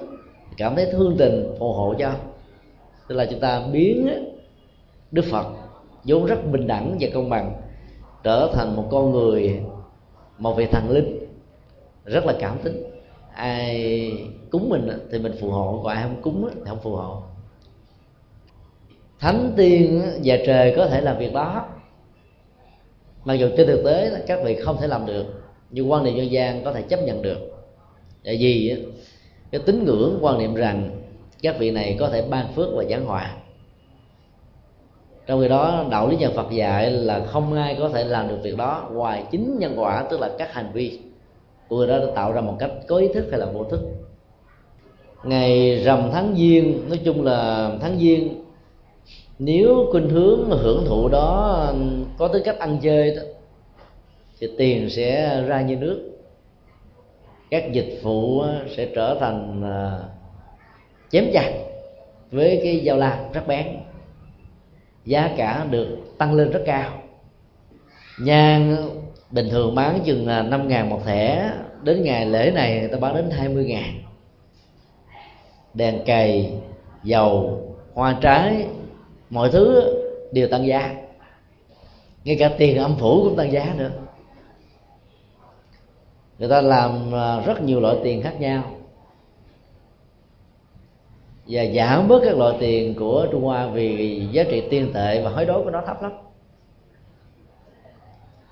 cảm 0.58 0.76
thấy 0.76 0.88
thương 0.92 1.16
tình 1.18 1.56
phù 1.60 1.74
hộ 1.74 1.94
cho. 2.00 2.14
Tức 3.08 3.16
là 3.16 3.26
chúng 3.26 3.40
ta 3.40 3.62
biến 3.72 4.10
đức 5.12 5.26
phật 5.32 5.46
vốn 6.04 6.26
rất 6.26 6.52
bình 6.52 6.68
đẳng 6.68 6.98
và 7.00 7.08
công 7.14 7.30
bằng, 7.30 7.62
trở 8.24 8.52
thành 8.54 8.76
một 8.76 8.88
con 8.92 9.12
người, 9.12 9.62
một 10.38 10.54
vị 10.54 10.66
thần 10.66 10.90
linh, 10.90 11.20
rất 12.06 12.26
là 12.26 12.34
cảm 12.40 12.58
tính. 12.64 12.84
Ai 13.34 14.12
cúng 14.52 14.70
mình 14.70 14.90
thì 15.12 15.20
mình 15.20 15.34
phù 15.42 15.50
hộ, 15.50 15.82
còn 15.84 15.94
ai 15.94 16.04
không 16.04 16.22
cúng 16.22 16.50
thì 16.56 16.62
không 16.66 16.80
phù 16.84 16.96
hộ. 16.96 17.22
Thánh 19.20 19.54
tiên 19.58 20.02
và 20.24 20.38
trời 20.46 20.74
có 20.78 20.88
thể 20.88 21.02
làm 21.02 21.18
việc 21.18 21.34
đó. 21.34 21.66
Mặc 23.26 23.34
dù 23.34 23.48
trên 23.58 23.68
thực 23.68 23.84
tế 23.86 24.24
các 24.28 24.40
vị 24.44 24.56
không 24.56 24.78
thể 24.82 24.88
làm 24.88 25.06
được, 25.06 25.26
nhưng 25.72 25.92
quan 25.92 26.04
niệm 26.04 26.16
dân 26.16 26.32
gian 26.32 26.64
có 26.64 26.74
thể 26.74 26.82
chấp 26.82 27.00
nhận 27.04 27.22
được. 27.22 27.38
Tại 28.24 28.38
vì 28.40 28.86
cái 29.52 29.62
tín 29.66 29.86
ngưỡng 29.86 30.18
quan 30.22 30.38
niệm 30.38 30.56
rằng 30.56 31.02
các 31.42 31.56
vị 31.60 31.72
này 31.72 31.98
có 32.00 32.10
thể 32.10 32.22
ban 32.30 32.54
phước 32.54 32.70
và 32.76 32.84
giảng 32.84 33.06
hòa 33.06 33.38
trong 35.28 35.42
khi 35.42 35.48
đó 35.48 35.86
đạo 35.92 36.08
lý 36.08 36.18
nhà 36.18 36.30
Phật 36.36 36.52
dạy 36.52 36.92
là 36.92 37.26
không 37.26 37.54
ai 37.54 37.76
có 37.80 37.90
thể 37.90 38.04
làm 38.04 38.28
được 38.28 38.38
việc 38.44 38.58
đó. 38.58 38.90
Ngoài 38.94 39.24
chính 39.32 39.60
nhân 39.60 39.74
quả 39.78 40.06
tức 40.10 40.20
là 40.20 40.30
các 40.38 40.54
hành 40.54 40.72
vi 40.74 41.00
của 41.68 41.78
người 41.78 41.88
đó 41.88 42.00
đã 42.00 42.06
tạo 42.16 42.32
ra 42.32 42.42
một 42.42 42.56
cách 42.60 42.72
có 42.88 42.98
ý 42.98 43.08
thức 43.14 43.28
hay 43.32 43.40
là 43.40 43.46
vô 43.46 43.64
thức. 43.64 43.80
Ngày 45.24 45.76
rằm 45.84 46.10
tháng 46.12 46.36
giêng 46.36 46.90
nói 46.90 47.00
chung 47.06 47.24
là 47.24 47.72
tháng 47.82 48.00
giêng 48.00 48.44
nếu 49.40 49.88
khuynh 49.92 50.10
hướng 50.10 50.50
hưởng 50.50 50.86
thụ 50.86 51.10
đó 51.10 51.74
có 52.18 52.28
tư 52.28 52.42
cách 52.46 52.60
ăn 52.60 52.78
chơi 52.82 53.16
đó, 53.16 53.22
thì 54.40 54.48
tiền 54.58 54.90
sẽ 54.90 55.42
ra 55.48 55.62
như 55.62 55.76
nước. 55.76 56.10
Các 57.50 57.72
dịch 57.72 58.00
vụ 58.04 58.44
sẽ 58.76 58.86
trở 58.96 59.18
thành 59.20 59.62
à, 59.64 60.00
chém 61.12 61.26
chặt 61.34 61.52
với 62.32 62.60
cái 62.64 62.84
dao 62.86 62.98
lam 62.98 63.32
rất 63.34 63.48
bén 63.48 63.66
giá 65.06 65.34
cả 65.38 65.66
được 65.70 65.98
tăng 66.18 66.34
lên 66.34 66.52
rất 66.52 66.64
cao. 66.66 66.92
Nhang 68.20 68.90
bình 69.32 69.50
thường 69.50 69.76
bán 69.76 70.00
chừng 70.06 70.26
năm 70.26 70.68
ngàn 70.68 70.90
một 70.90 71.02
thẻ. 71.06 71.52
Đến 71.84 72.04
ngày 72.04 72.26
lễ 72.26 72.52
này 72.56 72.80
người 72.80 72.90
ta 72.90 72.98
bán 72.98 73.16
đến 73.16 73.30
hai 73.30 73.50
mươi 73.50 73.66
ngàn. 73.66 74.04
Đèn 75.74 76.06
cày, 76.06 76.54
dầu, 77.04 77.62
hoa 77.94 78.18
trái, 78.22 78.68
mọi 79.30 79.50
thứ 79.52 79.84
đều 80.32 80.48
tăng 80.48 80.68
giá. 80.68 80.96
Ngay 82.24 82.36
cả 82.40 82.52
tiền 82.58 82.78
âm 82.78 82.96
phủ 83.00 83.24
cũng 83.24 83.36
tăng 83.36 83.52
giá 83.52 83.74
nữa. 83.78 83.92
Người 86.40 86.50
ta 86.50 86.62
làm 86.62 87.16
à, 87.16 87.40
rất 87.46 87.62
nhiều 87.62 87.80
loại 87.80 87.98
tiền 88.04 88.22
khác 88.22 88.34
nhau 88.40 88.64
và 91.48 91.66
giảm 91.76 92.08
bớt 92.08 92.22
các 92.26 92.38
loại 92.38 92.58
tiền 92.60 92.96
của 93.00 93.28
Trung 93.32 93.44
Hoa 93.44 93.68
vì 93.68 94.22
giá 94.32 94.44
trị 94.44 94.64
tiền 94.70 94.92
tệ 94.94 95.22
và 95.24 95.30
hối 95.30 95.46
đối 95.46 95.64
của 95.64 95.70
nó 95.70 95.82
thấp 95.86 96.02
lắm. 96.02 96.12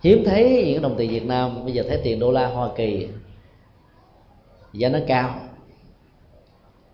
Hiếm 0.04 0.24
thấy 0.26 0.64
những 0.68 0.82
đồng 0.82 0.96
tiền 0.98 1.10
Việt 1.12 1.26
Nam, 1.26 1.64
bây 1.64 1.74
giờ 1.74 1.84
thấy 1.88 2.02
tiền 2.04 2.20
đô 2.20 2.32
la 2.32 2.48
Hoa 2.48 2.70
Kỳ, 2.76 3.08
giá 4.74 4.90
nó 4.90 5.00
cao. 5.08 5.36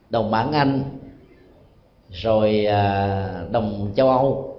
Đồng 0.09 0.31
bảng 0.31 0.51
Anh, 0.51 0.83
rồi 2.09 2.65
à, 2.65 3.45
đồng 3.51 3.91
châu 3.95 4.09
Âu 4.09 4.57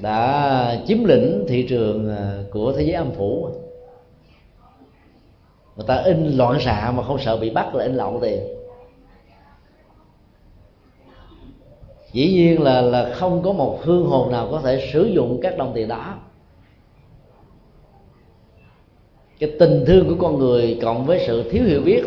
đã 0.00 0.80
chiếm 0.86 1.04
lĩnh 1.04 1.44
thị 1.48 1.66
trường 1.68 2.16
à, 2.16 2.38
của 2.52 2.72
thế 2.72 2.82
giới 2.82 2.92
âm 2.92 3.10
phủ. 3.12 3.48
Người 5.76 5.86
ta 5.86 5.96
in 5.96 6.36
loạn 6.36 6.60
xạ 6.60 6.92
mà 6.96 7.02
không 7.02 7.18
sợ 7.18 7.36
bị 7.36 7.50
bắt 7.50 7.74
là 7.74 7.84
in 7.84 7.94
lậu 7.94 8.18
tiền. 8.22 8.55
Dĩ 12.16 12.32
nhiên 12.32 12.62
là 12.62 12.80
là 12.80 13.14
không 13.14 13.42
có 13.42 13.52
một 13.52 13.78
hương 13.82 14.06
hồn 14.06 14.32
nào 14.32 14.48
có 14.50 14.60
thể 14.60 14.88
sử 14.92 15.04
dụng 15.04 15.40
các 15.42 15.58
đồng 15.58 15.72
tiền 15.74 15.88
đó. 15.88 16.14
Cái 19.38 19.52
tình 19.58 19.84
thương 19.86 20.08
của 20.08 20.14
con 20.18 20.38
người 20.38 20.78
cộng 20.82 21.06
với 21.06 21.24
sự 21.26 21.50
thiếu 21.50 21.64
hiểu 21.64 21.80
biết 21.84 22.02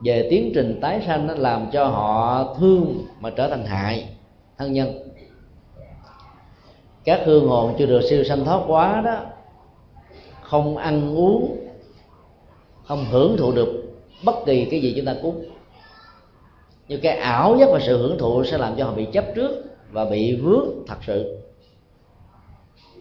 về 0.00 0.26
tiến 0.30 0.52
trình 0.54 0.78
tái 0.80 1.02
sanh 1.06 1.26
nó 1.26 1.34
làm 1.34 1.66
cho 1.72 1.84
họ 1.84 2.54
thương 2.58 3.04
mà 3.20 3.30
trở 3.30 3.48
thành 3.48 3.64
hại, 3.64 4.08
thân 4.58 4.72
nhân. 4.72 4.92
Các 7.04 7.20
hương 7.24 7.48
hồn 7.48 7.74
chưa 7.78 7.86
được 7.86 8.00
siêu 8.10 8.24
sanh 8.24 8.44
thoát 8.44 8.60
quá 8.66 9.02
đó, 9.04 9.20
không 10.42 10.76
ăn 10.76 11.16
uống, 11.16 11.56
không 12.84 13.04
hưởng 13.10 13.36
thụ 13.36 13.52
được 13.52 13.94
bất 14.24 14.36
kỳ 14.46 14.64
cái 14.64 14.80
gì 14.80 14.92
chúng 14.96 15.06
ta 15.06 15.14
cúng 15.22 15.44
nhưng 16.88 17.00
cái 17.00 17.16
ảo 17.16 17.56
giác 17.56 17.68
và 17.72 17.80
sự 17.86 17.98
hưởng 17.98 18.18
thụ 18.18 18.44
sẽ 18.44 18.58
làm 18.58 18.74
cho 18.78 18.84
họ 18.84 18.94
bị 18.94 19.06
chấp 19.12 19.24
trước 19.34 19.64
và 19.92 20.04
bị 20.04 20.36
vướng 20.36 20.68
thật 20.86 20.96
sự. 21.06 21.38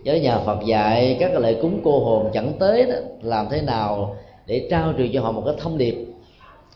Với 0.06 0.20
nhà 0.20 0.40
Phật 0.40 0.60
dạy 0.66 1.18
các 1.20 1.40
lễ 1.40 1.60
cúng 1.62 1.82
cô 1.84 2.00
hồn 2.06 2.32
chẳng 2.34 2.54
tới 2.60 2.86
đó, 2.86 2.96
làm 3.22 3.48
thế 3.52 3.62
nào 3.62 4.16
để 4.48 4.68
trao 4.72 4.94
truyền 4.98 5.12
cho 5.14 5.22
họ 5.22 5.32
một 5.32 5.44
cái 5.46 5.56
thông 5.58 5.78
điệp 5.78 6.06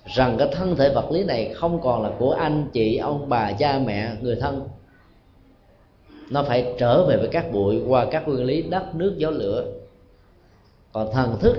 rằng 0.06 0.36
cái 0.40 0.48
thân 0.52 0.76
thể 0.76 0.90
vật 0.90 1.12
lý 1.12 1.24
này 1.24 1.54
không 1.54 1.82
còn 1.82 2.04
là 2.04 2.12
của 2.20 2.32
anh, 2.32 2.68
chị, 2.74 2.98
ông, 2.98 3.30
bà, 3.30 3.52
cha, 3.52 3.80
mẹ, 3.86 4.10
người 4.22 4.36
thân. 4.36 4.68
Nó 6.30 6.44
phải 6.44 6.74
trở 6.78 7.06
về 7.06 7.18
với 7.18 7.28
các 7.28 7.52
bụi 7.52 7.82
qua 7.88 8.06
các 8.12 8.28
nguyên 8.28 8.46
lý 8.46 8.62
đất, 8.62 8.96
nước, 8.96 9.14
gió, 9.18 9.30
lửa. 9.30 9.66
Còn 10.92 11.12
thần 11.14 11.40
thức 11.40 11.58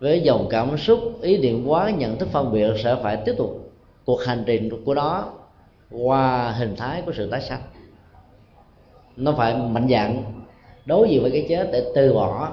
với 0.00 0.20
dòng 0.20 0.46
cảm 0.50 0.78
xúc, 0.78 0.98
ý 1.22 1.38
niệm 1.38 1.66
quá 1.66 1.90
nhận 1.90 2.16
thức 2.16 2.28
phân 2.32 2.52
biệt 2.52 2.70
sẽ 2.84 2.96
phải 3.02 3.16
tiếp 3.24 3.34
tục 3.38 3.67
cuộc 4.08 4.24
hành 4.24 4.42
trình 4.46 4.84
của 4.84 4.94
nó 4.94 5.24
qua 5.90 6.50
hình 6.50 6.76
thái 6.76 7.02
của 7.06 7.12
sự 7.12 7.30
tái 7.30 7.40
sanh. 7.40 7.62
Nó 9.16 9.32
phải 9.32 9.56
mạnh 9.56 9.88
dạn 9.90 10.22
đối 10.84 11.08
diện 11.08 11.22
với 11.22 11.30
cái 11.30 11.46
chết 11.48 11.68
để 11.72 11.92
từ 11.94 12.14
bỏ, 12.14 12.52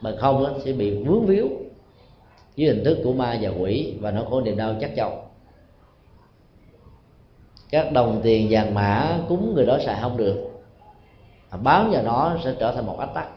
mà 0.00 0.12
không 0.18 0.42
nó 0.42 0.50
sẽ 0.64 0.72
bị 0.72 1.04
vướng 1.04 1.26
víu 1.26 1.48
dưới 2.56 2.74
hình 2.74 2.84
thức 2.84 2.98
của 3.04 3.12
ma 3.12 3.38
và 3.40 3.50
quỷ, 3.60 3.94
và 4.00 4.10
nó 4.10 4.22
có 4.30 4.40
niềm 4.40 4.56
đau 4.56 4.74
chắc 4.80 4.90
chồng 4.96 5.18
các 7.70 7.92
đồng 7.92 8.20
tiền 8.22 8.46
vàng 8.50 8.74
mã 8.74 9.18
cúng 9.28 9.54
người 9.54 9.66
đó 9.66 9.78
xài 9.84 10.00
không 10.00 10.16
được. 10.16 10.50
Bám 11.62 11.90
vào 11.90 12.02
nó 12.02 12.36
sẽ 12.44 12.54
trở 12.58 12.74
thành 12.74 12.86
một 12.86 12.98
ách 12.98 13.14
tắc. 13.14 13.28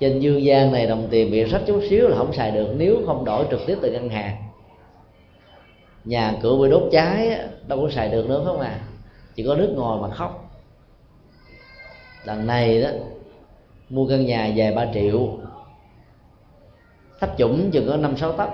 Trên 0.00 0.20
dương 0.20 0.44
gian 0.44 0.72
này 0.72 0.86
đồng 0.86 1.08
tiền 1.10 1.30
bị 1.30 1.44
rách 1.44 1.62
chút 1.66 1.82
xíu 1.90 2.08
là 2.08 2.16
không 2.16 2.32
xài 2.32 2.50
được 2.50 2.74
nếu 2.76 3.02
không 3.06 3.24
đổi 3.24 3.46
trực 3.50 3.60
tiếp 3.66 3.78
từ 3.82 3.92
ngân 3.92 4.08
hàng 4.08 4.45
nhà 6.06 6.34
cửa 6.42 6.56
bị 6.62 6.70
đốt 6.70 6.82
cháy 6.92 7.40
đâu 7.66 7.82
có 7.82 7.90
xài 7.90 8.08
được 8.08 8.28
nữa, 8.28 8.42
phải 8.44 8.46
không 8.46 8.60
à? 8.60 8.80
Chỉ 9.34 9.42
có 9.42 9.54
nước 9.54 9.72
ngồi 9.76 10.00
mà 10.00 10.14
khóc. 10.14 10.50
Lần 12.24 12.46
này 12.46 12.82
đó, 12.82 12.88
mua 13.90 14.08
căn 14.08 14.26
nhà 14.26 14.52
vài 14.56 14.72
ba 14.72 14.86
triệu. 14.94 15.38
Thấp 17.20 17.30
chủng 17.38 17.70
chừng 17.70 17.88
có 17.88 17.96
năm 17.96 18.16
sáu 18.16 18.32
tấc 18.32 18.48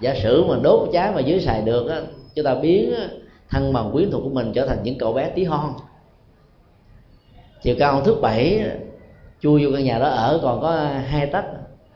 giả 0.00 0.14
sử 0.22 0.44
mà 0.44 0.56
đốt 0.62 0.88
cháy 0.92 1.12
mà 1.14 1.20
dưới 1.20 1.40
xài 1.40 1.62
được 1.62 1.88
á 1.88 2.00
chúng 2.34 2.44
ta 2.44 2.54
biến 2.54 2.94
thân 3.48 3.72
bằng 3.72 3.90
quyến 3.92 4.10
thuộc 4.10 4.22
của 4.22 4.30
mình 4.30 4.52
trở 4.52 4.66
thành 4.66 4.78
những 4.82 4.98
cậu 4.98 5.12
bé 5.12 5.30
tí 5.30 5.44
hon. 5.44 5.72
Chiều 7.62 7.76
cao 7.78 8.00
thước 8.00 8.20
bảy 8.20 8.64
chui 9.40 9.64
vô 9.64 9.70
căn 9.74 9.84
nhà 9.84 9.98
đó 9.98 10.08
ở, 10.08 10.40
còn 10.42 10.60
có 10.60 10.86
hai 11.06 11.26
tấc 11.26 11.44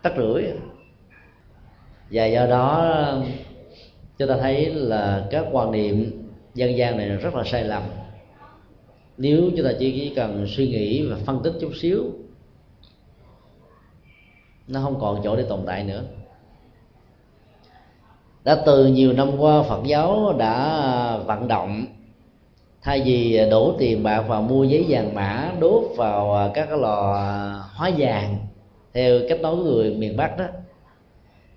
tấc 0.03 0.12
rưỡi. 0.16 0.45
Và 2.11 2.24
do 2.24 2.47
đó 2.47 2.95
chúng 4.23 4.29
ta 4.29 4.37
thấy 4.41 4.75
là 4.75 5.27
các 5.31 5.47
quan 5.53 5.70
niệm 5.73 6.23
dân 6.55 6.77
gian 6.77 6.97
này 6.97 7.09
rất 7.09 7.35
là 7.35 7.45
sai 7.45 7.64
lầm. 7.64 7.83
Nếu 9.16 9.51
chúng 9.57 9.66
ta 9.66 9.73
chỉ 9.79 10.12
cần 10.16 10.47
suy 10.49 10.68
nghĩ 10.68 11.07
và 11.07 11.16
phân 11.27 11.41
tích 11.45 11.53
chút 11.61 11.70
xíu, 11.81 12.05
nó 14.68 14.81
không 14.83 15.01
còn 15.01 15.20
chỗ 15.25 15.37
để 15.37 15.43
tồn 15.43 15.61
tại 15.66 15.85
nữa. 15.85 16.03
Đã 18.45 18.62
từ 18.66 18.87
nhiều 18.87 19.12
năm 19.12 19.39
qua, 19.39 19.62
phật 19.62 19.81
giáo 19.87 20.35
đã 20.39 21.16
vận 21.16 21.49
động 21.49 21.85
thay 22.83 23.03
vì 23.05 23.51
đổ 23.51 23.75
tiền 23.79 24.03
bạc 24.03 24.25
vào 24.29 24.43
mua 24.43 24.64
giấy 24.64 24.87
vàng 24.89 25.14
mã, 25.14 25.53
đốt 25.61 25.83
vào 25.97 26.51
các 26.55 26.66
cái 26.68 26.79
lò 26.79 27.18
hóa 27.75 27.91
vàng 27.99 28.37
theo 28.93 29.18
cách 29.29 29.41
nói 29.41 29.57
của 29.57 29.62
người 29.62 29.95
miền 29.95 30.16
bắc 30.16 30.39
đó 30.39 30.45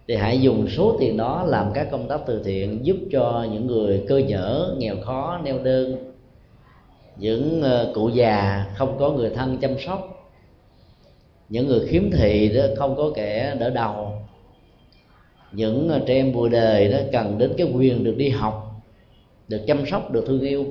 thì 0.07 0.15
hãy 0.15 0.41
dùng 0.41 0.67
số 0.69 0.97
tiền 0.99 1.17
đó 1.17 1.43
làm 1.47 1.71
các 1.73 1.87
công 1.91 2.07
tác 2.07 2.21
từ 2.25 2.43
thiện 2.43 2.85
giúp 2.85 2.97
cho 3.11 3.47
những 3.51 3.67
người 3.67 4.05
cơ 4.07 4.17
nhở 4.17 4.75
nghèo 4.77 4.95
khó, 5.01 5.39
neo 5.43 5.59
đơn. 5.59 6.13
Những 7.17 7.61
ờ, 7.61 7.91
cụ 7.95 8.09
già 8.09 8.65
không 8.75 8.97
có 8.99 9.11
người 9.11 9.29
thân 9.29 9.57
chăm 9.57 9.79
sóc. 9.79 10.31
Những 11.49 11.67
người 11.67 11.87
khiếm 11.87 12.11
thị 12.11 12.51
đó 12.55 12.63
không 12.77 12.95
có 12.95 13.11
kẻ 13.15 13.55
đỡ 13.59 13.69
đầu. 13.69 14.11
Những 15.51 15.89
ờ, 15.89 16.01
trẻ 16.07 16.13
em 16.13 16.33
bùa 16.33 16.47
đời 16.47 16.91
đó 16.91 16.97
cần 17.11 17.37
đến 17.37 17.53
cái 17.57 17.71
quyền 17.73 18.03
được 18.03 18.15
đi 18.17 18.29
học, 18.29 18.81
được 19.47 19.61
chăm 19.67 19.85
sóc, 19.85 20.11
được 20.11 20.23
thương 20.27 20.41
yêu. 20.41 20.65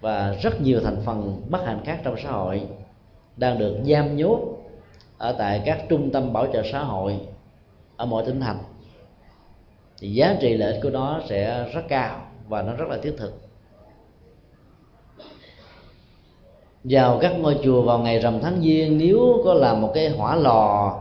Và 0.00 0.36
rất 0.42 0.60
nhiều 0.60 0.80
thành 0.80 0.96
phần 1.04 1.42
bất 1.50 1.64
hạnh 1.64 1.80
khác 1.84 2.00
trong 2.04 2.16
xã 2.22 2.30
hội 2.30 2.62
đang 3.36 3.58
được 3.58 3.76
giam 3.84 4.16
nhốt 4.16 4.40
ở 5.18 5.34
tại 5.38 5.62
các 5.64 5.84
trung 5.88 6.10
tâm 6.10 6.32
bảo 6.32 6.46
trợ 6.52 6.62
xã 6.72 6.78
hội 6.78 7.18
ở 7.98 8.06
mọi 8.06 8.22
tỉnh 8.26 8.40
thành 8.40 8.58
thì 9.98 10.08
giá 10.08 10.36
trị 10.40 10.56
lợi 10.56 10.72
ích 10.72 10.80
của 10.82 10.90
nó 10.90 11.20
sẽ 11.28 11.70
rất 11.74 11.82
cao 11.88 12.20
và 12.48 12.62
nó 12.62 12.72
rất 12.72 12.88
là 12.88 12.98
thiết 13.02 13.14
thực. 13.18 13.32
Vào 16.84 17.18
các 17.20 17.32
ngôi 17.38 17.58
chùa 17.64 17.82
vào 17.82 17.98
ngày 17.98 18.18
rằm 18.18 18.40
tháng 18.40 18.60
giêng, 18.62 18.98
nếu 18.98 19.42
có 19.44 19.54
làm 19.54 19.82
một 19.82 19.90
cái 19.94 20.08
hỏa 20.08 20.36
lò 20.36 21.00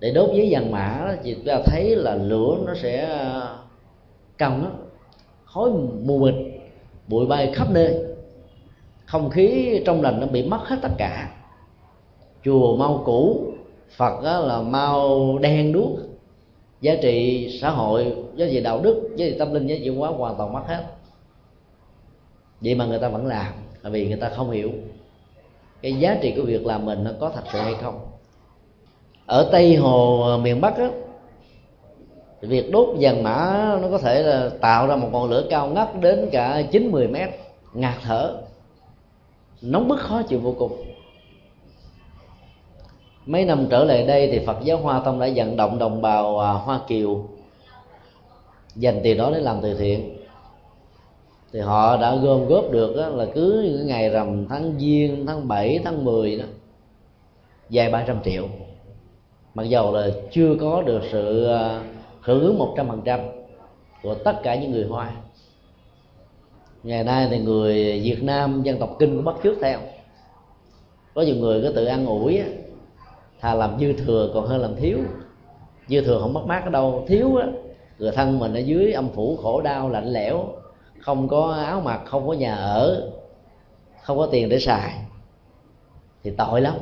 để 0.00 0.10
đốt 0.10 0.30
giấy 0.34 0.48
vàng 0.50 0.70
mã 0.70 1.16
thì 1.22 1.34
chúng 1.34 1.44
ta 1.44 1.60
thấy 1.66 1.96
là 1.96 2.14
lửa 2.14 2.56
nó 2.66 2.74
sẽ 2.74 3.06
ờ, 3.06 3.58
cao 4.38 4.50
lắm. 4.50 4.72
Khói 5.44 5.70
mù 6.04 6.18
mịt, 6.18 6.34
bụi 7.08 7.26
bay 7.26 7.52
khắp 7.54 7.70
nơi. 7.70 8.04
Không 9.06 9.30
khí 9.30 9.80
trong 9.86 10.02
lành 10.02 10.20
nó 10.20 10.26
bị 10.26 10.48
mất 10.48 10.60
hết 10.64 10.76
tất 10.82 10.92
cả. 10.98 11.30
Chùa 12.44 12.76
mau 12.76 13.02
cũ, 13.04 13.52
phật 13.96 14.20
là 14.22 14.62
mau 14.62 15.38
đen 15.38 15.72
đuốc 15.72 16.13
giá 16.84 16.94
trị 17.02 17.48
xã 17.60 17.70
hội, 17.70 18.12
giá 18.36 18.46
trị 18.50 18.60
đạo 18.60 18.80
đức, 18.80 19.10
giá 19.16 19.26
trị 19.26 19.36
tâm 19.38 19.54
linh, 19.54 19.66
giá 19.66 19.76
trị 19.78 19.88
văn 19.88 19.98
hóa 19.98 20.10
hoàn 20.10 20.36
toàn 20.36 20.52
mất 20.52 20.62
hết. 20.66 20.84
Vậy 22.60 22.74
mà 22.74 22.86
người 22.86 22.98
ta 22.98 23.08
vẫn 23.08 23.26
làm, 23.26 23.52
là 23.82 23.90
vì 23.90 24.08
người 24.08 24.16
ta 24.16 24.28
không 24.28 24.50
hiểu 24.50 24.70
cái 25.82 25.92
giá 25.92 26.18
trị 26.22 26.34
của 26.36 26.42
việc 26.42 26.66
làm 26.66 26.84
mình 26.84 27.04
nó 27.04 27.10
có 27.20 27.30
thật 27.34 27.42
sự 27.52 27.58
hay 27.58 27.74
không. 27.82 28.00
Ở 29.26 29.48
tây 29.52 29.76
hồ 29.76 30.20
ờ, 30.20 30.38
miền 30.38 30.60
bắc 30.60 30.76
á, 30.76 30.90
việc 32.40 32.70
đốt 32.70 32.88
vàng 33.00 33.22
mã 33.22 33.78
nó 33.82 33.88
có 33.90 33.98
thể 33.98 34.22
là 34.22 34.50
tạo 34.60 34.86
ra 34.86 34.96
một 34.96 35.08
ngọn 35.12 35.30
lửa 35.30 35.46
cao 35.50 35.68
ngất 35.68 35.88
đến 36.00 36.28
cả 36.32 36.62
chín 36.70 36.90
mười 36.90 37.08
mét, 37.08 37.30
ngạt 37.74 37.94
thở, 38.02 38.36
nóng 39.62 39.88
bức 39.88 40.00
khó 40.00 40.22
chịu 40.22 40.40
vô 40.40 40.54
cùng 40.58 40.93
mấy 43.26 43.44
năm 43.44 43.66
trở 43.70 43.84
lại 43.84 44.06
đây 44.06 44.28
thì 44.32 44.46
Phật 44.46 44.56
giáo 44.64 44.78
Hoa 44.78 45.00
Tông 45.04 45.20
đã 45.20 45.28
vận 45.34 45.56
động 45.56 45.78
đồng 45.78 46.02
bào 46.02 46.38
à, 46.38 46.52
Hoa 46.52 46.80
Kiều 46.88 47.24
dành 48.76 49.00
tiền 49.02 49.16
đó 49.16 49.30
để 49.34 49.40
làm 49.40 49.60
từ 49.62 49.74
thiện. 49.74 50.16
Thì 51.52 51.60
họ 51.60 51.96
đã 51.96 52.16
gom 52.16 52.46
góp 52.46 52.70
được 52.70 52.96
đó, 52.96 53.08
là 53.08 53.26
cứ 53.34 53.70
những 53.72 53.86
ngày 53.86 54.10
rằm 54.10 54.46
tháng 54.48 54.74
giêng 54.78 55.26
tháng 55.26 55.48
7, 55.48 55.80
tháng 55.84 56.04
10 56.04 56.36
đó 56.36 56.44
vài 57.70 57.90
ba 57.90 58.04
trăm 58.06 58.22
triệu. 58.24 58.48
Mặc 59.54 59.62
dầu 59.62 59.92
là 59.92 60.08
chưa 60.32 60.56
có 60.60 60.82
được 60.82 61.02
sự 61.12 61.46
à, 61.46 61.82
hưởng 62.20 62.40
ứng 62.40 62.58
một 62.58 62.74
trăm 62.76 62.88
phần 62.88 63.00
trăm 63.04 63.20
của 64.02 64.14
tất 64.14 64.40
cả 64.42 64.54
những 64.54 64.70
người 64.70 64.84
hoa. 64.84 65.12
Ngày 66.82 67.04
nay 67.04 67.26
thì 67.30 67.38
người 67.38 68.00
việt 68.04 68.22
nam 68.22 68.62
dân 68.62 68.78
tộc 68.78 68.96
kinh 68.98 69.16
cũng 69.16 69.24
bắt 69.24 69.34
trước 69.42 69.58
theo. 69.62 69.78
Có 71.14 71.22
nhiều 71.22 71.36
người 71.36 71.62
có 71.62 71.72
tự 71.74 71.84
ăn 71.84 72.06
ủi 72.06 72.40
thà 73.40 73.54
làm 73.54 73.78
dư 73.80 73.92
thừa 73.92 74.30
còn 74.34 74.46
hơn 74.46 74.60
làm 74.60 74.76
thiếu. 74.76 74.98
Dư 75.88 76.00
thừa 76.00 76.18
không 76.20 76.32
mất 76.32 76.46
mát 76.46 76.64
ở 76.64 76.70
đâu. 76.70 77.04
Thiếu 77.08 77.36
á, 77.36 77.46
người 77.98 78.12
thân 78.12 78.38
mình 78.38 78.54
ở 78.54 78.58
dưới 78.58 78.92
âm 78.92 79.08
phủ 79.08 79.36
khổ 79.42 79.60
đau, 79.60 79.88
lạnh 79.90 80.12
lẽo, 80.12 80.44
không 81.00 81.28
có 81.28 81.52
áo 81.52 81.80
mặc, 81.80 82.02
không 82.04 82.26
có 82.26 82.32
nhà 82.32 82.54
ở, 82.54 83.10
không 84.02 84.18
có 84.18 84.26
tiền 84.26 84.48
để 84.48 84.58
xài, 84.58 84.94
thì 86.22 86.30
tội 86.30 86.60
lắm. 86.60 86.74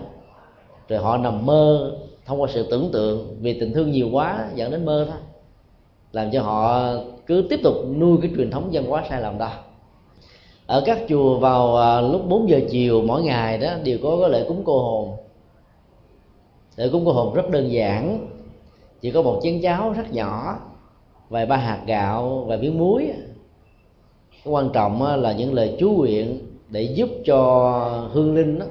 Rồi 0.89 0.99
họ 0.99 1.17
nằm 1.17 1.47
mơ 1.47 1.93
thông 2.27 2.41
qua 2.41 2.49
sự 2.53 2.67
tưởng 2.71 2.91
tượng, 2.93 3.37
vì 3.41 3.61
tình 3.61 3.73
thương 3.73 3.91
nhiều 3.91 4.09
quá 4.13 4.49
dẫn 4.55 4.71
đến 4.71 4.85
mơ 4.85 5.07
thôi. 5.11 5.21
Làm 6.13 6.31
cho 6.31 6.43
họ 6.43 6.93
cứ 7.27 7.47
tiếp 7.51 7.61
tục 7.63 7.75
nuôi 7.99 8.19
cái 8.23 8.31
truyền 8.37 8.51
thống 8.51 8.69
văn 8.73 8.85
hóa 8.87 9.05
sai 9.09 9.21
lầm 9.21 9.39
đó. 9.39 9.51
Ở 10.67 10.83
các 10.87 10.99
chùa 11.09 11.39
vào 11.39 11.77
à, 11.77 12.01
lúc 12.01 12.29
4 12.29 12.49
giờ 12.49 12.61
chiều 12.71 13.03
mỗi 13.03 13.23
ngày 13.23 13.59
đó, 13.59 13.71
đều 13.85 13.99
có 14.03 14.19
cái 14.21 14.31
lễ 14.31 14.45
cúng 14.49 14.63
cô 14.65 14.83
hồn 14.83 15.17
để 16.77 16.89
cúng 16.93 17.03
cô 17.07 17.13
hồn 17.13 17.35
rất 17.35 17.51
đơn 17.51 17.73
giản. 17.73 18.27
Chỉ 19.01 19.11
có 19.11 19.23
một 19.23 19.41
chén 19.43 19.63
cháo 19.63 19.93
rất 19.93 20.13
nhỏ 20.13 20.59
vài 21.29 21.47
ba 21.47 21.57
hạt 21.57 21.83
gạo 21.87 22.45
và 22.49 22.57
miếng 22.57 22.79
muối. 22.79 23.11
Cái 24.31 24.53
quan 24.53 24.71
trọng 24.73 25.03
là 25.03 25.33
những 25.33 25.55
lời 25.55 25.77
chú 25.79 25.91
nguyện 25.91 26.39
để 26.69 26.83
giúp 26.83 27.09
cho 27.25 28.09
hương 28.13 28.35
linh 28.35 28.59
đó, 28.59 28.67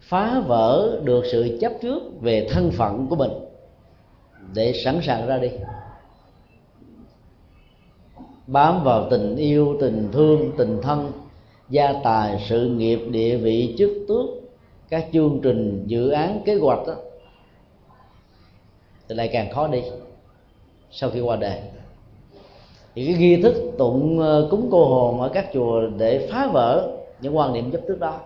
phá 0.00 0.42
vỡ 0.46 1.00
được 1.04 1.24
sự 1.32 1.58
chấp 1.60 1.72
trước 1.82 2.02
về 2.20 2.48
thân 2.50 2.70
phận 2.70 3.06
của 3.10 3.16
mình. 3.16 3.30
Để 4.54 4.72
sẵn 4.84 5.00
sàng 5.02 5.26
ra 5.26 5.38
đi. 5.38 5.48
Bám 8.46 8.84
vào 8.84 9.10
tình 9.10 9.36
yêu 9.36 9.76
tình 9.80 10.08
thương 10.12 10.52
tình 10.58 10.78
thân 10.82 11.12
gia 11.68 11.92
tài 11.92 12.44
sự 12.48 12.68
nghiệp 12.68 13.00
địa 13.10 13.36
vị 13.36 13.74
chức 13.78 13.90
tước 14.08 14.26
các 14.88 15.06
chương 15.12 15.40
trình 15.42 15.84
dự 15.86 16.10
án 16.10 16.42
kế 16.44 16.54
hoạch 16.54 16.86
đó 16.86 16.94
thì 19.12 19.16
lại 19.16 19.28
càng 19.32 19.50
khó 19.50 19.68
đi 19.68 19.82
sau 20.90 21.10
khi 21.10 21.20
qua 21.20 21.36
đời 21.36 21.58
thì 22.94 23.06
cái 23.06 23.14
nghi 23.14 23.42
thức 23.42 23.54
tụng 23.78 24.20
ờ, 24.20 24.48
cúng 24.50 24.68
cô 24.70 24.88
hồn 24.88 25.20
ở 25.20 25.28
các 25.28 25.46
chùa 25.52 25.80
để 25.98 26.28
phá 26.32 26.46
vỡ 26.52 26.98
những 27.20 27.36
quan 27.36 27.52
niệm 27.52 27.70
chấp 27.72 27.80
trước 27.88 28.00
đó 28.00 28.20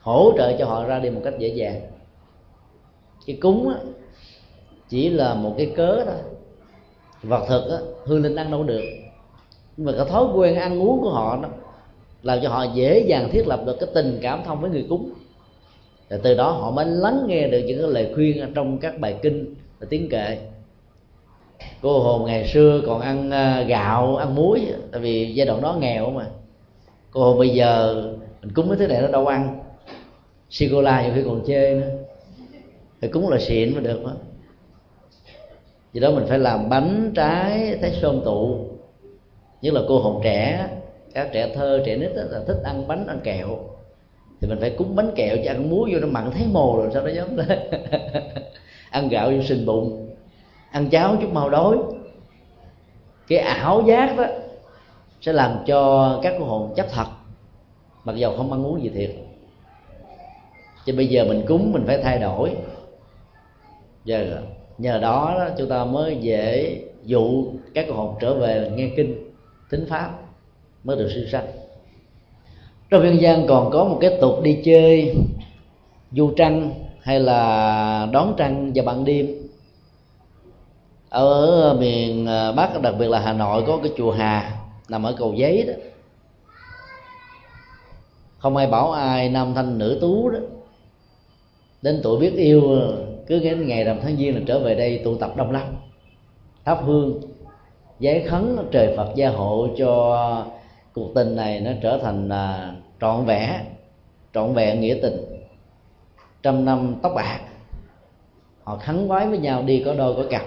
hỗ 0.00 0.32
trợ 0.36 0.56
cho 0.58 0.66
họ 0.66 0.84
ra 0.84 0.98
đi 0.98 1.10
một 1.10 1.20
cách 1.24 1.34
dễ 1.38 1.48
dàng. 1.48 1.80
Cái 3.26 3.38
cúng 3.40 3.68
á, 3.68 3.76
chỉ 4.88 5.08
là 5.08 5.34
một 5.34 5.54
cái 5.58 5.72
cớ 5.76 6.04
thôi. 6.04 6.14
Vật 7.22 7.44
thực 7.48 7.70
á, 7.70 7.78
hương 8.04 8.22
linh 8.22 8.36
ăn 8.36 8.50
đâu 8.50 8.64
được. 8.64 8.82
Nhưng 9.76 9.86
mà 9.86 9.92
cái 9.96 10.06
thói 10.06 10.24
quen 10.34 10.54
ăn 10.54 10.82
uống 10.82 11.00
của 11.00 11.10
họ 11.10 11.38
đó 11.42 11.48
làm 12.22 12.38
cho 12.42 12.48
họ 12.48 12.64
dễ 12.74 13.04
dàng 13.08 13.28
thiết 13.32 13.46
lập 13.46 13.62
được 13.66 13.76
cái 13.80 13.88
tình 13.94 14.18
cảm 14.22 14.42
thông 14.44 14.60
với 14.60 14.70
người 14.70 14.86
cúng 14.88 15.12
và 16.14 16.20
từ 16.22 16.34
đó 16.34 16.50
họ 16.50 16.70
mới 16.70 16.86
lắng 16.86 17.24
nghe 17.26 17.48
được 17.48 17.58
những 17.66 17.78
cái 17.78 17.90
lời 17.90 18.12
khuyên 18.14 18.52
trong 18.54 18.78
các 18.78 18.98
bài 18.98 19.16
kinh 19.22 19.54
và 19.78 19.86
tiếng 19.90 20.08
kệ. 20.08 20.38
Cô 21.82 22.00
hồn 22.00 22.26
ngày 22.26 22.48
xưa 22.48 22.82
còn 22.86 23.00
ăn 23.00 23.30
à, 23.30 23.62
gạo, 23.62 24.16
ăn 24.16 24.34
muối, 24.34 24.66
tại 24.92 25.00
vì 25.00 25.34
giai 25.34 25.46
đoạn 25.46 25.62
đó 25.62 25.76
nghèo 25.80 26.10
mà. 26.10 26.26
Cô 27.10 27.20
hồn 27.20 27.38
bây 27.38 27.48
giờ 27.48 28.02
mình 28.42 28.52
cúng 28.54 28.68
mấy 28.68 28.76
thứ 28.76 28.86
này 28.86 29.02
nó 29.02 29.08
đâu 29.08 29.26
ăn. 29.26 29.60
Sô 30.50 30.66
cô 30.72 30.82
la 30.82 31.02
nhiều 31.02 31.12
khi 31.14 31.22
còn 31.24 31.44
chê 31.46 31.74
nữa. 31.74 31.88
Phải 33.00 33.10
cúng 33.10 33.28
là 33.28 33.38
xịn 33.38 33.74
mới 33.74 33.82
được 33.82 34.04
đó. 34.04 34.12
Vì 35.92 36.00
đó 36.00 36.10
mình 36.10 36.24
phải 36.28 36.38
làm 36.38 36.68
bánh, 36.68 37.12
trái, 37.14 37.78
thái 37.82 37.98
sơn 38.02 38.22
tụ. 38.24 38.58
Nhất 39.62 39.74
là 39.74 39.80
cô 39.88 39.98
hồn 39.98 40.20
trẻ, 40.24 40.68
các 41.14 41.28
trẻ 41.32 41.54
thơ, 41.54 41.82
trẻ 41.86 41.96
nít 41.96 42.10
là 42.14 42.40
thích 42.46 42.60
ăn 42.64 42.88
bánh, 42.88 43.06
ăn 43.06 43.20
kẹo 43.24 43.58
thì 44.40 44.48
mình 44.48 44.60
phải 44.60 44.70
cúng 44.70 44.96
bánh 44.96 45.10
kẹo 45.16 45.36
chứ 45.36 45.48
ăn 45.48 45.70
muối 45.70 45.90
vô 45.92 46.00
nó 46.00 46.06
mặn 46.06 46.30
thấy 46.30 46.46
mồ 46.52 46.76
rồi 46.76 46.90
sao 46.94 47.02
nó 47.02 47.10
dám 47.10 47.36
lên? 47.36 47.58
Ăn 48.90 49.08
gạo 49.08 49.30
vô 49.30 49.42
sinh 49.42 49.66
bụng 49.66 50.04
ăn 50.74 50.90
cháo 50.90 51.16
chút 51.20 51.32
mau 51.32 51.50
đói. 51.50 51.78
Cái 53.28 53.38
ảo 53.38 53.82
giác 53.86 54.16
đó 54.16 54.24
sẽ 55.20 55.32
làm 55.32 55.58
cho 55.66 56.20
các 56.22 56.34
cô 56.38 56.44
hồn 56.44 56.74
chấp 56.76 56.86
thật 56.90 57.06
mặc 58.04 58.16
dầu 58.16 58.36
không 58.36 58.52
ăn 58.52 58.66
uống 58.66 58.82
gì 58.82 58.88
thiệt. 58.88 59.10
Cho 60.86 60.92
bây 60.96 61.06
giờ 61.06 61.24
mình 61.24 61.44
cúng 61.48 61.72
mình 61.72 61.82
phải 61.86 62.02
thay 62.02 62.18
đổi. 62.18 62.56
Giờ 64.04 64.42
nhờ 64.78 64.98
đó, 64.98 65.34
đó 65.38 65.48
chúng 65.58 65.68
ta 65.68 65.84
mới 65.84 66.16
dễ 66.16 66.78
dụ 67.04 67.44
các 67.74 67.86
hồn 67.88 68.14
trở 68.20 68.34
về 68.34 68.70
nghe 68.74 68.90
kinh 68.96 69.32
tính 69.70 69.86
pháp 69.88 70.10
mới 70.84 70.96
được 70.96 71.10
siêu 71.14 71.24
sanh 71.32 71.46
trong 72.94 73.04
dân 73.04 73.20
gian 73.20 73.46
còn 73.46 73.70
có 73.70 73.84
một 73.84 73.98
cái 74.00 74.18
tục 74.20 74.42
đi 74.42 74.58
chơi, 74.64 75.14
du 76.12 76.30
trăng 76.36 76.70
hay 77.00 77.20
là 77.20 78.08
đón 78.12 78.34
trăng 78.36 78.72
vào 78.74 78.84
ban 78.84 79.04
đêm. 79.04 79.28
Ở 81.08 81.76
miền 81.80 82.26
ờ, 82.26 82.52
bắc, 82.52 82.82
đặc 82.82 82.94
biệt 82.98 83.08
là 83.08 83.20
hà 83.20 83.32
nội 83.32 83.64
có 83.66 83.78
cái 83.82 83.92
chùa 83.96 84.10
hà, 84.12 84.56
nằm 84.88 85.02
ở 85.02 85.14
cầu 85.18 85.34
giấy 85.34 85.64
đó. 85.66 85.72
Không 88.38 88.56
ai 88.56 88.66
bảo 88.66 88.92
ai 88.92 89.28
nam 89.28 89.54
thanh 89.54 89.78
nữ 89.78 89.98
tú 90.00 90.30
đó. 90.30 90.38
Đến 91.82 92.00
tuổi 92.02 92.20
biết 92.20 92.34
yêu, 92.36 92.62
cứ 93.26 93.38
đến 93.38 93.68
ngày 93.68 93.84
rằm 93.84 93.98
tháng 94.02 94.16
giêng 94.16 94.34
là 94.34 94.40
trở 94.46 94.58
về 94.58 94.74
đây 94.74 95.00
tụ 95.04 95.16
tập 95.16 95.36
đông 95.36 95.50
lắm. 95.50 95.64
Thắp 96.64 96.78
hương, 96.84 97.20
giấy 98.00 98.24
khấn, 98.28 98.68
trời 98.70 98.96
phật 98.96 99.12
gia 99.14 99.30
hộ 99.30 99.68
cho 99.78 100.46
cuộc 100.92 101.14
tình 101.14 101.36
này 101.36 101.60
nó 101.60 101.70
trở 101.82 101.98
thành 102.02 102.28
à, 102.28 102.74
trọn 103.04 103.24
vẹn 103.24 103.50
trọn 104.34 104.54
vẹn 104.54 104.80
nghĩa 104.80 104.98
tình. 105.02 105.16
Trăm 106.42 106.64
năm 106.64 106.94
tóc 107.02 107.12
bạc 107.14 107.40
họ 108.62 108.76
khấn 108.76 109.08
vái 109.08 109.26
với 109.26 109.38
nhau 109.38 109.62
đi 109.62 109.82
có 109.86 109.94
đôi 109.94 110.14
có 110.14 110.24
cặp. 110.30 110.42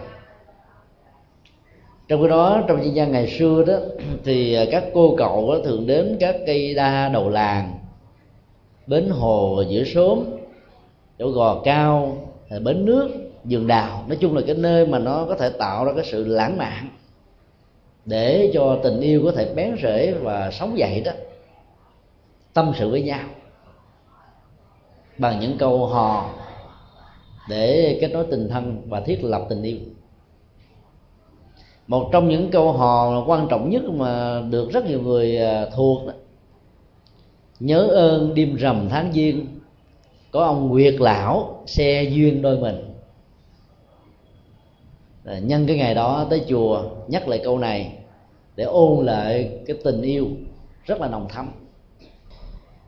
Trong 2.08 2.22
cái 2.22 2.30
đó 2.30 2.64
trong 2.68 2.84
dân 2.84 2.95
gian 2.95 3.12
ngày 3.12 3.28
xưa 3.39 3.64
đó 3.68 3.74
thì 4.24 4.58
các 4.72 4.84
cô 4.93 5.16
cậu 5.18 5.53
đó, 5.53 5.60
thường 5.64 5.88
đến 5.88 6.18
các 6.20 6.36
cây 6.45 6.74
đa 6.74 7.10
đầu 7.10 7.30
làng 7.30 7.80
bến 8.88 9.10
hồ 9.10 9.64
giữa 9.70 9.84
sớm 9.84 10.24
chỗ 11.20 11.32
gò 11.32 11.62
cao 11.64 12.18
bến 12.64 12.86
nước 12.86 13.10
vườn 13.43 13.68
đào. 13.68 14.03
Nói 14.08 14.18
chung 14.22 14.36
là 14.36 14.41
cái 14.47 14.55
nơi 14.55 14.88
mà 14.88 14.99
nó 14.99 15.26
có 15.30 15.36
thể 15.36 15.49
tạo 15.49 15.86
ra 15.86 15.91
cái 15.95 16.05
sự 16.05 16.26
lãng 16.26 16.58
mạn 16.58 16.89
để 18.05 18.51
cho 18.53 18.80
tình 18.84 18.99
yêu 18.99 19.22
có 19.26 19.32
thể 19.32 19.53
bén 19.55 19.76
rễ 19.84 20.14
và 20.14 20.51
sống 20.51 20.78
dậy 20.78 21.01
đó 21.05 21.12
tâm 22.58 22.72
sự 22.76 22.89
với 22.89 23.01
nhau 23.01 23.20
bằng 25.18 25.39
những 25.39 25.58
câu 25.58 25.88
hò 25.88 26.30
để 27.49 27.97
kết 28.01 28.08
nối 28.08 28.26
tình 28.32 28.49
thân 28.49 28.82
và 28.89 29.01
thiết 29.01 29.24
lập 29.24 29.45
tình 29.49 29.64
yêu. 29.64 29.78
Một 31.88 32.10
trong 32.12 32.30
những 32.30 32.51
câu 32.51 32.72
hò 32.72 33.24
quan 33.28 33.47
trọng 33.49 33.70
nhất 33.70 33.84
mà 33.84 34.41
được 34.49 34.72
rất 34.72 34.86
nhiều 34.86 35.01
người 35.01 35.38
à, 35.38 35.66
thuộc 35.76 36.08
đó, 36.08 36.14
nhớ 37.60 37.88
ơn 37.88 38.36
đêm 38.36 38.55
rằm 38.55 38.88
tháng 38.89 39.12
giêng, 39.14 39.47
có 40.32 40.45
ông 40.45 40.68
nguyệt 40.68 40.95
lão 40.99 41.64
xe 41.66 42.03
duyên 42.03 42.41
đôi 42.41 42.58
mình. 42.58 42.93
À, 45.26 45.39
nhân 45.39 45.68
cái 45.68 45.78
ngày 45.78 45.95
đó 45.95 46.28
tới 46.30 46.45
chùa 46.47 46.84
nhắc 47.08 47.28
lại 47.28 47.41
câu 47.43 47.60
này 47.60 47.97
để 48.55 48.64
ôn 48.64 49.05
lại 49.05 49.60
cái 49.68 49.78
tình 49.84 50.01
yêu 50.01 50.28
rất 50.86 51.01
là 51.01 51.08
nồng 51.08 51.28
thắm 51.28 51.66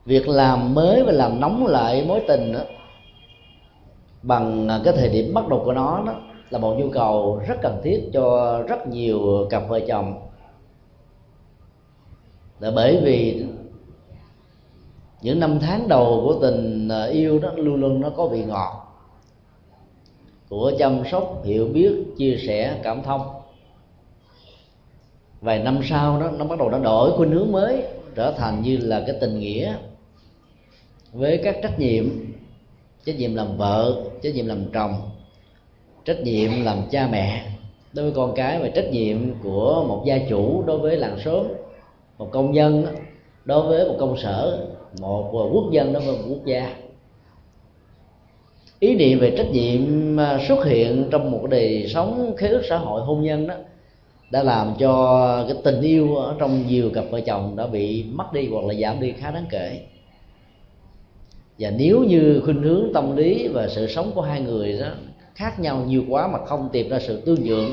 việc 0.10 0.28
làm 0.28 0.74
mới 0.74 1.04
và 1.04 1.12
làm 1.12 1.40
nóng 1.40 1.68
lại 1.68 2.06
mối 2.08 2.22
tình 2.28 2.54
đó, 2.54 2.60
bằng 4.24 4.68
à, 4.68 4.82
cái 4.84 4.94
thời 4.98 5.10
điểm 5.10 5.34
bắt 5.34 5.48
đầu 5.48 5.62
của 5.66 5.74
nó 5.74 6.04
đó, 6.06 6.14
là 6.50 6.60
một 6.60 6.76
nhu 6.80 6.90
cầu 6.90 7.42
rất 7.48 7.56
cần 7.62 7.82
thiết 7.84 8.10
cho 8.14 8.58
rất 8.68 8.88
nhiều 8.88 9.48
cặp 9.50 9.64
vợ 9.68 9.80
chồng. 9.88 10.28
Là 12.60 12.72
bởi 12.72 13.02
vì 13.04 13.46
những 15.22 15.40
năm 15.40 15.60
tháng 15.60 15.88
đầu 15.88 16.22
của 16.26 16.36
tình 16.42 16.90
à, 16.90 17.06
yêu 17.06 17.40
đó 17.40 17.50
luôn 17.56 17.76
luôn 17.76 18.02
nó 18.02 18.10
có 18.10 18.28
vị 18.28 18.44
ngọt. 18.44 18.86
Của 20.50 20.72
chăm 20.80 21.04
sóc, 21.12 21.42
hiểu 21.46 21.68
biết, 21.68 21.92
chia 22.18 22.38
sẻ, 22.48 22.80
cảm 22.84 23.04
thông. 23.04 23.22
Vài 25.42 25.60
năm 25.60 25.80
sau 25.84 26.20
đó, 26.22 26.32
nó 26.38 26.46
bắt 26.46 26.60
đầu 26.60 26.70
nó 26.70 26.80
đổi 26.80 27.12
khuynh 27.12 27.32
hướng 27.32 27.52
mới, 27.52 27.84
trở 28.16 28.32
thành 28.32 28.62
như 28.62 28.78
là 28.78 29.04
cái 29.08 29.16
tình 29.22 29.40
nghĩa 29.40 29.76
với 31.14 31.40
các 31.44 31.58
trách 31.64 31.80
nhiệm 31.80 32.06
trách 33.06 33.18
nhiệm 33.18 33.36
làm 33.36 33.58
vợ, 33.58 34.04
trách 34.22 34.36
nhiệm 34.36 34.46
làm 34.46 34.66
chồng, 34.74 34.94
trách 36.06 36.20
nhiệm 36.24 36.52
làm 36.64 36.78
cha 36.92 37.08
mẹ, 37.12 37.46
đối 37.94 38.06
với 38.06 38.14
con 38.16 38.34
cái 38.36 38.60
và 38.60 38.70
trách 38.70 38.92
nhiệm 38.92 39.18
của 39.44 39.86
một 39.88 40.04
gia 40.06 40.18
chủ 40.30 40.64
đối 40.68 40.80
với 40.80 40.98
làng 40.98 41.20
xóm, 41.26 41.48
một 42.18 42.30
công 42.32 42.56
dân 42.56 42.86
đối 43.46 43.68
với 43.68 43.88
một 43.88 43.96
công 44.00 44.18
sở, 44.18 44.68
một 45.00 45.30
quốc 45.32 45.72
dân 45.72 45.94
đối 45.94 46.02
với 46.02 46.16
một 46.16 46.24
quốc 46.30 46.46
gia. 46.46 46.76
Ý 48.80 48.96
niệm 48.96 49.20
về 49.20 49.34
trách 49.38 49.52
nhiệm 49.52 50.20
à, 50.20 50.40
xuất 50.48 50.66
hiện 50.66 51.08
trong 51.12 51.32
một 51.32 51.48
đời 51.50 51.88
sống, 51.94 52.34
khế 52.38 52.48
ước 52.48 52.62
xã 52.70 52.78
hội 52.78 53.02
hôn 53.02 53.24
nhân 53.24 53.48
đó, 53.48 53.56
đã 54.32 54.44
làm 54.44 54.74
cho 54.80 55.46
cái 55.48 55.58
tình 55.64 55.82
yêu 55.82 56.16
ở 56.16 56.36
trong 56.40 56.68
nhiều 56.68 56.92
cặp 56.94 57.06
vợ 57.12 57.22
chồng 57.22 57.56
đã 57.56 57.68
bị 57.68 58.04
mất 58.04 58.34
đi 58.34 58.48
hoặc 58.52 58.66
là 58.66 58.74
giảm 58.74 59.02
đi 59.02 59.12
khá 59.12 59.32
đáng 59.32 59.46
kể 59.50 59.82
và 61.60 61.70
nếu 61.70 62.04
như 62.04 62.42
khuynh 62.46 62.62
hướng 62.64 62.94
tâm 62.94 63.16
lý 63.16 63.48
và 63.48 63.68
sự 63.68 63.88
sống 63.88 64.12
của 64.16 64.22
hai 64.22 64.42
người 64.42 64.80
đó 64.80 64.88
khác 65.36 65.60
nhau 65.60 65.84
nhiều 65.88 66.04
quá 66.10 66.28
mà 66.28 66.46
không 66.46 66.70
tìm 66.72 66.90
ra 66.90 67.00
sự 67.00 67.22
tương 67.22 67.44
nhượng 67.44 67.72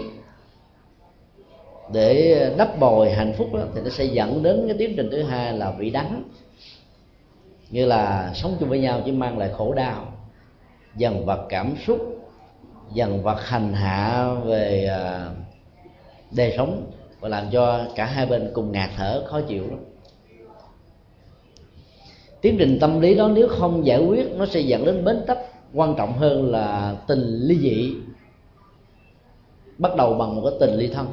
để 1.93 2.55
đắp 2.59 2.81
bồi 2.81 3.11
hạnh 3.11 3.33
phúc 3.39 3.55
đó, 3.55 3.61
thì 3.75 3.81
nó 3.85 3.91
sẽ 3.91 4.05
dẫn 4.05 4.43
đến 4.43 4.65
cái 4.69 4.77
tiến 4.79 4.95
trình 4.97 5.09
thứ 5.11 5.23
hai 5.23 5.53
là 5.53 5.73
bị 5.73 5.91
đắng 5.91 6.23
như 7.71 7.87
là 7.87 8.33
sống 8.35 8.57
chung 8.61 8.69
với 8.69 8.79
nhau 8.79 9.03
chỉ 9.05 9.13
mang 9.13 9.39
lại 9.39 9.51
khổ 9.53 9.75
đau 9.75 10.13
dần 10.97 11.27
vật 11.27 11.47
cảm 11.49 11.75
xúc 11.87 12.29
dần 12.93 13.23
vật 13.23 13.39
hành 13.45 13.73
hạ 13.73 14.29
về 14.45 14.87
à, 14.87 15.31
đời 16.37 16.55
sống 16.57 16.91
và 17.21 17.29
làm 17.29 17.45
cho 17.53 17.85
cả 17.95 18.05
hai 18.05 18.27
bên 18.27 18.51
cùng 18.55 18.73
ngạt 18.73 18.91
thở 18.97 19.25
khó 19.27 19.41
chịu 19.41 19.65
lắm 19.71 19.79
tiến 22.47 22.57
trình 22.59 22.79
tâm 22.81 23.01
lý 23.01 23.15
đó 23.15 23.29
nếu 23.29 23.49
không 23.49 23.87
giải 23.87 24.05
quyết, 24.05 24.27
nó 24.37 24.47
sẽ 24.47 24.61
dẫn 24.61 24.85
đến 24.85 25.05
bến 25.05 25.21
tắc. 25.27 25.39
Quan 25.75 25.95
trọng 25.99 26.13
hơn 26.13 26.51
là 26.51 26.97
tình 27.07 27.21
ly 27.21 27.59
dị 27.59 27.95
bắt 29.79 29.97
đầu 29.97 30.15
bằng 30.15 30.37
một 30.37 30.43
cái 30.45 30.59
tình 30.61 30.79
ly 30.79 30.89
thân. 30.89 31.07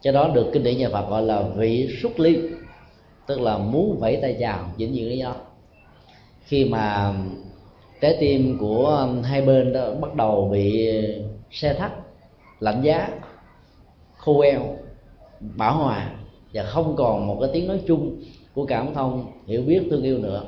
Cho 0.00 0.12
đó 0.12 0.30
được 0.34 0.50
kinh 0.52 0.62
điển 0.62 0.78
nhà 0.78 0.88
Phật 0.92 1.10
gọi 1.10 1.22
là 1.22 1.42
vị 1.42 1.96
xuất 2.02 2.20
ly, 2.20 2.38
tức 3.26 3.40
là 3.40 3.58
muốn 3.58 4.00
vẫy 4.00 4.18
tay 4.22 4.36
chào 4.40 4.70
dĩ 4.76 4.86
nhiên 4.86 5.08
lý 5.08 5.18
do. 5.18 5.34
Khi 6.44 6.64
mà 6.64 7.14
trái 8.00 8.16
tim 8.20 8.58
của 8.58 9.08
hai 9.24 9.42
bên 9.42 9.72
đó 9.72 9.90
bắt 10.00 10.14
đầu 10.14 10.48
bị 10.52 10.88
xe 11.50 11.74
thắt, 11.74 11.92
lạnh 12.60 12.82
giá, 12.82 13.08
khô 14.16 14.40
eo 14.40 14.76
bảo 15.40 15.76
hòa, 15.76 16.10
và 16.52 16.62
không 16.62 16.96
còn 16.96 17.26
một 17.26 17.36
cái 17.40 17.50
tiếng 17.52 17.68
nói 17.68 17.80
chung 17.86 18.20
của 18.54 18.66
cảm 18.66 18.94
thông 18.94 19.32
hiểu 19.46 19.62
biết 19.62 19.82
thương 19.90 20.02
yêu 20.02 20.18
nữa. 20.18 20.42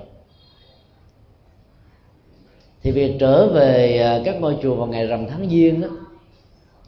Thì 2.83 2.91
việc 2.91 3.17
trở 3.21 3.47
về 3.47 3.99
à, 3.99 4.21
các 4.25 4.41
ngôi 4.41 4.59
chùa 4.63 4.75
vào 4.75 4.87
ngày 4.87 5.07
rằm 5.07 5.27
tháng 5.29 5.49
giêng 5.51 5.81
đó 5.81 5.89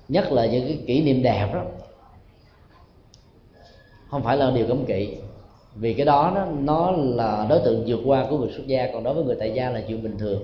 nhất 0.08 0.32
là 0.32 0.46
những 0.46 0.66
cái 0.66 0.78
kỷ 0.86 1.02
niệm 1.02 1.22
đẹp 1.22 1.50
đó 1.54 1.64
không 4.10 4.22
phải 4.22 4.36
là 4.36 4.50
điều 4.50 4.66
cấm 4.66 4.84
kỵ. 4.84 5.16
Vì 5.74 5.94
cái 5.94 6.06
đó, 6.06 6.32
đó 6.34 6.46
nó 6.58 6.90
là 6.90 7.46
đối 7.50 7.60
tượng 7.60 7.84
vượt 7.86 8.00
qua 8.04 8.26
của 8.30 8.38
người 8.38 8.52
xuất 8.56 8.66
gia 8.66 8.92
còn 8.92 9.02
đối 9.02 9.14
với 9.14 9.24
người 9.24 9.36
tại 9.40 9.52
gia 9.54 9.70
là 9.70 9.84
chuyện 9.88 10.02
bình 10.02 10.18
thường. 10.18 10.42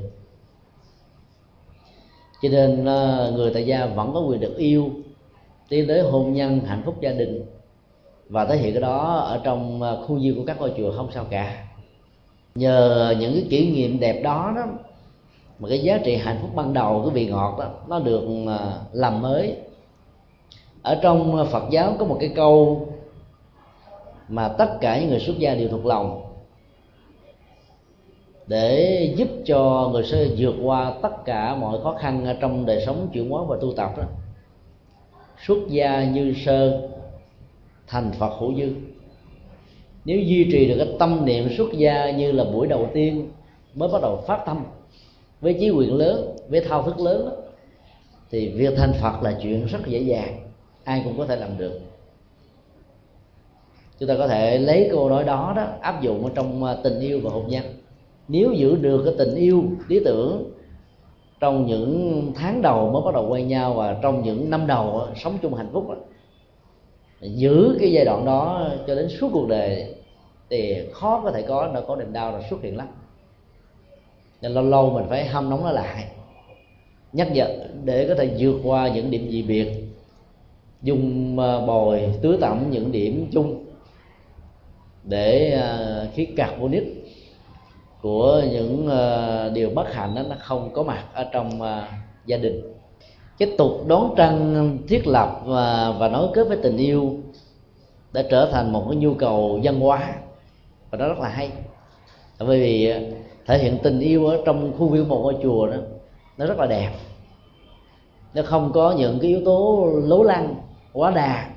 Cho 2.42 2.48
nên 2.48 2.84
à, 2.84 3.30
người 3.34 3.50
tại 3.54 3.66
gia 3.66 3.86
vẫn 3.86 4.10
có 4.14 4.20
quyền 4.20 4.40
được 4.40 4.56
yêu 4.56 4.90
tiến 5.68 5.88
tới 5.88 6.00
hôn 6.00 6.32
nhân 6.32 6.60
hạnh 6.60 6.82
phúc 6.84 7.00
gia 7.00 7.12
đình 7.12 7.44
và 8.34 8.44
thể 8.44 8.56
hiện 8.56 8.72
cái 8.72 8.82
đó 8.82 9.14
ở 9.16 9.40
trong 9.44 9.82
ờ, 9.82 10.04
khu 10.06 10.14
viên 10.14 10.36
của 10.36 10.42
các 10.46 10.60
ngôi 10.60 10.72
chùa 10.76 10.92
không 10.96 11.08
sao 11.12 11.24
cả. 11.30 11.64
Nhờ 12.54 13.14
những 13.18 13.32
cái 13.32 13.46
kỷ 13.50 13.70
niệm 13.70 14.00
đẹp 14.00 14.22
đó 14.22 14.52
đó, 14.56 14.62
mà 15.58 15.68
cái 15.68 15.78
giá 15.78 15.98
trị 16.04 16.16
hạnh 16.16 16.38
phúc 16.40 16.50
ban 16.54 16.72
đầu 16.72 17.02
cái 17.04 17.14
vị 17.14 17.26
ngọt 17.30 17.56
đó, 17.58 17.70
nó 17.88 18.00
được 18.00 18.22
ờ, 18.46 18.80
làm 18.92 19.22
mới. 19.22 19.56
Ở 20.82 20.98
trong 21.02 21.46
Phật 21.50 21.64
giáo 21.70 21.96
có 21.98 22.04
một 22.04 22.16
cái 22.20 22.32
câu 22.36 22.86
mà 24.28 24.48
tất 24.48 24.76
cả 24.80 25.00
những 25.00 25.10
người 25.10 25.20
xuất 25.20 25.38
gia 25.38 25.54
đều 25.54 25.68
thuộc 25.68 25.86
lòng, 25.86 26.22
để 28.46 29.14
giúp 29.16 29.28
cho 29.44 29.90
người 29.92 30.04
sơ 30.04 30.26
vượt 30.38 30.54
qua 30.62 30.92
tất 31.02 31.24
cả 31.24 31.54
mọi 31.54 31.80
khó 31.82 31.92
khăn 31.92 32.36
trong 32.40 32.66
đời 32.66 32.82
sống 32.86 33.08
chuyển 33.12 33.30
hóa 33.30 33.42
và 33.48 33.56
tu 33.60 33.72
tập 33.72 33.90
đó. 33.96 34.04
Xuất 35.46 35.58
gia 35.68 36.04
như 36.04 36.34
sơ 36.46 36.88
thành 37.86 38.12
phật 38.18 38.32
hữu 38.38 38.54
dư. 38.54 38.72
Nếu 40.04 40.18
duy 40.18 40.48
trì 40.52 40.68
được 40.68 40.74
cái 40.78 40.96
tâm 40.98 41.24
niệm 41.24 41.48
xuất 41.56 41.72
gia 41.72 42.10
như 42.10 42.32
là 42.32 42.44
buổi 42.44 42.66
đầu 42.66 42.90
tiên 42.94 43.30
mới 43.74 43.88
bắt 43.92 44.02
đầu 44.02 44.24
phát 44.26 44.42
tâm 44.46 44.64
với 45.40 45.56
chí 45.60 45.70
quyền 45.70 45.94
lớn 45.94 46.36
với 46.48 46.60
thao 46.60 46.82
thức 46.82 47.00
lớn 47.00 47.24
đó, 47.24 47.32
thì 48.30 48.48
việc 48.48 48.74
thành 48.76 48.92
phật 48.92 49.22
là 49.22 49.38
chuyện 49.42 49.66
rất 49.66 49.86
dễ 49.86 49.98
dàng 49.98 50.40
ai 50.84 51.02
cũng 51.04 51.18
có 51.18 51.26
thể 51.26 51.36
làm 51.36 51.58
được. 51.58 51.80
Chúng 53.98 54.08
ta 54.08 54.14
có 54.18 54.28
thể 54.28 54.58
lấy 54.58 54.88
câu 54.90 55.08
nói 55.08 55.24
đó 55.24 55.52
đó 55.56 55.66
áp 55.80 56.02
dụng 56.02 56.24
ở 56.24 56.30
trong 56.34 56.64
à, 56.64 56.76
tình 56.84 57.00
yêu 57.00 57.20
và 57.22 57.30
hôn 57.30 57.48
nhân. 57.48 57.64
Nếu 58.28 58.52
giữ 58.52 58.76
được 58.76 59.02
cái 59.04 59.14
tình 59.18 59.34
yêu 59.34 59.64
lý 59.88 60.00
tưởng 60.04 60.50
trong 61.40 61.66
những 61.66 62.22
tháng 62.34 62.62
đầu 62.62 62.90
mới 62.90 63.02
bắt 63.04 63.14
đầu 63.14 63.28
quen 63.28 63.48
nhau 63.48 63.74
và 63.74 63.98
trong 64.02 64.22
những 64.22 64.50
năm 64.50 64.66
đầu 64.66 65.08
sống 65.16 65.38
chung 65.42 65.54
hạnh 65.54 65.68
phúc 65.72 65.86
giữ 67.24 67.76
cái 67.80 67.92
giai 67.92 68.04
đoạn 68.04 68.24
đó 68.24 68.68
cho 68.86 68.94
đến 68.94 69.08
suốt 69.08 69.30
cuộc 69.32 69.48
đời 69.48 69.94
thì 70.50 70.78
khó 70.92 71.20
có 71.24 71.30
thể 71.30 71.42
có, 71.42 71.70
nó 71.74 71.80
có 71.80 71.96
niềm 71.96 72.12
đau 72.12 72.32
là 72.32 72.40
xuất 72.50 72.62
hiện 72.62 72.76
lắm. 72.76 72.88
Nên 74.42 74.52
lâu 74.52 74.64
lâu 74.64 74.90
mình 74.90 75.04
phải 75.08 75.26
hâm 75.26 75.50
nóng 75.50 75.64
nó 75.64 75.70
lại. 75.70 76.04
Nhắc 77.12 77.32
nhở, 77.32 77.48
để 77.84 78.08
có 78.08 78.14
thể 78.14 78.36
vượt 78.38 78.60
qua 78.64 78.88
những 78.88 79.10
điểm 79.10 79.28
dị 79.30 79.42
biệt, 79.42 79.68
dùng 80.82 81.38
à, 81.38 81.60
bồi 81.66 82.14
tưới 82.22 82.36
tẩm 82.40 82.66
những 82.70 82.92
điểm 82.92 83.28
chung 83.32 83.64
để 85.04 85.50
à, 85.50 86.06
khí 86.14 86.26
carbonic 86.36 86.84
của 88.02 88.42
những 88.52 88.88
à, 88.88 89.48
điều 89.48 89.70
bất 89.70 89.92
hạnh 89.92 90.14
đó 90.14 90.22
nó 90.28 90.36
không 90.38 90.70
có 90.72 90.82
mặt 90.82 91.04
ở 91.14 91.26
trong 91.32 91.60
gia 92.26 92.36
đình 92.36 92.74
cái 93.38 93.54
tục 93.58 93.86
đón 93.86 94.14
trăng 94.16 94.78
thiết 94.88 95.06
lập 95.06 95.40
và, 95.44 95.92
và 95.98 96.08
nối 96.08 96.28
kết 96.34 96.48
với 96.48 96.56
tình 96.62 96.76
yêu 96.76 97.18
đã 98.12 98.22
trở 98.30 98.48
thành 98.52 98.72
một 98.72 98.86
cái 98.88 98.96
nhu 98.96 99.14
cầu 99.14 99.60
văn 99.62 99.80
hóa. 99.80 100.14
Và 100.90 100.98
đó 100.98 101.08
rất 101.08 101.18
là 101.18 101.28
hay. 101.28 101.50
Bởi 102.38 102.60
vì 102.60 102.90
à, 102.90 103.00
thể 103.46 103.58
hiện 103.58 103.78
tình 103.82 104.00
yêu 104.00 104.26
ở 104.26 104.38
trong 104.44 104.72
khu 104.78 104.88
viên 104.88 105.08
một 105.08 105.20
ngôi 105.22 105.36
chùa 105.42 105.66
đó 105.66 105.76
nó 106.38 106.46
rất 106.46 106.58
là 106.58 106.66
đẹp. 106.66 106.90
Nó 108.34 108.42
không 108.42 108.72
có 108.72 108.94
những 108.98 109.18
cái 109.20 109.30
yếu 109.30 109.40
tố 109.44 109.88
lố 110.04 110.22
lăng 110.22 110.54
quá 110.92 111.10
đà 111.10 111.50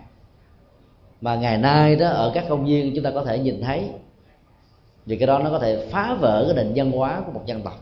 mà 1.21 1.36
ngày 1.36 1.57
nay 1.57 1.95
đó 1.95 2.07
ở 2.07 2.32
các 2.34 2.45
công 2.49 2.65
viên 2.65 2.95
chúng 2.95 3.03
ta 3.03 3.11
có 3.11 3.23
thể 3.23 3.39
nhìn 3.39 3.61
thấy. 3.61 3.89
Vì 5.05 5.17
cái 5.17 5.28
đó 5.28 5.39
nó 5.39 5.49
có 5.49 5.59
thể 5.59 5.88
phá 5.91 6.17
vỡ 6.19 6.43
cái 6.47 6.63
định 6.63 6.73
văn 6.75 6.91
hóa 6.91 7.21
của 7.25 7.32
một 7.32 7.41
dân 7.45 7.61
tộc 7.61 7.73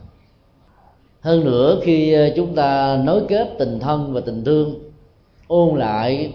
hơn 1.25 1.45
nữa 1.45 1.79
khi 1.83 2.13
ờ, 2.13 2.29
chúng 2.35 2.55
ta 2.55 3.01
nối 3.03 3.21
kết 3.27 3.49
tình 3.59 3.79
thân 3.79 4.13
và 4.13 4.21
tình 4.25 4.43
thương 4.43 4.79
ôn 5.47 5.79
lại 5.79 6.33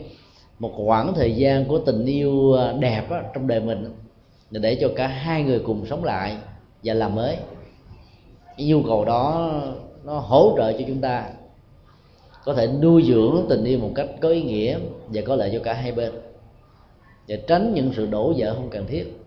một 0.59 0.73
khoảng 0.77 1.15
thời 1.15 1.37
gian 1.37 1.65
của 1.65 1.79
tình 1.79 2.07
yêu 2.07 2.53
ờ, 2.53 2.73
đẹp 2.73 3.11
đó, 3.11 3.21
trong 3.35 3.47
đời 3.47 3.61
mình 3.61 3.95
để 4.51 4.61
để 4.61 4.79
cho 4.81 4.89
cả 4.97 5.07
hai 5.07 5.43
người 5.43 5.59
cùng 5.59 5.87
sống 5.87 6.05
lại 6.05 6.37
và 6.85 6.95
làm 6.95 7.15
mới. 7.15 7.37
Cái 8.57 8.67
nhu 8.67 8.83
cầu 8.83 9.05
đó 9.05 9.53
nó 10.05 10.19
hỗ 10.19 10.55
trợ 10.57 10.73
cho 10.73 10.85
chúng 10.87 11.01
ta 11.01 11.25
có 12.45 12.55
thể 12.55 12.67
nuôi 12.83 13.03
dưỡng 13.03 13.47
tình 13.49 13.65
yêu 13.65 13.79
một 13.79 13.91
cách 13.95 14.09
có 14.21 14.29
ý 14.29 14.43
nghĩa 14.43 14.79
và 15.09 15.23
có 15.27 15.37
lợi 15.37 15.51
cho 15.53 15.59
cả 15.63 15.75
hai 15.75 15.93
bên. 15.93 16.13
Để 17.27 17.37
tránh 17.47 17.75
những 17.75 17.93
sự 17.97 18.07
đổ 18.07 18.33
vỡ 18.37 18.55
không 18.55 18.69
cần 18.71 18.87
thiết. 18.87 19.21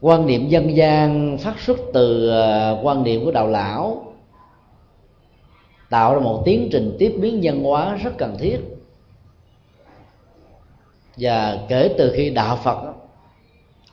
Quan 0.00 0.26
niệm 0.26 0.48
dân 0.48 0.76
gian 0.76 1.38
phát 1.38 1.60
xuất 1.60 1.78
từ 1.92 2.28
ờ, 2.28 2.80
quan 2.82 3.02
niệm 3.02 3.24
của 3.24 3.30
đạo 3.30 3.48
lão 3.48 4.03
tạo 5.90 6.14
ra 6.14 6.20
một 6.20 6.42
tiến 6.44 6.68
trình 6.72 6.96
tiếp 6.98 7.14
biến 7.20 7.40
văn 7.42 7.62
hóa 7.62 7.98
rất 8.04 8.10
cần 8.18 8.36
thiết. 8.38 8.58
Và 11.16 11.58
kể 11.68 11.94
từ 11.98 12.12
khi 12.16 12.30
đạo 12.30 12.58
phật 12.64 12.78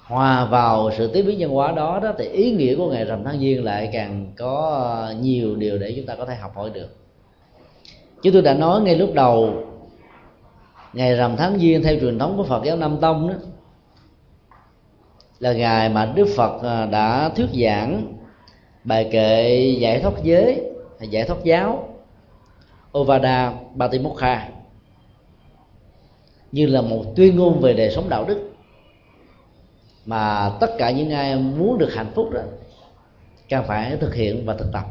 hòa 0.06 0.46
vào 0.46 0.92
sự 0.98 1.08
tiếp 1.14 1.22
biến 1.22 1.38
văn 1.40 1.50
hóa 1.50 1.72
đó 1.72 2.00
đó, 2.04 2.14
thì 2.18 2.26
ý 2.26 2.52
nghĩa 2.52 2.76
của 2.76 2.92
ngày 2.92 3.06
rằm 3.06 3.24
tháng 3.24 3.40
giêng 3.40 3.64
lại 3.64 3.90
càng 3.94 4.32
có 4.38 5.14
nhiều 5.22 5.56
điều 5.56 5.78
để 5.78 5.94
chúng 5.98 6.06
ta 6.06 6.16
có 6.16 6.26
thể 6.26 6.36
học 6.36 6.56
hỏi 6.56 6.70
được. 6.70 6.88
Chứ 8.22 8.32
tôi 8.32 8.42
đã 8.42 8.54
nói 8.54 8.82
ngay 8.82 8.96
lúc 8.96 9.14
đầu, 9.14 9.54
ngày 10.94 11.16
rằm 11.16 11.36
tháng 11.38 11.60
giêng 11.60 11.84
theo 11.84 12.00
truyền 12.00 12.20
thống 12.20 12.38
của 12.38 12.44
phật 12.44 12.64
giáo 12.64 12.78
nam 12.78 12.98
tông 13.02 13.28
đó, 13.28 13.36
là 15.40 15.54
ngày 15.54 15.90
mà 15.90 16.12
đức 16.16 16.28
phật 16.36 16.64
à, 16.64 16.86
đã 16.86 17.30
thuyết 17.30 17.48
giảng 17.62 18.14
bài 18.84 19.10
kệ 19.12 19.60
giải 19.80 20.00
thoát 20.00 20.14
giới 20.24 20.71
giải 21.10 21.26
thoát 21.26 21.44
giáo. 21.44 21.88
Ovada 22.98 23.54
Batimokha 23.76 24.50
như 26.52 26.66
là 26.66 26.82
một 26.82 27.04
tuyên 27.16 27.36
ngôn 27.36 27.60
về 27.62 27.74
đời 27.74 27.92
sống 27.92 28.10
đạo 28.10 28.26
đức. 28.26 28.52
Mà 30.06 30.52
tất 30.60 30.72
cả 30.78 30.92
những 30.92 31.12
ai 31.12 31.36
muốn 31.36 31.78
được 31.78 31.94
hạnh 31.94 32.12
phúc 32.16 32.30
đó 32.32 32.42
cần 33.50 33.64
phải 33.68 33.98
thực 33.98 34.16
hiện 34.16 34.46
và 34.46 34.56
thực 34.56 34.72
tập. 34.74 34.86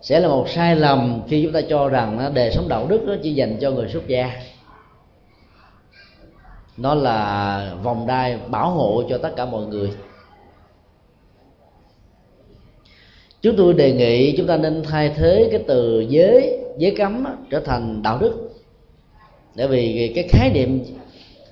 Sẽ 0.00 0.20
là 0.20 0.28
một 0.28 0.48
sai 0.48 0.76
lầm 0.76 1.22
khi 1.28 1.42
chúng 1.42 1.52
ta 1.52 1.60
cho 1.68 1.88
rằng 1.88 2.30
đời 2.34 2.52
sống 2.52 2.68
đạo 2.68 2.86
đức 2.86 3.04
đó 3.06 3.14
chỉ 3.22 3.34
dành 3.34 3.56
cho 3.60 3.70
người 3.70 3.88
xuất 3.88 4.06
gia. 4.06 4.30
Nó 6.76 6.94
là 6.94 7.74
vòng 7.82 8.06
đai 8.06 8.38
bảo 8.48 8.70
hộ 8.70 9.02
cho 9.08 9.18
tất 9.18 9.32
cả 9.36 9.44
mọi 9.44 9.66
người. 9.66 9.92
Chúng 13.42 13.56
tôi 13.56 13.74
đề 13.74 13.92
nghị 13.92 14.36
chúng 14.36 14.46
ta 14.46 14.56
nên 14.56 14.82
thay 14.82 15.12
thế 15.16 15.48
cái 15.50 15.64
từ 15.66 16.00
giới 16.00 16.58
giới 16.78 16.94
cấm 16.98 17.24
trở 17.50 17.60
thành 17.60 18.02
đạo 18.02 18.18
đức. 18.20 18.50
Bởi 19.56 19.68
vì 19.68 20.12
cái 20.14 20.28
khái 20.28 20.50
niệm 20.54 20.84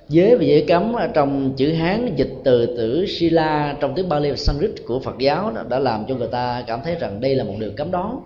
giới 0.09 0.37
và 0.37 0.43
giới 0.43 0.65
cấm 0.67 0.93
ở 0.93 1.07
trong 1.07 1.53
chữ 1.57 1.73
hán 1.73 2.15
dịch 2.15 2.33
từ 2.43 2.65
tử 2.65 3.05
sila 3.05 3.75
trong 3.79 3.93
tiếng 3.95 4.09
Bali 4.09 4.29
và 4.29 4.35
Sanskrit 4.35 4.71
của 4.87 4.99
Phật 4.99 5.17
giáo 5.19 5.51
đó, 5.51 5.63
đã 5.69 5.79
làm 5.79 6.05
cho 6.07 6.15
người 6.15 6.27
ta 6.27 6.63
cảm 6.67 6.79
thấy 6.83 6.95
rằng 6.95 7.21
đây 7.21 7.35
là 7.35 7.43
một 7.43 7.53
điều 7.59 7.71
cấm 7.77 7.91
đoán 7.91 8.19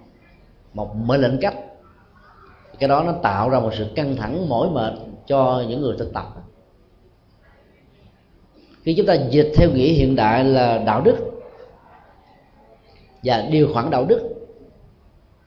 một 0.74 0.96
mệnh 0.96 1.22
lệnh 1.22 1.38
cách 1.38 1.56
cái 2.80 2.88
đó 2.88 3.04
nó 3.04 3.12
tạo 3.12 3.50
ra 3.50 3.60
một 3.60 3.72
sự 3.78 3.86
căng 3.96 4.16
thẳng 4.16 4.50
mỏi 4.50 4.70
mệt 4.70 4.94
cho 5.28 5.64
những 5.70 5.82
người 5.82 5.96
thực 6.00 6.14
tập. 6.14 6.26
Khi 8.84 8.94
chúng 8.94 9.06
ta 9.06 9.14
dịch 9.30 9.52
theo 9.56 9.70
nghĩa 9.72 9.88
hiện 9.88 10.16
đại 10.16 10.44
là 10.44 10.78
đạo 10.78 11.02
đức 11.02 11.31
và 13.24 13.48
điều 13.52 13.74
khoản 13.74 13.90
đạo 13.90 14.06
đức 14.06 14.30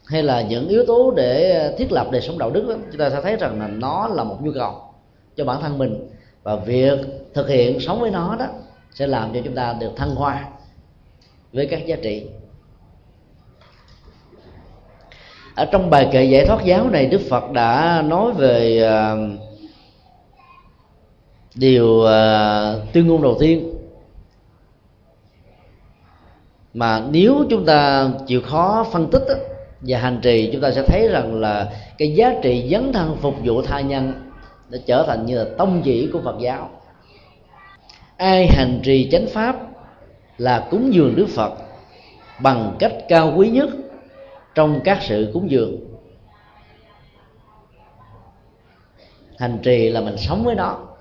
hay 0.06 0.22
là 0.22 0.42
những 0.42 0.68
yếu 0.68 0.84
tố 0.86 1.10
để 1.16 1.74
thiết 1.78 1.92
lập 1.92 2.08
đời 2.10 2.22
sống 2.22 2.38
đạo 2.38 2.50
đức 2.50 2.66
đó, 2.68 2.74
chúng 2.90 2.98
ta 2.98 3.10
sẽ 3.10 3.20
thấy 3.20 3.36
rằng 3.36 3.60
là 3.60 3.68
nó 3.68 4.08
là 4.08 4.24
một 4.24 4.38
nhu 4.42 4.52
cầu 4.54 4.82
cho 5.36 5.44
bản 5.44 5.60
thân 5.62 5.78
mình. 5.78 6.08
Và 6.42 6.56
việc 6.56 6.98
thực 7.34 7.48
hiện 7.48 7.80
sống 7.80 8.00
với 8.00 8.10
nó 8.10 8.36
đó 8.38 8.46
sẽ 8.94 9.06
làm 9.06 9.32
cho 9.34 9.40
chúng 9.44 9.54
ta 9.54 9.76
được 9.80 9.90
thăng 9.96 10.14
hoa 10.14 10.48
với 11.52 11.66
các 11.66 11.86
giá 11.86 11.96
trị. 12.02 12.26
Ở 15.54 15.64
trong 15.64 15.90
bài 15.90 16.08
kệ 16.12 16.24
giải 16.24 16.46
thoát 16.46 16.64
giáo 16.64 16.90
này 16.90 17.06
đức 17.06 17.20
phật 17.30 17.50
đã 17.52 18.02
nói 18.02 18.32
về 18.32 18.82
uh, 18.88 19.40
điều 21.54 21.86
uh, 21.86 22.92
tuyên 22.92 23.06
ngôn 23.06 23.22
đầu 23.22 23.36
tiên 23.40 23.73
mà 26.74 27.02
nếu 27.10 27.44
chúng 27.50 27.66
ta 27.66 28.08
chịu 28.26 28.40
khó 28.42 28.86
phân 28.92 29.10
tích 29.10 29.22
đó, 29.28 29.34
và 29.80 29.98
hành 29.98 30.20
trì 30.22 30.50
chúng 30.52 30.60
ta 30.60 30.70
sẽ 30.70 30.82
thấy 30.82 31.08
rằng 31.08 31.40
là 31.40 31.72
cái 31.98 32.14
giá 32.14 32.34
trị 32.42 32.68
dấn 32.70 32.92
thân 32.92 33.16
phục 33.20 33.34
vụ 33.44 33.62
tha 33.62 33.80
nhân 33.80 34.12
đã 34.68 34.78
trở 34.86 35.04
thành 35.06 35.26
như 35.26 35.38
là 35.38 35.44
tông 35.58 35.82
chỉ 35.84 36.08
của 36.12 36.20
phật 36.24 36.36
giáo. 36.40 36.70
Ai 38.16 38.46
hành 38.46 38.80
trì 38.82 39.08
chánh 39.10 39.26
pháp 39.26 39.56
là 40.38 40.68
cúng 40.70 40.94
dường 40.94 41.14
đức 41.16 41.26
phật 41.28 41.52
bằng 42.42 42.76
cách 42.78 42.92
cao 43.08 43.32
quý 43.36 43.48
nhất 43.48 43.70
trong 44.54 44.80
các 44.84 44.98
sự 45.02 45.30
cúng 45.34 45.50
dường. 45.50 45.76
Hành 49.38 49.58
trì 49.62 49.90
là 49.90 50.00
mình 50.00 50.16
sống 50.16 50.44
với 50.44 50.54
nó 50.54 50.93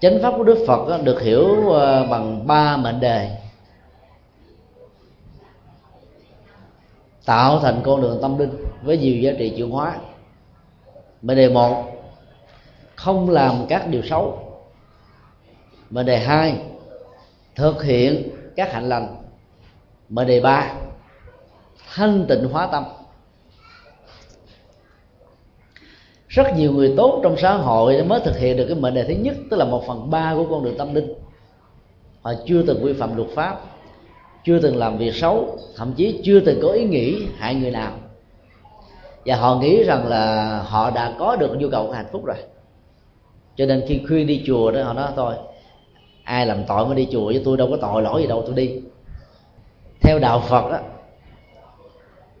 chánh 0.00 0.18
pháp 0.22 0.34
của 0.36 0.44
đức 0.44 0.64
phật 0.66 1.02
được 1.04 1.20
hiểu 1.20 1.70
ờ, 1.70 2.06
bằng 2.10 2.46
ba 2.46 2.76
mệnh 2.76 3.00
đề. 3.00 3.36
Tạo 7.24 7.60
thành 7.60 7.80
con 7.84 8.02
đường 8.02 8.18
tâm 8.22 8.38
linh 8.38 8.64
với 8.82 8.98
nhiều 8.98 9.16
giá 9.16 9.32
trị 9.38 9.54
chuyển 9.56 9.70
hóa. 9.70 9.96
Mệnh 11.22 11.36
đề 11.36 11.48
một, 11.48 11.84
không 12.94 13.30
làm 13.30 13.66
các 13.68 13.88
điều 13.88 14.02
xấu. 14.02 14.38
Mệnh 15.90 16.06
đề 16.06 16.18
hai, 16.18 16.62
thực 17.54 17.82
hiện 17.82 18.28
các 18.56 18.72
hạnh 18.72 18.88
lành. 18.88 19.16
Mệnh 20.08 20.26
đề 20.26 20.40
ba, 20.40 20.74
thanh 21.94 22.26
tịnh 22.28 22.48
hóa 22.48 22.68
tâm. 22.72 22.84
Rất 26.36 26.56
nhiều 26.56 26.72
người 26.72 26.94
tốt 26.96 27.20
trong 27.22 27.36
xã 27.36 27.54
hội 27.54 28.04
mới 28.04 28.20
thực 28.20 28.38
hiện 28.38 28.56
được 28.56 28.64
cái 28.68 28.76
mệnh 28.76 28.94
đề 28.94 29.04
thứ 29.04 29.14
nhất, 29.14 29.36
tức 29.50 29.56
là 29.56 29.64
một 29.64 29.86
phần 29.86 30.10
ba 30.10 30.34
của 30.34 30.46
con 30.50 30.64
đường 30.64 30.78
tâm 30.78 30.94
linh. 30.94 31.14
Họ 32.22 32.32
chưa 32.46 32.62
từng 32.62 32.84
vi 32.84 32.92
phạm 32.92 33.16
luật 33.16 33.28
pháp, 33.34 33.60
chưa 34.44 34.58
từng 34.58 34.76
làm 34.76 34.98
việc 34.98 35.14
xấu, 35.14 35.58
thậm 35.76 35.92
chí 35.96 36.20
chưa 36.24 36.40
từng 36.40 36.58
có 36.62 36.68
ý 36.68 36.84
nghĩ 36.84 37.26
hại 37.36 37.54
người 37.54 37.70
nào. 37.70 37.92
Và 39.26 39.36
họ 39.36 39.56
nghĩ 39.56 39.84
rằng 39.84 40.06
là 40.06 40.58
họ 40.62 40.90
đã 40.90 41.14
có 41.18 41.36
được 41.36 41.56
nhu 41.58 41.68
cầu 41.68 41.86
của 41.86 41.92
hạnh 41.92 42.08
phúc 42.12 42.24
rồi. 42.24 42.36
Cho 43.56 43.66
nên 43.66 43.82
khi 43.88 44.00
khuyên 44.08 44.26
đi 44.26 44.42
chùa 44.46 44.70
đó, 44.70 44.82
họ 44.82 44.92
nói 44.92 45.10
thôi, 45.16 45.34
ai 46.24 46.46
làm 46.46 46.64
tội 46.68 46.86
mới 46.86 46.94
đi 46.94 47.08
chùa 47.12 47.32
chứ 47.32 47.42
tôi 47.44 47.56
đâu 47.56 47.68
có 47.70 47.76
tội 47.76 48.02
lỗi 48.02 48.22
gì 48.22 48.28
đâu, 48.28 48.42
tôi 48.46 48.54
đi. 48.54 48.80
Theo 50.00 50.18
đạo 50.18 50.40
phật 50.40 50.70
đó 50.70 50.78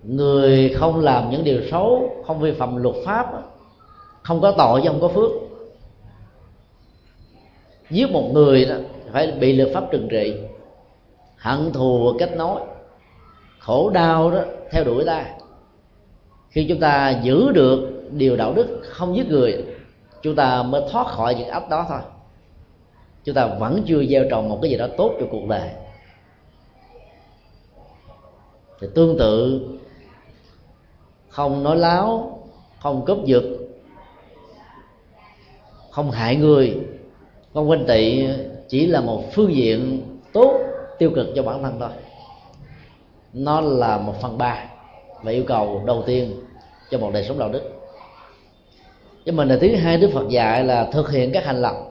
người 0.02 0.68
không 0.68 1.00
làm 1.00 1.30
những 1.30 1.44
điều 1.44 1.60
xấu, 1.70 2.10
không 2.26 2.40
vi 2.40 2.52
phạm 2.52 2.76
luật 2.76 2.94
pháp 3.04 3.26
không 4.26 4.40
có 4.40 4.52
tội 4.58 4.80
chứ 4.82 4.88
không 4.88 5.00
có 5.00 5.08
phước. 5.08 5.30
Giết 7.90 8.10
một 8.10 8.30
người 8.32 8.64
đó, 8.64 8.74
phải 9.12 9.32
bị 9.32 9.52
luật 9.52 9.70
pháp 9.74 9.84
trừng 9.90 10.08
trị. 10.10 10.34
Hận 11.36 11.72
thù 11.72 12.12
kết 12.18 12.36
nối. 12.36 12.60
Khổ 13.58 13.90
đau 13.90 14.30
đó, 14.30 14.40
theo 14.70 14.84
đuổi 14.84 15.04
ta. 15.04 15.26
Khi 16.48 16.66
chúng 16.68 16.80
ta 16.80 17.20
giữ 17.22 17.50
được 17.50 18.02
điều 18.10 18.36
đạo 18.36 18.52
đức, 18.54 18.80
không 18.82 19.16
giết 19.16 19.28
người, 19.28 19.64
chúng 20.22 20.36
ta 20.36 20.62
mới 20.62 20.82
thoát 20.90 21.06
khỏi 21.06 21.34
những 21.34 21.48
ách 21.48 21.68
đó 21.68 21.86
thôi. 21.88 22.00
Chúng 23.24 23.34
ta 23.34 23.46
vẫn 23.46 23.82
chưa 23.86 24.04
gieo 24.04 24.24
trồng 24.30 24.48
một 24.48 24.58
cái 24.62 24.70
gì 24.70 24.76
đó 24.76 24.86
tốt 24.96 25.12
cho 25.20 25.26
cuộc 25.30 25.46
đời. 25.48 25.70
Thì 28.80 28.86
tương 28.94 29.18
tự, 29.18 29.60
không 31.28 31.62
nói 31.62 31.76
láo, 31.76 32.38
không 32.80 33.04
cướp 33.04 33.18
giật 33.24 33.42
không 35.96 36.10
hại 36.10 36.36
người. 36.36 36.76
Con 37.54 37.70
quanh 37.70 37.86
tị 37.86 38.28
chỉ 38.68 38.86
là 38.86 39.00
một 39.00 39.32
phương 39.32 39.54
diện 39.54 40.02
tốt, 40.32 40.60
tiêu 40.98 41.10
cực 41.14 41.26
cho 41.36 41.42
bản 41.42 41.62
thân 41.62 41.76
thôi. 41.80 41.88
Nó 43.32 43.60
là 43.60 43.98
một 43.98 44.14
phần 44.20 44.38
ba 44.38 44.64
và 45.22 45.30
yêu 45.30 45.44
cầu 45.46 45.82
đầu 45.86 46.02
tiên 46.06 46.40
cho 46.90 46.98
một 46.98 47.10
đời 47.12 47.24
sống 47.24 47.38
đạo 47.38 47.48
đức. 47.48 47.62
Cho 49.26 49.32
mình 49.32 49.48
là 49.48 49.58
thứ 49.60 49.74
hai, 49.74 49.96
đức 49.96 50.10
phật 50.14 50.28
dạy 50.28 50.64
là 50.64 50.88
thực 50.92 51.10
hiện 51.10 51.32
các 51.32 51.44
hành 51.44 51.62
động 51.62 51.90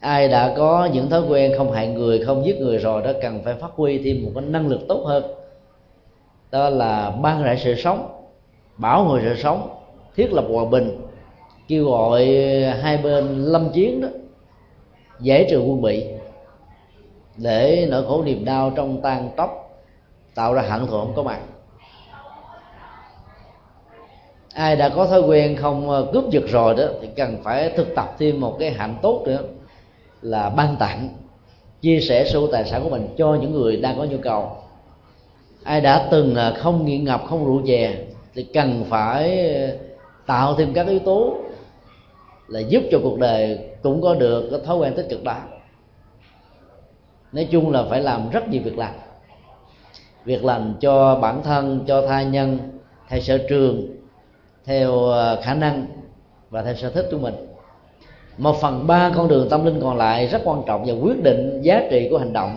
ai 0.00 0.28
đã 0.28 0.54
có 0.56 0.88
những 0.92 1.10
thói 1.10 1.22
quen 1.28 1.52
không 1.58 1.72
hại 1.72 1.88
người, 1.88 2.24
không 2.24 2.46
giết 2.46 2.60
người 2.60 2.78
rồi, 2.78 3.02
đó 3.02 3.10
cần 3.22 3.40
phải 3.44 3.54
phát 3.54 3.70
huy 3.76 3.98
thêm 3.98 4.24
một 4.24 4.30
cái 4.34 4.44
năng 4.44 4.68
lực 4.68 4.80
tốt 4.88 5.04
hơn. 5.06 5.24
Đó 6.50 6.70
là 6.70 7.10
ban 7.10 7.42
rải 7.42 7.58
sự 7.64 7.74
sống, 7.74 8.24
bảo 8.76 9.04
hộ 9.04 9.18
sự 9.22 9.34
sống, 9.42 9.68
thiết 10.16 10.32
lập 10.32 10.44
hòa 10.48 10.64
bình 10.64 11.07
kêu 11.68 11.84
gọi 11.84 12.36
ờ, 12.64 12.70
hai 12.70 12.96
bên 12.96 13.44
lâm 13.44 13.70
chiến 13.72 14.00
đó, 14.00 14.08
giải 15.20 15.46
trừ 15.50 15.60
quân 15.60 15.82
bị, 15.82 16.04
để 17.36 17.86
nỗi 17.90 18.04
khổ 18.06 18.22
niềm 18.24 18.44
đau 18.44 18.72
trong 18.76 19.00
tan 19.00 19.30
tóc 19.36 19.80
tạo 20.34 20.54
ra 20.54 20.62
hận 20.62 20.86
thù 20.86 20.98
không 20.98 21.12
có 21.16 21.22
mặt. 21.22 21.40
Ai 24.54 24.76
đã 24.76 24.88
có 24.88 25.06
thói 25.06 25.20
quen 25.20 25.56
không 25.56 25.90
ờ, 25.90 26.06
cướp 26.12 26.30
giật 26.30 26.44
rồi 26.48 26.74
đó, 26.74 26.84
thì 27.02 27.08
cần 27.16 27.36
phải 27.42 27.70
thực 27.76 27.94
tập 27.94 28.14
thêm 28.18 28.40
một 28.40 28.56
cái 28.58 28.70
hạnh 28.70 28.94
tốt 29.02 29.22
nữa, 29.26 29.42
là 30.22 30.50
ban 30.50 30.76
tặng, 30.76 31.08
chia 31.80 32.00
sẻ 32.00 32.24
số 32.24 32.46
tài 32.46 32.64
sản 32.64 32.82
của 32.84 32.90
mình 32.90 33.08
cho 33.18 33.38
những 33.40 33.52
người 33.52 33.76
đang 33.76 33.98
có 33.98 34.04
nhu 34.04 34.18
cầu. 34.22 34.56
Ai 35.64 35.80
đã 35.80 36.08
từng 36.10 36.34
ờ, 36.34 36.54
không 36.58 36.86
nghiện 36.86 37.04
ngập, 37.04 37.22
không 37.26 37.46
rượu 37.46 37.62
chè, 37.66 37.94
thì 38.34 38.42
cần 38.42 38.84
phải 38.88 39.48
tạo 40.26 40.54
thêm 40.54 40.72
các 40.74 40.86
yếu 40.88 40.98
tố 40.98 41.36
là 42.48 42.60
giúp 42.60 42.82
cho 42.90 42.98
cuộc 43.02 43.18
đời 43.18 43.58
cũng 43.82 44.02
có 44.02 44.14
được 44.14 44.48
cái 44.50 44.60
thói 44.66 44.76
quen 44.76 44.94
tích 44.96 45.06
cực 45.10 45.24
đó. 45.24 45.36
Nói 47.32 47.48
chung 47.50 47.70
là 47.70 47.84
phải 47.90 48.00
làm 48.00 48.30
rất 48.30 48.48
nhiều 48.48 48.62
việc 48.64 48.78
làm. 48.78 48.94
Việc 50.24 50.44
làm 50.44 50.74
cho 50.80 51.16
bản 51.16 51.42
thân, 51.42 51.84
cho 51.86 52.06
tha 52.06 52.22
nhân, 52.22 52.58
theo 53.08 53.20
sở 53.20 53.38
trường, 53.48 53.86
theo 54.64 55.04
ờ, 55.04 55.40
khả 55.42 55.54
năng 55.54 55.86
và 56.50 56.62
theo 56.62 56.74
sở 56.74 56.90
thích 56.90 57.08
của 57.10 57.18
mình. 57.18 57.34
Một 58.38 58.60
phần 58.60 58.86
ba 58.86 59.12
con 59.16 59.28
đường 59.28 59.48
tâm 59.50 59.64
linh 59.64 59.80
còn 59.80 59.96
lại 59.96 60.26
rất 60.26 60.42
quan 60.44 60.62
trọng 60.66 60.84
và 60.84 60.92
quyết 60.92 61.22
định 61.22 61.60
giá 61.62 61.82
trị 61.90 62.08
của 62.10 62.18
hành 62.18 62.32
động. 62.32 62.56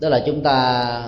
Đó 0.00 0.08
là 0.08 0.22
chúng 0.26 0.42
ta 0.42 1.04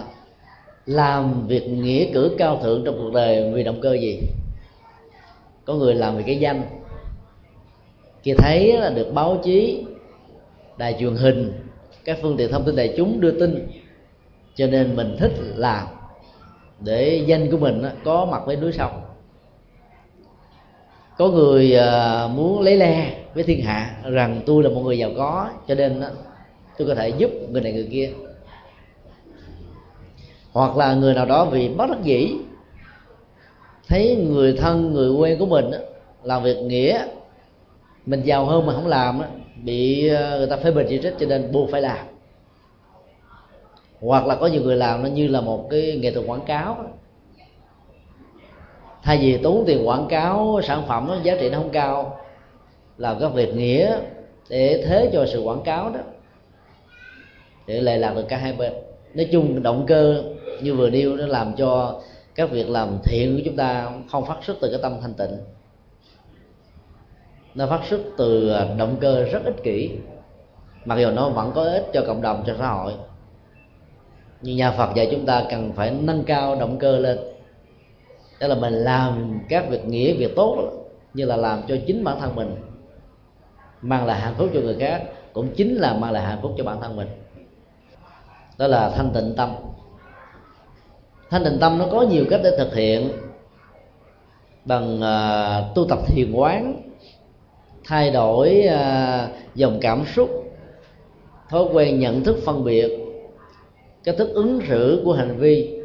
làm 0.86 1.46
việc 1.46 1.68
nghĩa 1.68 2.12
cử 2.14 2.34
cao 2.38 2.58
thượng 2.62 2.82
trong 2.84 2.94
cuộc 2.98 3.10
đời 3.14 3.52
vì 3.54 3.62
động 3.64 3.80
cơ 3.82 3.92
gì? 3.92 4.20
Có 5.64 5.74
người 5.74 5.94
làm 5.94 6.16
vì 6.16 6.22
cái 6.22 6.40
danh. 6.40 6.62
Khi 8.22 8.34
thấy 8.38 8.76
là 8.78 8.90
được 8.90 9.12
báo 9.14 9.40
chí, 9.44 9.84
đài 10.78 10.96
truyền 11.00 11.16
hình, 11.16 11.52
các 12.04 12.18
phương 12.22 12.36
tiện 12.36 12.52
thông 12.52 12.64
tin 12.64 12.76
đại 12.76 12.94
chúng 12.96 13.20
đưa 13.20 13.30
tin. 13.30 13.68
Cho 14.54 14.66
nên 14.66 14.96
mình 14.96 15.16
thích 15.18 15.32
làm 15.56 15.86
để 16.80 17.24
danh 17.26 17.50
của 17.50 17.56
mình 17.56 17.82
có 18.04 18.24
mặt 18.24 18.42
với 18.46 18.56
núi 18.56 18.72
sông. 18.72 19.00
Có 21.18 21.28
người 21.28 21.76
à, 21.76 22.26
muốn 22.26 22.60
lấy 22.60 22.76
le 22.76 23.14
với 23.34 23.44
thiên 23.44 23.64
hạ 23.64 23.96
rằng 24.04 24.40
tôi 24.46 24.62
là 24.62 24.70
một 24.70 24.80
người 24.80 24.98
giàu 24.98 25.10
có, 25.16 25.50
cho 25.68 25.74
nên 25.74 26.02
tôi 26.78 26.88
có 26.88 26.94
thể 26.94 27.08
giúp 27.08 27.30
người 27.50 27.62
này 27.62 27.72
người 27.72 27.88
kia. 27.92 28.10
Hoặc 30.52 30.76
là 30.76 30.94
người 30.94 31.14
nào 31.14 31.26
đó 31.26 31.44
vì 31.44 31.68
bất 31.68 31.90
đắc 31.90 32.02
dĩ 32.02 32.36
thấy 33.88 34.16
người 34.16 34.52
thân, 34.52 34.92
người 34.92 35.10
quen 35.10 35.38
của 35.38 35.46
mình 35.46 35.70
đó 35.70 35.78
làm 36.22 36.42
việc 36.42 36.56
nghĩa, 36.56 37.04
mình 38.06 38.22
giàu 38.22 38.44
hơn 38.44 38.66
mà 38.66 38.74
không 38.74 38.86
làm 38.86 39.20
bị 39.62 40.08
ờ, 40.08 40.38
người 40.38 40.46
ta 40.46 40.56
phê 40.56 40.70
bình 40.70 40.86
chỉ 40.90 41.00
trích 41.02 41.14
cho 41.18 41.26
nên 41.26 41.52
buộc 41.52 41.70
phải 41.70 41.82
làm. 41.82 42.06
Hoặc 44.00 44.26
là 44.26 44.34
có 44.34 44.46
nhiều 44.46 44.62
người 44.62 44.76
làm 44.76 45.02
nó 45.02 45.08
như 45.08 45.28
là 45.28 45.40
một 45.40 45.70
cái 45.70 45.98
nghệ 46.02 46.10
thuật 46.10 46.26
quảng 46.26 46.44
cáo 46.46 46.84
thay 49.02 49.18
vì 49.18 49.36
tốn 49.36 49.64
tiền 49.66 49.88
quảng 49.88 50.06
cáo 50.08 50.60
sản 50.64 50.82
phẩm 50.88 51.08
nó 51.08 51.16
giá 51.22 51.36
trị 51.40 51.50
nó 51.50 51.58
không 51.58 51.70
cao, 51.70 52.20
làm 52.98 53.20
các 53.20 53.28
việc 53.28 53.54
nghĩa 53.54 53.98
để 54.48 54.84
thế 54.86 55.10
cho 55.12 55.26
sự 55.26 55.42
quảng 55.42 55.62
cáo 55.64 55.90
đó, 55.90 56.00
để 57.66 57.80
lệ 57.80 57.98
lạc 57.98 58.14
được 58.14 58.24
cả 58.28 58.36
hai 58.36 58.52
bên. 58.52 58.72
Nói 59.14 59.28
chung 59.32 59.62
động 59.62 59.84
cơ 59.86 60.22
như 60.62 60.74
vừa 60.74 60.90
nêu 60.90 61.16
nó 61.16 61.26
làm 61.26 61.56
cho 61.56 62.00
các 62.34 62.50
việc 62.50 62.68
làm 62.68 62.98
thiện 63.04 63.36
của 63.36 63.42
chúng 63.44 63.56
ta 63.56 63.90
không 64.10 64.26
phát 64.26 64.36
xuất 64.42 64.56
từ 64.60 64.70
cái 64.70 64.80
tâm 64.82 64.96
thanh 65.02 65.14
tịnh. 65.14 65.38
Nó 67.54 67.66
phát 67.66 67.80
xuất 67.90 68.00
từ 68.16 68.48
à, 68.48 68.66
động 68.78 68.96
cơ 69.00 69.24
rất 69.24 69.44
ích 69.44 69.62
kỷ. 69.62 69.90
Mặc 70.84 70.98
dù 70.98 71.10
nó 71.10 71.28
vẫn 71.28 71.52
có 71.54 71.64
ích 71.64 71.86
cho 71.92 72.04
cộng 72.06 72.22
đồng, 72.22 72.44
cho 72.46 72.54
xã 72.58 72.68
hội. 72.68 72.92
Nhưng 74.40 74.56
nhà 74.56 74.70
phật 74.70 74.94
dạy 74.94 75.08
chúng 75.10 75.26
ta 75.26 75.44
cần 75.50 75.72
phải 75.72 75.90
nâng 75.90 76.24
cao 76.24 76.56
động 76.60 76.78
cơ 76.78 76.98
lên. 76.98 77.18
Đó 78.40 78.46
là 78.46 78.54
mình 78.54 78.74
làm 78.74 79.40
các 79.48 79.68
việc 79.68 79.86
nghĩa, 79.86 80.14
việc 80.14 80.36
tốt 80.36 80.72
như 81.14 81.24
là 81.24 81.36
làm 81.36 81.62
cho 81.68 81.76
chính 81.86 82.04
bản 82.04 82.20
thân 82.20 82.34
mình. 82.34 82.56
Mang 83.82 84.06
lại 84.06 84.20
hạnh 84.20 84.34
phúc 84.38 84.50
cho 84.54 84.60
người 84.60 84.76
khác 84.80 85.02
cũng 85.32 85.48
chính 85.56 85.74
là 85.74 85.94
mang 85.94 86.12
lại 86.12 86.22
hạnh 86.22 86.38
phúc 86.42 86.52
cho 86.58 86.64
bản 86.64 86.80
thân 86.80 86.96
mình. 86.96 87.08
Đó 88.58 88.66
là 88.66 88.90
thanh 88.90 89.10
tịnh 89.14 89.34
tâm 89.36 89.54
thanh 91.32 91.44
tịnh 91.44 91.58
tâm 91.58 91.78
nó 91.78 91.86
có 91.90 92.02
nhiều 92.02 92.24
cách 92.30 92.40
để 92.44 92.50
thực 92.58 92.74
hiện. 92.74 93.10
Bằng 94.64 95.00
uh, 95.00 95.74
tu 95.74 95.84
tập 95.88 95.98
thiền 96.06 96.32
quán 96.32 96.82
thay 97.84 98.10
đổi 98.10 98.64
uh, 98.66 99.30
dòng 99.54 99.78
cảm 99.80 100.04
xúc 100.14 100.30
thói 101.48 101.64
quen 101.72 102.00
nhận 102.00 102.24
thức 102.24 102.36
phân 102.44 102.64
biệt 102.64 102.98
cái 104.04 104.14
thức 104.16 104.28
ứng 104.34 104.60
xử 104.68 105.02
của 105.04 105.12
hành 105.12 105.36
vi 105.36 105.80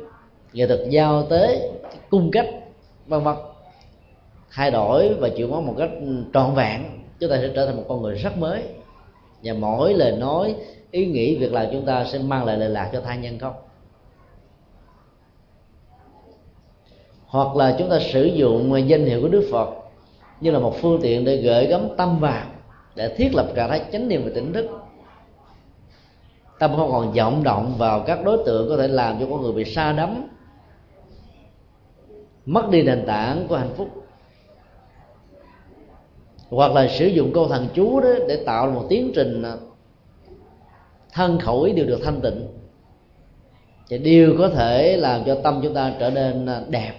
nghệ 0.53 0.67
thuật 0.67 0.79
giao 0.89 1.25
tế 1.25 1.71
cung 2.09 2.31
cách 2.31 2.47
vân 3.07 3.23
vân. 3.23 3.35
Thay 4.51 4.71
đổi 4.71 5.13
và 5.13 5.29
chịu 5.29 5.47
mất 5.47 5.61
một 5.61 5.75
cách 5.77 5.91
trọn 6.33 6.55
vẹn 6.55 6.83
chúng 7.19 7.29
ta 7.29 7.37
sẽ 7.41 7.49
trở 7.55 7.65
thành 7.65 7.77
một 7.77 7.83
con 7.87 8.01
người 8.01 8.15
rất 8.15 8.37
mới. 8.37 8.63
Và 9.43 9.53
mỗi 9.53 9.93
lời 9.93 10.11
nói 10.11 10.55
ý 10.91 11.05
nghĩ 11.05 11.35
việc 11.35 11.53
làm 11.53 11.65
chúng 11.71 11.85
ta 11.85 12.05
sẽ 12.05 12.19
mang 12.19 12.45
lại 12.45 12.57
lời 12.57 12.69
lạc 12.69 12.89
cho 12.93 13.01
tha 13.01 13.15
nhân 13.15 13.39
không? 13.39 13.53
Hoặc 17.27 17.55
là 17.55 17.75
chúng 17.79 17.89
ta 17.89 17.99
sử 17.99 18.25
dụng 18.25 18.73
à, 18.73 18.79
danh 18.79 19.05
hiệu 19.05 19.21
của 19.21 19.27
đức 19.27 19.47
phật 19.51 19.69
như 20.41 20.51
là 20.51 20.59
một 20.59 20.75
phương 20.81 20.99
tiện 21.01 21.25
để 21.25 21.37
gửi 21.37 21.67
gắm 21.67 21.81
tâm 21.97 22.19
vào 22.19 22.45
để 22.95 23.15
thiết 23.15 23.29
lập 23.35 23.47
trạng 23.55 23.69
thái 23.69 23.85
chánh 23.91 24.07
niệm 24.07 24.21
và 24.25 24.31
tỉnh 24.35 24.53
thức. 24.53 24.65
Tâm 26.59 26.71
không 26.75 26.91
còn 26.91 27.13
vọng 27.13 27.43
động 27.43 27.75
vào 27.77 28.03
các 28.07 28.23
đối 28.23 28.37
tượng 28.45 28.69
có 28.69 28.77
thể 28.77 28.87
làm 28.87 29.19
cho 29.19 29.25
con 29.29 29.41
người 29.41 29.53
bị 29.53 29.65
sa 29.65 29.91
đắm, 29.91 30.27
mất 32.45 32.69
đi 32.69 32.83
nền 32.83 33.05
tảng 33.05 33.47
của 33.47 33.57
hạnh 33.57 33.73
phúc. 33.77 33.87
Hoặc 36.49 36.71
là 36.71 36.87
sử 36.87 37.07
dụng 37.07 37.31
câu 37.33 37.47
thần 37.47 37.67
chú 37.73 37.99
đó 37.99 38.09
để 38.27 38.43
tạo 38.45 38.71
một 38.71 38.85
tiến 38.89 39.11
trình 39.15 39.43
à, 39.43 39.53
thân 41.13 41.39
khẩu 41.39 41.61
ý 41.61 41.73
đều 41.73 41.85
được 41.85 41.99
thanh 42.03 42.21
tịnh. 42.21 42.47
Thì 43.89 43.97
đều 43.97 44.35
có 44.37 44.49
thể 44.49 44.97
làm 44.97 45.23
cho 45.25 45.35
tâm 45.43 45.59
chúng 45.63 45.73
ta 45.73 45.93
trở 45.99 46.09
nên 46.09 46.45
à, 46.45 46.61
đẹp 46.69 46.93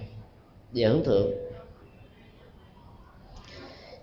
và 0.73 0.89
hướng 0.89 1.05
thượng. 1.05 1.31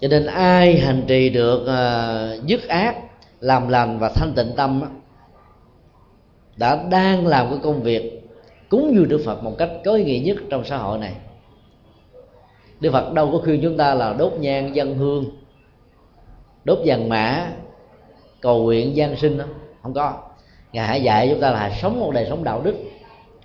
Cho 0.01 0.07
nên 0.07 0.26
ai 0.26 0.80
hành 0.80 1.03
trì 1.07 1.30
được 1.30 1.61
uh, 1.61 2.45
dứt 2.45 2.68
ác 2.68 2.95
làm 3.39 3.68
lành 3.68 3.99
và 3.99 4.09
thanh 4.09 4.34
tịnh 4.36 4.51
tâm 4.55 4.84
đã 6.57 6.84
đang 6.89 7.28
làm 7.28 7.49
cái 7.49 7.59
công 7.63 7.82
việc 7.82 8.22
cúng 8.70 8.91
dường 8.95 9.09
Đức 9.09 9.22
Phật 9.26 9.43
một 9.43 9.55
cách 9.57 9.70
có 9.86 9.93
ý 9.93 10.03
nghĩa 10.03 10.20
nhất 10.20 10.38
trong 10.49 10.66
xã 10.66 10.78
hội 10.78 10.97
này. 10.97 11.13
Đức 12.80 12.91
Phật 12.91 13.13
đâu 13.13 13.30
có 13.32 13.39
khuyên 13.43 13.59
chúng 13.63 13.78
ta 13.78 13.93
là 13.93 14.13
đốt 14.13 14.34
nhang 14.34 14.76
dân 14.76 14.97
hương 14.97 15.26
đốt 16.63 16.80
vàng 16.86 17.09
mã 17.09 17.47
cầu 18.41 18.63
nguyện 18.63 18.95
gian 18.95 19.16
sinh 19.16 19.38
đó. 19.38 19.45
Không 19.82 19.93
có. 19.93 20.13
Ngài 20.74 20.88
hãy 20.88 21.03
dạy 21.03 21.30
chúng 21.32 21.41
ta 21.41 21.51
là 21.51 21.72
sống 21.82 21.99
một 21.99 22.11
đời 22.13 22.26
sống 22.30 22.43
đạo 22.43 22.61
đức 22.61 22.76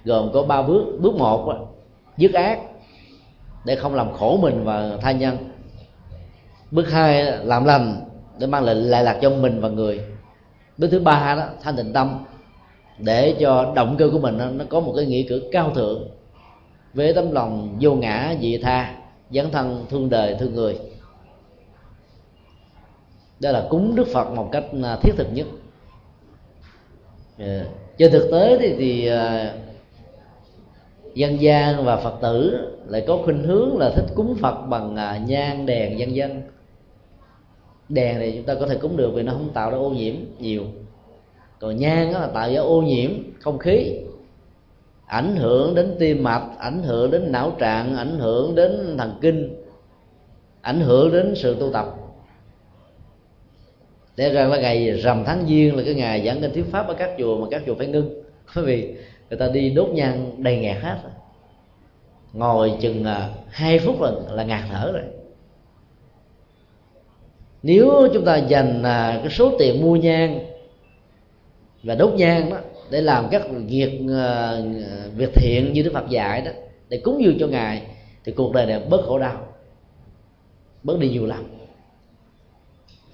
gồm 0.05 0.31
có 0.33 0.43
ba 0.43 0.63
bước. 0.63 0.85
Bước 1.01 1.15
một 1.15 1.69
dứt 2.17 2.33
ác 2.33 2.59
để 3.65 3.77
không 3.77 3.95
làm 3.95 4.13
khổ 4.13 4.39
mình 4.43 4.65
và 4.65 4.97
tha 5.01 5.13
nhân. 5.13 5.37
Bước 6.71 6.91
hai 6.91 7.39
làm 7.45 7.65
lành 7.65 8.01
để 8.39 8.47
mang 8.47 8.65
lại 8.65 8.75
lại 8.75 9.05
lạc 9.05 9.19
cho 9.23 9.31
mình 9.31 9.61
và 9.61 9.69
người. 9.69 10.01
Bước 10.79 10.89
thứ 10.91 11.01
ba 11.01 11.35
đó 11.35 11.47
thanh 11.63 11.77
tịnh 11.77 11.93
tâm 11.93 12.25
để 12.99 13.35
cho 13.41 13.73
động 13.75 13.97
cơ 13.99 14.11
của 14.13 14.19
mình 14.19 14.39
nó 14.59 14.65
có 14.69 14.81
một 14.81 14.93
cái 14.97 15.07
nghĩa 15.07 15.23
cử 15.29 15.49
cao 15.53 15.71
thượng. 15.75 16.09
Với 16.95 17.15
tấm 17.15 17.33
lòng 17.33 17.77
vô 17.81 17.95
ngã 17.95 18.35
dị 18.41 18.59
tha 18.59 18.95
dấn 19.31 19.51
thân 19.51 19.87
thương 19.91 20.11
đời 20.11 20.37
thương 20.39 20.55
người. 20.55 20.79
Đó 23.41 23.51
là 23.51 23.67
cúng 23.71 23.95
đức 23.95 24.07
phật 24.13 24.31
một 24.31 24.49
cách 24.53 24.65
à, 24.85 24.97
thiết 25.03 25.13
thực 25.17 25.27
nhất. 25.33 25.47
Yeah. 27.39 27.67
trên 27.99 28.13
thực 28.13 28.29
tế 28.33 28.59
thì, 28.61 28.75
thì 28.79 29.07
à, 29.07 29.55
dân 31.15 31.41
gian 31.41 31.85
và 31.85 31.97
phật 31.97 32.15
tử 32.23 32.67
lại 32.87 33.05
có 33.07 33.19
khuynh 33.25 33.43
hướng 33.43 33.79
là 33.79 33.91
thích 33.91 34.07
cúng 34.15 34.37
phật 34.41 34.67
bằng 34.67 34.97
à, 34.97 35.21
nhang, 35.27 35.67
đèn 35.67 35.99
dân 35.99 36.15
dân 36.15 36.43
đèn 37.91 38.17
thì 38.21 38.33
chúng 38.33 38.45
ta 38.45 38.55
có 38.55 38.67
thể 38.67 38.77
cúng 38.77 38.97
được 38.97 39.11
vì 39.15 39.23
nó 39.23 39.33
không 39.33 39.51
tạo 39.55 39.71
ra 39.71 39.77
ô 39.77 39.91
nhiễm 39.91 40.15
nhiều. 40.39 40.65
Còn 41.59 41.77
nhang 41.77 42.13
là 42.13 42.27
tạo 42.27 42.53
ra 42.53 42.61
ô 42.61 42.83
nhiễm 42.83 43.11
không 43.41 43.59
khí, 43.59 43.95
ảnh 45.07 45.37
hưởng 45.37 45.75
đến 45.75 45.97
tim 45.99 46.23
mạch, 46.23 46.49
ảnh 46.59 46.83
hưởng 46.83 47.11
đến 47.11 47.33
não 47.33 47.53
trạng, 47.59 47.97
ảnh 47.97 48.19
hưởng 48.19 48.55
đến 48.55 48.95
thần 48.99 49.19
kinh, 49.21 49.65
ảnh 50.61 50.81
hưởng 50.81 51.13
đến 51.13 51.35
sự 51.37 51.57
tu 51.61 51.73
tập. 51.73 51.95
Để 54.17 54.33
ra 54.33 54.45
là 54.45 54.61
ngày 54.61 54.91
rằm 54.91 55.25
tháng 55.27 55.47
giêng 55.47 55.77
là 55.77 55.83
cái 55.85 55.95
ngày 55.95 56.27
giảng 56.27 56.41
kinh 56.41 56.53
thuyết 56.53 56.67
pháp 56.71 56.89
ở 56.89 56.95
các 56.95 57.11
chùa 57.19 57.39
mà 57.41 57.47
các 57.51 57.63
chùa 57.67 57.75
phải 57.75 57.87
ngưng. 57.87 58.23
Bởi 58.57 58.65
vì 58.65 58.95
người 59.31 59.39
ta 59.39 59.49
đi 59.49 59.71
đốt 59.71 59.89
nhang 59.89 60.43
đầy 60.43 60.59
ngạt 60.59 60.83
hết 60.83 60.99
ngồi 62.33 62.73
chừng 62.81 63.05
à, 63.05 63.31
hai 63.49 63.79
phút 63.79 64.01
là 64.01 64.11
là 64.31 64.45
ngạt 64.45 64.61
thở 64.71 64.93
rồi. 64.93 65.03
Nếu 67.63 68.09
chúng 68.15 68.25
ta 68.25 68.37
dành 68.37 68.83
à, 68.83 69.21
cái 69.23 69.31
số 69.31 69.53
tiền 69.59 69.83
mua 69.83 69.97
nhang 69.97 70.47
và 71.83 71.95
đốt 71.95 72.15
nhang 72.15 72.51
đó 72.51 72.57
để 72.91 73.01
làm 73.01 73.29
các 73.31 73.43
việc 73.67 74.01
à, 74.17 74.57
việc 75.17 75.31
thiện 75.35 75.73
như 75.73 75.83
đức 75.83 75.91
phật 75.95 76.09
dạy 76.09 76.43
đó, 76.43 76.51
để 76.89 77.01
cúng 77.05 77.23
dường 77.25 77.37
cho 77.41 77.47
ngài, 77.47 77.83
thì 78.25 78.33
cuộc 78.33 78.53
đời 78.53 78.67
này 78.67 78.81
bớt 78.91 79.01
khổ 79.07 79.19
đau, 79.19 79.47
bớt 80.83 80.99
đi 80.99 81.09
nhiều 81.09 81.27
lắm. 81.27 81.45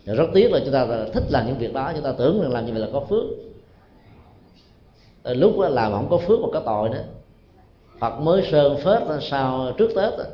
Rất 0.04 0.26
tiếc 0.34 0.52
là 0.52 0.60
chúng 0.64 0.72
ta 0.72 0.86
thích 1.12 1.24
làm 1.28 1.46
những 1.46 1.58
việc 1.58 1.72
đó, 1.72 1.92
chúng 1.94 2.04
ta 2.04 2.12
tưởng 2.18 2.42
rằng 2.42 2.52
làm 2.52 2.66
như 2.66 2.72
vậy 2.72 2.80
là 2.80 2.88
có 2.92 3.00
phước. 3.00 3.24
Ờ, 5.26 5.34
lúc 5.34 5.58
đó 5.58 5.68
làm 5.68 5.92
không 5.92 6.06
có 6.10 6.18
phước 6.18 6.40
mà 6.40 6.48
có 6.52 6.60
tội 6.60 6.88
đó. 6.88 6.98
phật 7.98 8.20
mới 8.20 8.42
sơn 8.50 8.76
phết 8.84 9.02
sau 9.20 9.72
trước 9.78 9.88
tết 9.96 10.18
đó. 10.18 10.24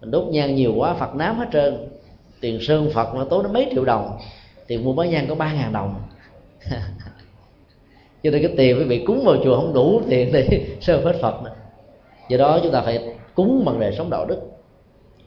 mình 0.00 0.10
đốt 0.10 0.24
nhang 0.28 0.54
nhiều 0.54 0.72
quá, 0.76 0.94
phật 0.94 1.14
nám 1.14 1.38
hết 1.38 1.46
trơn. 1.52 1.88
Tiền 2.40 2.58
sơn 2.60 2.90
phật 2.94 3.14
nó 3.14 3.24
tốn 3.24 3.42
đến 3.42 3.52
mấy 3.52 3.68
triệu 3.74 3.84
đồng. 3.84 4.18
Tiền 4.66 4.84
mua 4.84 4.92
bán 4.92 5.10
nhang 5.10 5.26
có 5.28 5.34
ba 5.34 5.52
ngàn 5.52 5.72
đồng. 5.72 5.94
Cho 8.22 8.30
nên 8.30 8.42
cái 8.42 8.54
tiền 8.56 8.78
quý 8.78 8.84
vị 8.84 9.04
cúng 9.06 9.24
vào 9.24 9.36
chùa 9.44 9.56
không 9.56 9.74
đủ 9.74 10.00
tiền 10.08 10.32
để 10.32 10.66
sơn 10.80 11.04
phết 11.04 11.16
phật 11.20 11.42
nữa. 11.42 11.54
Do 12.28 12.36
đó 12.36 12.60
chúng 12.62 12.72
ta 12.72 12.80
phải 12.80 13.14
cúng 13.34 13.64
bằng 13.64 13.80
đời 13.80 13.94
sống 13.98 14.10
đạo 14.10 14.26
đức. 14.26 14.40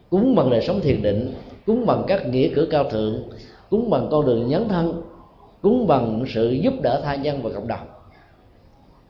Cúng 0.09 0.35
bằng 0.35 0.49
đời 0.49 0.61
sống 0.61 0.79
thiền 0.81 1.01
định. 1.01 1.33
Cúng 1.65 1.85
bằng 1.85 2.03
các 2.07 2.27
nghĩa 2.27 2.49
cử 2.55 2.67
cao 2.71 2.89
thượng. 2.89 3.23
Cúng 3.69 3.89
bằng 3.89 4.07
con 4.11 4.25
đường 4.25 4.47
nhấn 4.47 4.69
thân. 4.69 5.01
Cúng 5.61 5.87
bằng 5.87 6.23
sự 6.33 6.51
giúp 6.51 6.73
đỡ 6.81 7.01
tha 7.03 7.15
nhân 7.15 7.41
và 7.43 7.49
cộng 7.55 7.67
đồng 7.67 7.88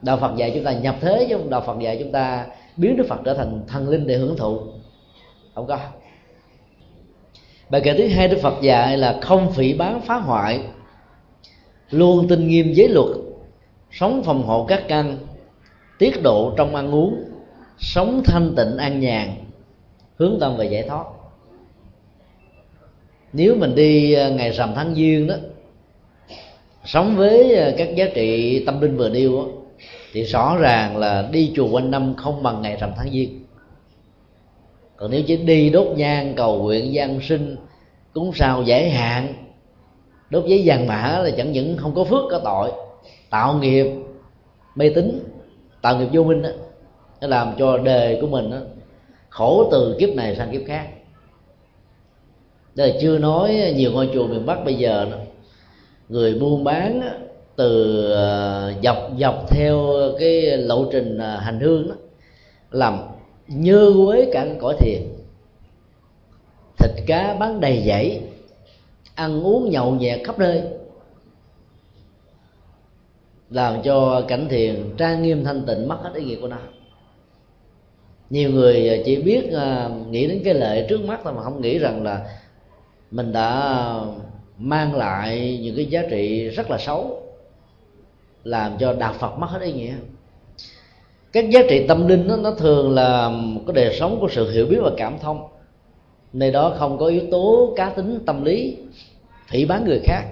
đạo 0.01 0.17
phật 0.17 0.35
dạy 0.37 0.51
chúng 0.55 0.63
ta 0.63 0.73
nhập 0.73 0.95
thế, 1.01 1.27
chứ 1.29 1.37
đạo 1.49 1.63
phật 1.65 1.79
dạy 1.79 1.97
chúng 2.03 2.11
ta 2.11 2.45
biến 2.77 2.97
đức 2.97 3.05
phật 3.09 3.19
trở 3.25 3.33
thành 3.33 3.61
thần 3.67 3.89
linh 3.89 4.07
để 4.07 4.15
hưởng 4.17 4.37
thụ. 4.37 4.59
Không 5.55 5.67
có. 5.67 5.79
Bài 7.69 7.81
kệ 7.81 7.97
thứ 7.97 8.07
hai 8.07 8.27
đức 8.27 8.37
phật 8.41 8.61
dạy 8.61 8.97
là 8.97 9.19
không 9.21 9.51
phỉ 9.51 9.73
bán 9.73 10.01
phá 10.01 10.15
hoại, 10.15 10.61
luôn 11.89 12.27
tinh 12.27 12.47
nghiêm 12.47 12.73
giới 12.73 12.87
luật, 12.87 13.07
sống 13.91 14.23
phòng 14.23 14.43
hộ 14.43 14.65
các 14.65 14.83
căn, 14.87 15.17
tiết 15.99 16.23
độ 16.23 16.53
trong 16.57 16.75
ăn 16.75 16.91
uống, 16.91 17.23
sống 17.77 18.21
thanh 18.25 18.53
tịnh 18.55 18.77
an 18.77 18.99
nhàn, 18.99 19.29
hướng 20.15 20.37
tâm 20.39 20.57
về 20.57 20.65
giải 20.65 20.83
thoát. 20.83 21.05
Nếu 23.33 23.55
mình 23.55 23.75
đi 23.75 24.13
ờ, 24.13 24.31
ngày 24.31 24.51
rằm 24.51 24.73
tháng 24.75 24.95
giêng 24.95 25.27
đó, 25.27 25.35
sống 26.85 27.15
với 27.15 27.55
ờ, 27.55 27.73
các 27.77 27.95
giá 27.95 28.05
trị 28.13 28.63
tâm 28.65 28.81
linh 28.81 28.97
vừa 28.97 29.09
nêu 29.09 29.58
thì 30.13 30.23
rõ 30.23 30.57
ràng 30.59 30.97
là 30.97 31.29
đi 31.31 31.51
chùa 31.55 31.69
quanh 31.69 31.91
năm 31.91 32.13
không 32.17 32.43
bằng 32.43 32.61
ngày 32.61 32.77
rằm 32.79 32.91
tháng 32.97 33.09
giêng. 33.11 33.45
Còn 34.95 35.11
nếu 35.11 35.21
chỉ 35.27 35.37
đi 35.37 35.69
đốt 35.69 35.87
nhang 35.97 36.33
cầu 36.35 36.63
nguyện 36.63 36.93
gian 36.93 37.19
sinh 37.21 37.55
cúng 38.13 38.31
sao 38.35 38.63
giải 38.63 38.89
hạn 38.89 39.33
đốt 40.29 40.45
giấy 40.45 40.61
vàng 40.65 40.87
mã 40.87 41.19
là 41.23 41.29
chẳng 41.37 41.51
những 41.51 41.77
không 41.77 41.95
có 41.95 42.03
phước 42.03 42.23
có 42.31 42.41
tội. 42.43 42.71
Tạo 43.29 43.53
nghiệp 43.53 43.87
mê 44.75 44.91
tín 44.95 45.19
tạo 45.81 45.97
nghiệp 45.97 46.07
vô 46.11 46.23
minh 46.23 46.41
đó 46.41 46.49
nó 47.21 47.27
làm 47.27 47.53
cho 47.59 47.77
đời 47.77 48.17
của 48.21 48.27
mình 48.27 48.51
đó, 48.51 48.57
khổ 49.29 49.69
từ 49.71 49.97
kiếp 49.99 50.09
này 50.09 50.35
sang 50.35 50.51
kiếp 50.51 50.61
khác. 50.67 50.87
Đây 52.75 52.93
là 52.93 52.99
chưa 53.01 53.17
nói 53.17 53.73
nhiều 53.75 53.91
ngôi 53.91 54.09
chùa 54.13 54.27
miền 54.27 54.45
bắc 54.45 54.65
bây 54.65 54.73
giờ 54.73 55.07
đó, 55.11 55.17
người 56.09 56.33
buôn 56.33 56.63
bán 56.63 57.01
từ 57.59 58.05
ờ, 58.11 58.73
dọc 58.83 58.97
dọc 59.19 59.49
theo 59.49 59.87
cái 60.19 60.57
lộ 60.57 60.85
trình 60.91 61.17
ờ, 61.17 61.37
hành 61.37 61.59
hương 61.59 61.89
đó, 61.89 61.95
làm 62.71 62.99
như 63.47 63.93
quế 64.05 64.29
cả 64.33 64.47
cõi 64.59 64.75
thiền. 64.79 65.01
Thịt 66.77 66.91
cá 67.07 67.35
bán 67.39 67.59
đầy 67.59 67.83
dãy, 67.87 68.21
ăn 69.15 69.43
uống 69.43 69.69
nhậu 69.69 69.91
nhẹt 69.91 70.19
khắp 70.23 70.39
nơi. 70.39 70.61
Làm 73.49 73.81
cho 73.83 74.21
cảnh 74.27 74.47
thiền 74.49 74.75
trang 74.97 75.23
nghiêm 75.23 75.43
thanh 75.43 75.65
tịnh 75.65 75.87
mất 75.87 75.97
hết 76.03 76.11
ý 76.15 76.23
nghĩa 76.23 76.41
của 76.41 76.47
nó. 76.47 76.57
Nhiều 78.29 78.51
người 78.51 78.89
ờ, 78.89 78.97
chỉ 79.05 79.15
biết 79.15 79.49
nghĩ 80.09 80.27
đến 80.27 80.41
cái 80.45 80.53
lợi 80.53 80.85
trước 80.89 81.01
mắt 81.01 81.19
thôi 81.23 81.33
mà 81.33 81.43
không 81.43 81.61
nghĩ 81.61 81.77
rằng 81.79 82.03
là 82.03 82.39
mình 83.11 83.31
đã 83.31 83.83
mang 84.57 84.95
lại 84.95 85.59
những 85.63 85.75
cái 85.75 85.85
giá 85.85 86.03
trị 86.09 86.49
rất 86.49 86.69
là 86.69 86.77
xấu 86.77 87.28
làm 88.43 88.77
cho 88.79 88.93
đạo 88.93 89.13
phật 89.13 89.37
mất 89.37 89.47
hết 89.49 89.61
ý 89.61 89.73
nghĩa. 89.73 89.93
Các 91.31 91.49
giá 91.49 91.59
trị 91.69 91.85
tâm 91.87 92.07
linh 92.07 92.27
đó, 92.27 92.37
nó 92.37 92.51
thường 92.51 92.91
là 92.91 93.29
một 93.29 93.61
cái 93.67 93.73
đời 93.73 93.97
sống 93.99 94.17
của 94.21 94.29
sự 94.31 94.51
hiểu 94.51 94.65
biết 94.65 94.79
và 94.81 94.91
cảm 94.97 95.19
thông. 95.19 95.47
Nơi 96.33 96.51
đó 96.51 96.75
không 96.77 96.97
có 96.97 97.05
yếu 97.05 97.21
tố 97.31 97.73
cá 97.75 97.89
tính 97.89 98.19
tâm 98.25 98.43
lý 98.43 98.77
phỉ 99.47 99.65
bán 99.65 99.85
người 99.85 99.99
khác. 100.03 100.23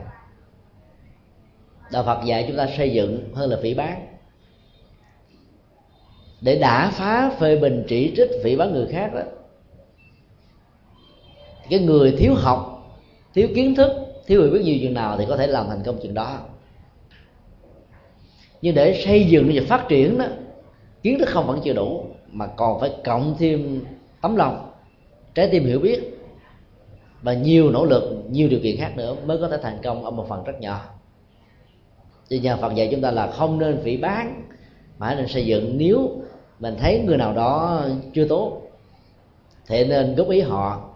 Đạo 1.92 2.04
phật 2.04 2.26
dạy 2.26 2.46
chúng 2.48 2.58
ta 2.58 2.68
xây 2.78 2.94
dựng 2.94 3.30
hơn 3.34 3.50
là 3.50 3.58
phỉ 3.62 3.74
bán 3.74 4.08
để 6.42 6.60
đả 6.60 6.92
phá 6.94 7.32
phê 7.40 7.56
bình 7.56 7.84
chỉ 7.88 8.14
trích 8.18 8.30
phỉ 8.44 8.56
bán 8.56 8.74
người 8.74 8.88
khác 8.92 9.14
đó 9.14 9.22
cái 11.70 11.80
người 11.80 12.16
thiếu 12.18 12.34
học 12.34 12.88
thiếu 13.34 13.48
kiến 13.56 13.76
thức 13.76 13.92
thiếu 14.26 14.42
hiểu 14.42 14.52
biết 14.52 14.62
nhiều 14.64 14.78
chừng 14.82 14.94
nào 14.94 15.18
thì 15.18 15.26
có 15.30 15.38
thể 15.38 15.48
làm 15.48 15.68
thành 15.68 15.84
công 15.86 16.00
chừng 16.04 16.14
đó 16.14 16.40
nhưng 18.62 18.76
để 18.76 19.02
xây 19.06 19.26
dựng 19.26 19.52
và 19.54 19.62
phát 19.68 19.86
triển 19.90 20.18
đó, 20.18 20.26
kiến 21.04 21.20
thức 21.20 21.30
không 21.30 21.48
vẫn 21.48 21.62
chưa 21.64 21.74
đủ, 21.74 22.06
mà 22.32 22.48
còn 22.48 22.80
phải 22.80 22.92
cộng 23.04 23.36
thêm 23.40 23.86
tấm 24.22 24.36
lòng, 24.36 24.72
trái 25.36 25.50
tim 25.52 25.66
hiểu 25.66 25.80
biết 25.80 26.02
và 27.22 27.34
nhiều 27.34 27.72
nỗ 27.72 27.86
lực, 27.86 28.24
nhiều 28.30 28.50
điều 28.50 28.60
kiện 28.64 28.78
khác 28.78 28.94
nữa 28.98 29.16
mới 29.26 29.38
có 29.38 29.48
thể 29.48 29.58
thành 29.62 29.78
công 29.84 30.06
ở 30.06 30.12
một 30.12 30.26
phần 30.30 30.44
rất 30.44 30.62
nhỏ. 30.62 30.86
Thì 32.30 32.40
nhà 32.40 32.56
Phật 32.56 32.76
dạy 32.76 32.88
chúng 32.92 33.02
ta 33.02 33.12
là 33.12 33.32
không 33.32 33.60
nên 33.60 33.82
phỉ 33.84 33.98
bán 33.98 34.44
mà 34.98 35.16
nên 35.16 35.28
xây 35.28 35.46
dựng. 35.46 35.78
Nếu 35.78 36.22
mình 36.60 36.76
thấy 36.80 37.04
người 37.06 37.18
nào 37.18 37.34
đó 37.34 37.84
chưa 38.14 38.28
tốt, 38.28 38.62
thì 39.68 39.86
nên 39.86 40.16
góp 40.16 40.30
ý 40.30 40.42
họ 40.42 40.90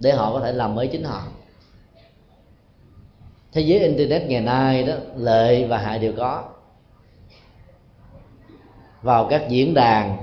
để 0.00 0.12
họ 0.12 0.32
có 0.32 0.40
thể 0.40 0.52
làm 0.52 0.74
mới 0.74 0.86
chính 0.86 1.04
họ. 1.04 1.22
Thế 3.52 3.60
giới 3.60 3.78
internet 3.78 4.22
ngày 4.22 4.40
nay 4.40 4.82
đó, 4.82 4.94
lợi 5.16 5.64
và 5.64 5.78
hại 5.78 5.98
đều 5.98 6.12
có 6.16 6.44
vào 9.02 9.26
các 9.30 9.42
diễn 9.48 9.74
đàn 9.74 10.16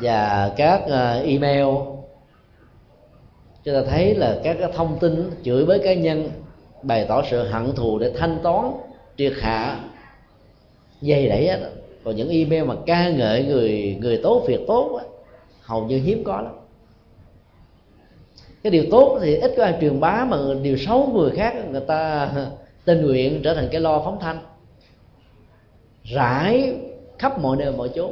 và 0.00 0.52
các 0.56 0.82
ờ, 0.86 1.22
email. 1.22 1.66
Chúng 3.64 3.74
ta 3.74 3.82
thấy 3.90 4.14
là 4.14 4.40
các 4.44 4.56
thông 4.74 4.98
tin 4.98 5.30
chửi 5.44 5.66
bới 5.66 5.78
cá 5.78 5.94
nhân 5.94 6.30
bày 6.82 7.06
tỏ 7.08 7.22
sự 7.30 7.42
hận 7.42 7.74
thù 7.74 7.98
để 7.98 8.12
thanh 8.16 8.38
toán 8.42 8.72
triệt 9.16 9.32
hạ. 9.40 9.80
Dày 11.00 11.28
đẩy 11.28 11.46
hết 11.46 11.70
còn 12.04 12.16
những 12.16 12.28
email 12.28 12.64
mà 12.64 12.74
ca 12.86 13.08
ngợi 13.08 13.44
người 13.44 13.98
người 14.00 14.20
tốt 14.22 14.44
việc 14.46 14.60
tốt 14.66 14.90
đó, 14.92 15.00
hầu 15.62 15.84
như 15.84 15.98
hiếm 15.98 16.24
có 16.24 16.40
lắm. 16.40 16.52
Cái 18.62 18.70
điều 18.70 18.84
tốt 18.90 19.18
thì 19.22 19.36
ít 19.36 19.54
có 19.56 19.64
ai 19.64 19.74
truyền 19.80 20.00
bá 20.00 20.26
mà 20.30 20.38
điều 20.62 20.76
xấu 20.76 21.10
người 21.14 21.30
khác 21.30 21.54
người 21.70 21.80
ta 21.80 22.30
tình 22.84 23.06
nguyện 23.06 23.40
trở 23.44 23.54
thành 23.54 23.68
cái 23.72 23.80
lo 23.80 24.02
phóng 24.04 24.18
thanh 24.20 24.38
rải 26.08 26.78
khắp 27.18 27.38
mọi 27.40 27.56
nơi 27.56 27.72
mọi 27.72 27.90
chỗ 27.94 28.10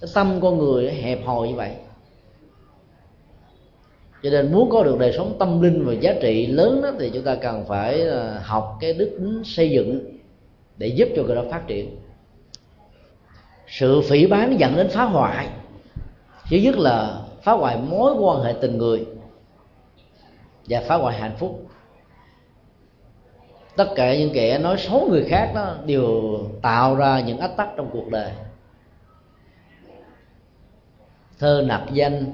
cái 0.00 0.10
tâm 0.14 0.40
con 0.40 0.58
người 0.58 0.90
hẹp 0.90 1.18
hòi 1.24 1.48
như 1.48 1.54
vậy. 1.54 1.74
Cho 4.22 4.30
nên 4.30 4.52
muốn 4.52 4.70
có 4.70 4.82
được 4.84 4.98
đời 4.98 5.12
sống 5.16 5.36
tâm 5.38 5.62
linh 5.62 5.84
và 5.86 5.92
giá 5.92 6.14
trị 6.20 6.46
lớn 6.46 6.82
đó, 6.82 6.90
thì 6.98 7.10
chúng 7.14 7.22
ta 7.22 7.34
cần 7.34 7.64
phải 7.68 8.08
à, 8.08 8.40
học 8.44 8.76
cái 8.80 8.92
đức 8.92 9.10
tính 9.18 9.42
xây 9.44 9.70
dựng 9.70 10.18
để 10.76 10.86
giúp 10.86 11.08
cho 11.16 11.22
người 11.22 11.36
đó 11.36 11.44
phát 11.50 11.66
triển. 11.66 11.96
Sự 13.66 14.00
phỉ 14.00 14.26
bán 14.26 14.60
dẫn 14.60 14.76
đến 14.76 14.88
phá 14.88 15.04
hoại. 15.04 15.48
Thứ 16.50 16.56
nhất 16.56 16.78
là 16.78 17.22
phá 17.42 17.52
hoại 17.52 17.78
mối 17.90 18.12
quan 18.18 18.42
hệ 18.42 18.54
tình 18.60 18.78
người 18.78 19.06
và 20.68 20.82
phá 20.86 20.94
hoại 20.94 21.18
hạnh 21.18 21.36
phúc 21.38 21.66
tất 23.78 23.88
cả 23.94 24.16
những 24.16 24.30
kẻ 24.34 24.58
nói 24.58 24.76
xấu 24.78 25.08
người 25.10 25.24
khác 25.24 25.52
đó 25.54 25.74
đều 25.86 26.38
tạo 26.62 26.94
ra 26.94 27.20
những 27.20 27.38
ách 27.38 27.56
tắc 27.56 27.68
trong 27.76 27.90
cuộc 27.92 28.08
đời. 28.10 28.32
Thơ 31.38 31.64
nặc 31.66 31.82
danh 31.92 32.24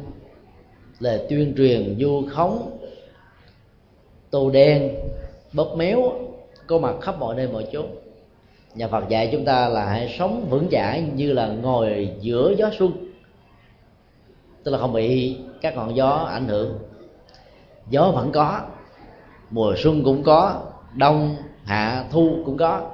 lời 0.98 1.26
tuyên 1.28 1.54
truyền 1.56 1.96
du 2.00 2.22
khống, 2.30 2.78
tô 4.30 4.50
đen, 4.50 4.94
bóp 5.52 5.74
méo, 5.76 6.12
có 6.66 6.78
mặt 6.78 6.94
khắp 7.00 7.18
mọi 7.18 7.34
nơi 7.34 7.48
mọi 7.48 7.66
chốn. 7.72 7.86
Nhà 8.74 8.88
Phật 8.88 9.08
dạy 9.08 9.28
chúng 9.32 9.44
ta 9.44 9.68
là 9.68 9.84
hãy 9.84 10.16
sống 10.18 10.46
vững 10.50 10.68
chãi 10.70 11.04
như 11.14 11.32
là 11.32 11.46
ngồi 11.46 12.10
giữa 12.20 12.54
gió 12.58 12.70
xuân, 12.78 12.92
tức 14.62 14.70
là 14.70 14.78
không 14.78 14.92
bị 14.92 15.38
các 15.60 15.76
ngọn 15.76 15.96
gió 15.96 16.10
ảnh 16.10 16.48
hưởng. 16.48 16.78
Gió 17.90 18.10
vẫn 18.10 18.32
có, 18.32 18.60
mùa 19.50 19.74
xuân 19.76 20.04
cũng 20.04 20.22
có 20.22 20.62
đông, 20.96 21.36
hạ, 21.64 22.04
thu 22.10 22.42
cũng 22.44 22.56
có. 22.56 22.90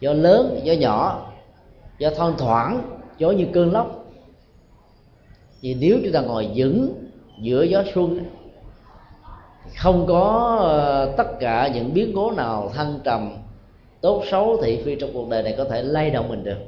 Gió 0.00 0.12
lớn 0.12 0.60
gió 0.64 0.72
nhỏ 0.72 1.30
gió 1.98 2.10
thoang 2.16 2.34
thoảng 2.38 2.98
gió 3.18 3.30
như 3.30 3.46
cơn 3.52 3.72
lốc. 3.72 4.04
Thì 5.60 5.74
nếu 5.74 5.98
chúng 6.02 6.12
ta 6.12 6.20
ngồi 6.20 6.50
vững 6.56 6.94
giữa 7.40 7.62
gió 7.62 7.82
xuân 7.94 8.20
không 9.76 10.06
có 10.06 10.56
ờ, 10.60 11.14
tất 11.16 11.40
cả 11.40 11.70
những 11.74 11.94
biến 11.94 12.12
cố 12.14 12.30
nào 12.30 12.70
thăng 12.74 12.98
trầm 13.04 13.36
tốt 14.00 14.22
xấu 14.30 14.62
thị 14.62 14.82
phi 14.84 14.96
trong 14.96 15.10
cuộc 15.12 15.28
đời 15.28 15.42
này 15.42 15.54
có 15.58 15.64
thể 15.64 15.82
lay 15.82 16.10
động 16.10 16.28
mình 16.28 16.44
được. 16.44 16.58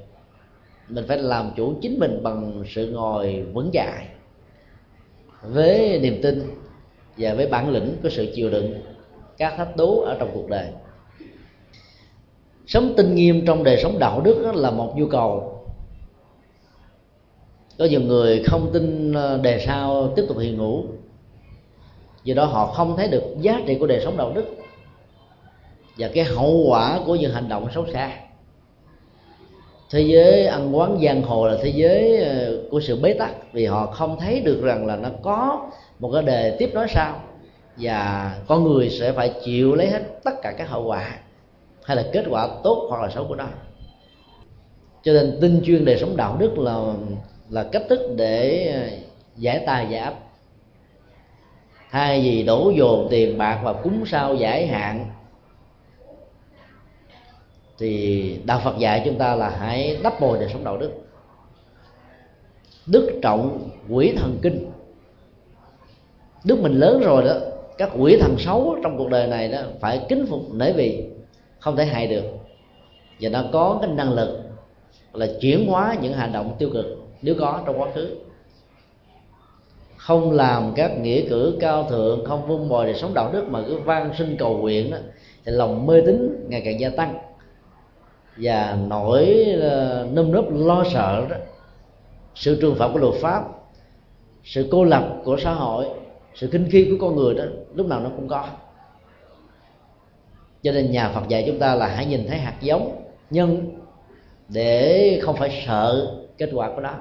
Mình 0.89 1.05
phải 1.09 1.19
làm 1.19 1.51
chủ 1.57 1.75
chính 1.83 1.99
mình 1.99 2.23
bằng 2.23 2.65
sự 2.69 2.91
ngồi 2.91 3.47
vững 3.53 3.71
chãi 3.73 4.07
với 5.43 5.99
niềm 5.99 6.21
tin 6.23 6.43
và 7.19 7.35
với 7.35 7.47
bản 7.47 7.71
lĩnh 7.71 7.97
của 8.03 8.09
sự 8.09 8.33
chịu 8.35 8.51
đựng 8.51 8.75
các 9.39 9.55
thách 9.57 9.77
đố 9.77 10.01
ở 10.01 10.17
trong 10.19 10.31
cuộc 10.35 10.49
đời. 10.49 10.67
Sống 12.67 12.95
tinh 12.97 13.15
nghiêm 13.15 13.47
trong 13.47 13.65
đời 13.65 13.79
sống 13.83 13.99
đạo 13.99 14.21
đức 14.21 14.53
là 14.55 14.71
một 14.71 14.93
nhu 14.97 15.07
cầu. 15.07 15.53
Có 17.79 17.85
nhiều 17.85 18.01
người 18.01 18.43
không 18.47 18.71
tin 18.73 19.13
ờ, 19.13 19.39
đề 19.39 19.65
sau 19.67 20.13
tiếp 20.17 20.25
tục 20.29 20.39
hiện 20.39 20.57
ngủ 20.57 20.85
do 22.25 22.35
đó 22.35 22.45
họ 22.45 22.67
không 22.67 22.97
thấy 22.97 23.09
được 23.09 23.23
giá 23.41 23.63
trị 23.67 23.77
của 23.81 23.87
đời 23.87 24.01
sống 24.05 24.17
đạo 24.17 24.33
đức 24.35 24.45
và 25.99 26.09
cái 26.15 26.25
hậu 26.25 26.65
quả 26.69 27.01
của 27.07 27.15
những 27.15 27.33
hành 27.33 27.49
động 27.49 27.69
xấu 27.75 27.87
xa. 27.93 28.11
Thế 29.91 30.01
giới 30.01 30.47
ăn 30.47 30.77
quán 30.77 30.99
giang 31.05 31.23
hồ 31.23 31.47
là 31.47 31.57
thế 31.63 31.73
giới 31.75 32.19
ờ, 32.19 32.63
của 32.71 32.81
sự 32.81 33.01
bế 33.03 33.13
tắc 33.13 33.53
vì 33.53 33.67
họ 33.67 33.87
không 33.87 34.17
thấy 34.21 34.41
được 34.41 34.61
rằng 34.63 34.87
là 34.87 34.97
nó 34.97 35.09
có 35.23 35.71
một 35.99 36.11
cái 36.15 36.23
đề 36.23 36.57
tiếp 36.59 36.71
nói 36.75 36.87
sau 36.91 37.21
và 37.77 38.35
con 38.47 38.65
người 38.65 38.91
sẽ 38.91 39.13
phải 39.13 39.35
chịu 39.45 39.75
lấy 39.75 39.91
hết 39.91 40.03
tất 40.25 40.43
cả 40.43 40.53
các 40.53 40.69
hậu 40.69 40.85
quả, 40.85 41.19
hay 41.85 41.97
là 41.97 42.05
kết 42.13 42.25
quả 42.31 42.49
tốt 42.65 42.87
hoặc 42.89 43.03
là 43.03 43.11
xấu 43.11 43.25
của 43.29 43.37
nó. 43.37 43.47
Cho 45.03 45.13
nên 45.13 45.39
tinh 45.41 45.63
chuyên 45.65 45.85
đời 45.85 45.99
sống 45.99 46.17
đạo 46.17 46.37
đức 46.39 46.59
là 46.59 46.95
là 47.51 47.65
cách 47.73 47.83
thức 47.89 48.01
để 48.17 48.69
à, 48.75 48.83
giải 49.37 49.63
tài 49.67 49.87
giải 49.91 50.01
áp 50.01 50.15
thay 51.91 52.21
vì 52.23 52.43
đổ 52.43 52.73
dồn 52.77 53.07
tiền 53.11 53.39
bạc 53.39 53.61
và 53.65 53.73
cúng 53.73 54.05
sao 54.07 54.35
giải 54.35 54.67
hạn, 54.67 55.07
thì 57.79 58.41
đạo 58.45 58.61
phật 58.65 58.79
dạy 58.79 59.03
chúng 59.05 59.19
ta 59.19 59.35
là 59.35 59.49
hãy 59.49 59.99
đắp 60.03 60.21
bồi 60.21 60.39
đời 60.39 60.49
sống 60.53 60.65
đạo 60.65 60.77
đức. 60.77 60.93
Đức 62.87 63.19
trọng 63.23 63.71
quỷ 63.89 64.15
thần 64.17 64.39
kinh. 64.43 64.71
Đức 66.45 66.61
mình 66.61 66.73
lớn 66.73 67.01
rồi 67.01 67.25
đó 67.25 67.35
các 67.79 67.91
quỷ 67.99 68.17
thần 68.21 68.39
xấu 68.39 68.77
trong 68.83 68.99
cuộc 68.99 69.09
đời 69.09 69.27
này 69.27 69.49
đó 69.49 69.59
phải 69.81 70.07
kính 70.09 70.27
phục 70.29 70.41
nể 70.55 70.73
vì 70.73 71.05
không 71.59 71.77
thể 71.77 71.85
hại 71.85 72.07
được. 72.07 72.25
Và 73.21 73.29
nó 73.29 73.45
có 73.53 73.79
cái 73.81 73.91
năng 73.91 74.13
lực 74.13 74.39
là 75.13 75.27
chuyển 75.41 75.67
hóa 75.67 75.97
những 76.03 76.13
hành 76.13 76.33
động 76.33 76.57
tiêu 76.59 76.71
cực, 76.73 76.87
nếu 77.23 77.35
có, 77.39 77.63
trong 77.67 77.81
quá 77.81 77.89
khứ. 77.95 78.17
Không 79.97 80.33
làm 80.33 80.73
các 80.77 80.99
nghĩa 80.99 81.29
cử 81.29 81.57
cao 81.61 81.87
thượng, 81.91 82.25
không 82.25 82.47
vun 82.47 82.69
bồi 82.69 82.87
để 82.87 82.95
sống 82.95 83.15
đạo 83.15 83.31
đức 83.33 83.49
mà 83.49 83.63
cứ 83.67 83.79
van 83.79 84.11
sinh 84.19 84.37
cầu 84.39 84.59
nguyện 84.59 84.91
đó, 84.91 84.97
thì 85.45 85.53
lòng 85.53 85.87
mê 85.87 86.01
tín 86.07 86.47
ngày 86.49 86.63
càng 86.65 86.81
gia 86.81 86.89
tăng. 86.89 87.19
Và 88.37 88.79
nỗi 88.89 89.47
ờ, 89.61 90.07
nâm 90.13 90.33
nớp 90.33 90.45
lo 90.51 90.85
sợ 90.93 91.27
đó, 91.31 91.37
sự 92.35 92.59
trừng 92.61 92.75
phạt 92.79 92.89
của 92.93 92.99
luật 92.99 93.15
pháp, 93.21 93.45
sự 94.45 94.69
cô 94.71 94.85
lập 94.85 95.17
của 95.25 95.37
xã 95.37 95.53
hội 95.53 95.87
sự 96.37 96.49
kinh 96.53 96.69
khi 96.71 96.89
của 96.91 97.07
con 97.07 97.17
người 97.17 97.35
đó 97.35 97.45
lúc 97.75 97.87
nào 97.87 98.01
nó 98.01 98.11
cũng 98.17 98.29
có. 98.29 98.47
Cho 100.63 100.73
nên 100.73 100.91
nhà 100.91 101.11
Phật 101.15 101.29
dạy 101.29 101.45
chúng 101.47 101.59
ta 101.59 101.75
là 101.75 101.87
hãy 101.87 102.07
nhìn 102.07 102.27
thấy 102.29 102.39
hạt 102.39 102.55
giống 102.61 103.03
nhân 103.31 103.81
để 104.49 105.21
không 105.23 105.37
phải 105.37 105.65
sợ 105.67 106.15
kết 106.39 106.51
quả 106.55 106.71
của 106.75 106.81
nó. 106.81 106.95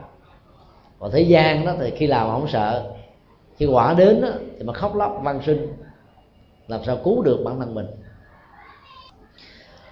Còn 1.00 1.12
thế 1.12 1.22
gian 1.22 1.66
đó 1.66 1.74
thì 1.80 1.92
khi 1.96 2.08
làm 2.08 2.30
không 2.30 2.48
sợ 2.48 2.92
khi 3.58 3.66
quả 3.66 3.94
đến 3.94 4.22
đó, 4.22 4.30
thì 4.58 4.64
mà 4.64 4.74
khóc 4.74 4.96
lóc 4.96 5.22
văn 5.24 5.40
sinh 5.46 5.68
làm 6.68 6.84
sao 6.86 6.98
cứu 7.04 7.24
được 7.24 7.42
bản 7.46 7.60
thân 7.60 7.76
mình? 7.76 7.86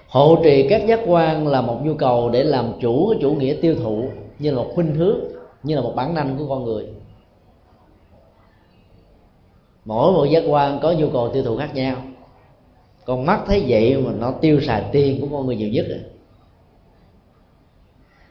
Hộ 0.07 0.41
trì 0.43 0.67
các 0.69 0.87
giác 0.87 0.99
quan 1.07 1.47
là 1.47 1.61
một 1.61 1.79
nhu 1.83 1.93
cầu 1.93 2.29
để 2.29 2.43
làm 2.43 2.73
chủ 2.81 3.09
cái 3.09 3.19
chủ 3.21 3.31
nghĩa 3.31 3.55
tiêu 3.61 3.75
thụ 3.83 4.05
như 4.39 4.51
là 4.51 4.57
một 4.57 4.71
khuynh 4.75 4.95
hướng 4.95 5.19
như 5.63 5.75
là 5.75 5.81
một 5.81 5.93
bản 5.95 6.13
năng 6.13 6.37
của 6.37 6.45
con 6.49 6.63
người 6.63 6.92
mỗi 9.85 10.11
một 10.11 10.25
giác 10.25 10.43
quan 10.47 10.79
có 10.81 10.91
nhu 10.91 11.09
cầu 11.09 11.29
tiêu 11.33 11.43
thụ 11.43 11.57
khác 11.57 11.75
nhau. 11.75 11.95
Con 13.05 13.25
mắt 13.25 13.43
thấy 13.47 13.63
vậy 13.67 13.97
mà 13.97 14.11
nó 14.11 14.31
tiêu 14.41 14.61
xài 14.61 14.85
tiền 14.91 15.21
của 15.21 15.27
con 15.31 15.45
người 15.45 15.55
nhiều 15.55 15.69
nhất 15.69 15.85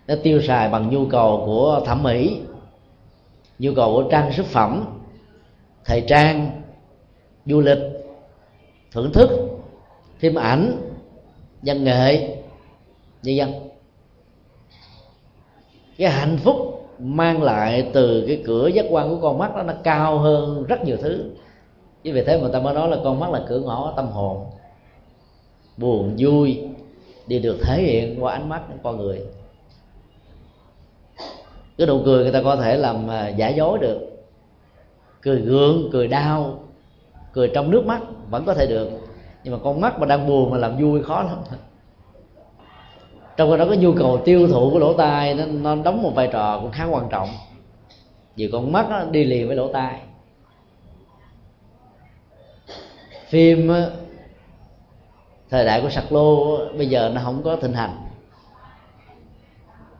nó 0.06 0.14
tiêu 0.22 0.42
xài 0.42 0.68
bằng 0.68 0.90
nhu 0.90 1.06
cầu 1.06 1.42
của 1.46 1.82
thẩm 1.86 2.02
mỹ, 2.02 2.40
nhu 3.58 3.72
cầu 3.76 3.92
của 3.94 4.10
trang 4.10 4.32
sức 4.32 4.46
phẩm, 4.46 4.84
thời 5.84 6.04
trang, 6.08 6.62
du 7.46 7.60
lịch, 7.60 7.78
thưởng 8.92 9.12
thức, 9.12 9.30
phim 10.18 10.34
ảnh, 10.34 10.92
văn 11.62 11.84
nghệ 11.84 12.36
nhân 13.22 13.36
dân 13.36 13.52
cái 15.98 16.10
hạnh 16.10 16.38
phúc 16.44 16.71
mang 16.98 17.42
lại 17.42 17.90
từ 17.92 18.24
cái 18.26 18.42
cửa 18.46 18.68
giác 18.68 18.86
quan 18.90 19.08
của 19.08 19.18
con 19.22 19.38
mắt 19.38 19.56
đó, 19.56 19.62
nó 19.62 19.72
cao 19.84 20.18
hơn 20.18 20.64
rất 20.68 20.84
nhiều 20.84 20.96
thứ. 20.96 21.24
Chứ 22.04 22.12
vì 22.14 22.24
thế 22.24 22.40
mà 22.42 22.48
ta 22.52 22.60
mới 22.60 22.74
nói 22.74 22.88
là 22.88 22.96
con 23.04 23.20
mắt 23.20 23.30
là 23.30 23.40
cửa 23.48 23.60
ngõ 23.60 23.92
tâm 23.96 24.08
hồn. 24.08 24.44
Buồn, 25.76 26.14
vui, 26.18 26.60
đều 27.26 27.40
được 27.40 27.58
thể 27.62 27.82
hiện 27.82 28.24
qua 28.24 28.32
ánh 28.32 28.48
mắt 28.48 28.62
của 28.68 28.74
con 28.82 28.96
người. 28.96 29.20
Cái 31.78 31.86
nụ 31.86 32.00
cười 32.04 32.22
người 32.22 32.32
ta 32.32 32.42
có 32.42 32.56
thể 32.56 32.76
làm 32.76 33.10
à, 33.10 33.28
giả 33.28 33.48
dối 33.48 33.78
được. 33.78 33.98
Cười 35.22 35.40
gượng, 35.40 35.88
cười 35.92 36.08
đau, 36.08 36.58
cười 37.32 37.50
trong 37.54 37.70
nước 37.70 37.86
mắt 37.86 38.02
vẫn 38.30 38.44
có 38.44 38.54
thể 38.54 38.66
được. 38.66 38.88
Nhưng 39.44 39.52
mà 39.52 39.58
con 39.64 39.80
mắt 39.80 39.98
mà 39.98 40.06
đang 40.06 40.26
buồn 40.26 40.50
mà 40.50 40.58
làm 40.58 40.76
vui 40.82 41.02
khó 41.02 41.22
lắm 41.22 41.38
trong 43.36 43.58
đó 43.58 43.64
có 43.68 43.74
nhu 43.74 43.92
cầu 43.98 44.22
tiêu 44.24 44.48
thụ 44.48 44.70
của 44.70 44.78
lỗ 44.78 44.92
tai 44.92 45.34
nó, 45.34 45.44
nó 45.46 45.76
đóng 45.76 46.02
một 46.02 46.12
vai 46.14 46.28
trò 46.32 46.60
cũng 46.60 46.70
khá 46.70 46.84
quan 46.84 47.08
trọng. 47.10 47.28
Vì 48.36 48.50
con 48.52 48.72
mắt 48.72 48.86
nó 48.90 49.04
đi 49.04 49.24
liền 49.24 49.46
với 49.46 49.56
lỗ 49.56 49.72
tai. 49.72 50.00
Phim 53.28 53.72
thời 55.50 55.64
đại 55.64 55.82
của 55.82 55.90
sạc 55.90 56.12
lô 56.12 56.58
bây 56.76 56.86
giờ 56.86 57.10
nó 57.14 57.20
không 57.24 57.42
có 57.42 57.56
thịnh 57.56 57.72
hành. 57.72 57.96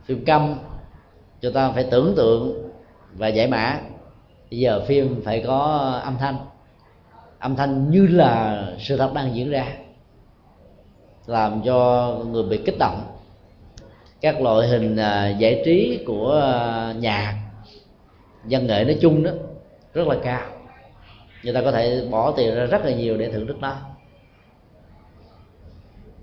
Phim 0.03 0.25
câm 0.25 0.55
chúng 1.41 1.53
ta 1.53 1.71
phải 1.71 1.87
tưởng 1.91 2.13
tượng 2.15 2.71
và 3.13 3.27
giải 3.27 3.47
mã. 3.47 3.79
Bây 4.51 4.59
giờ 4.59 4.83
phim 4.87 5.21
phải 5.25 5.43
có 5.47 5.59
âm 6.03 6.17
thanh. 6.17 6.37
Âm 7.39 7.55
thanh 7.55 7.91
như 7.91 8.07
là 8.07 8.63
sự 8.79 8.97
thật 8.97 9.13
đang 9.13 9.35
diễn 9.35 9.49
ra 9.49 9.67
làm 11.25 11.61
cho 11.65 12.09
người 12.25 12.43
bị 12.43 12.61
kích 12.65 12.75
động 12.79 13.01
các 14.23 14.41
loại 14.41 14.67
hình 14.67 14.95
à, 14.95 15.29
giải 15.29 15.61
trí 15.65 16.03
của 16.05 16.41
à, 16.41 16.93
nhạc 16.99 17.39
văn 18.43 18.67
nghệ 18.67 18.83
nói 18.83 18.97
chung 19.01 19.23
đó 19.23 19.31
rất 19.93 20.07
là 20.07 20.15
cao. 20.23 20.49
Người 21.43 21.53
ta 21.53 21.61
có 21.61 21.71
thể 21.71 22.07
bỏ 22.11 22.31
tiền 22.31 22.55
ra 22.55 22.65
rất 22.65 22.85
là 22.85 22.91
nhiều 22.91 23.17
để 23.17 23.31
thưởng 23.31 23.47
thức 23.47 23.57
nó. 23.59 23.75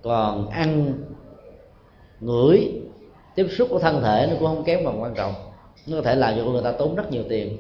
Còn 0.02 0.48
ăn 0.48 0.92
ngửi 2.20 2.72
tiếp 3.34 3.46
xúc 3.50 3.68
của 3.70 3.78
thân 3.78 4.02
thể 4.02 4.26
nó 4.30 4.36
cũng 4.38 4.46
không 4.46 4.64
kém 4.64 4.84
phần 4.84 5.02
quan 5.02 5.14
trọng. 5.14 5.34
Nó 5.86 5.96
có 5.96 6.02
thể 6.02 6.14
làm 6.14 6.34
cho 6.36 6.44
người 6.44 6.62
ta 6.62 6.72
tốn 6.72 6.94
rất 6.94 7.12
nhiều 7.12 7.22
tiền. 7.28 7.56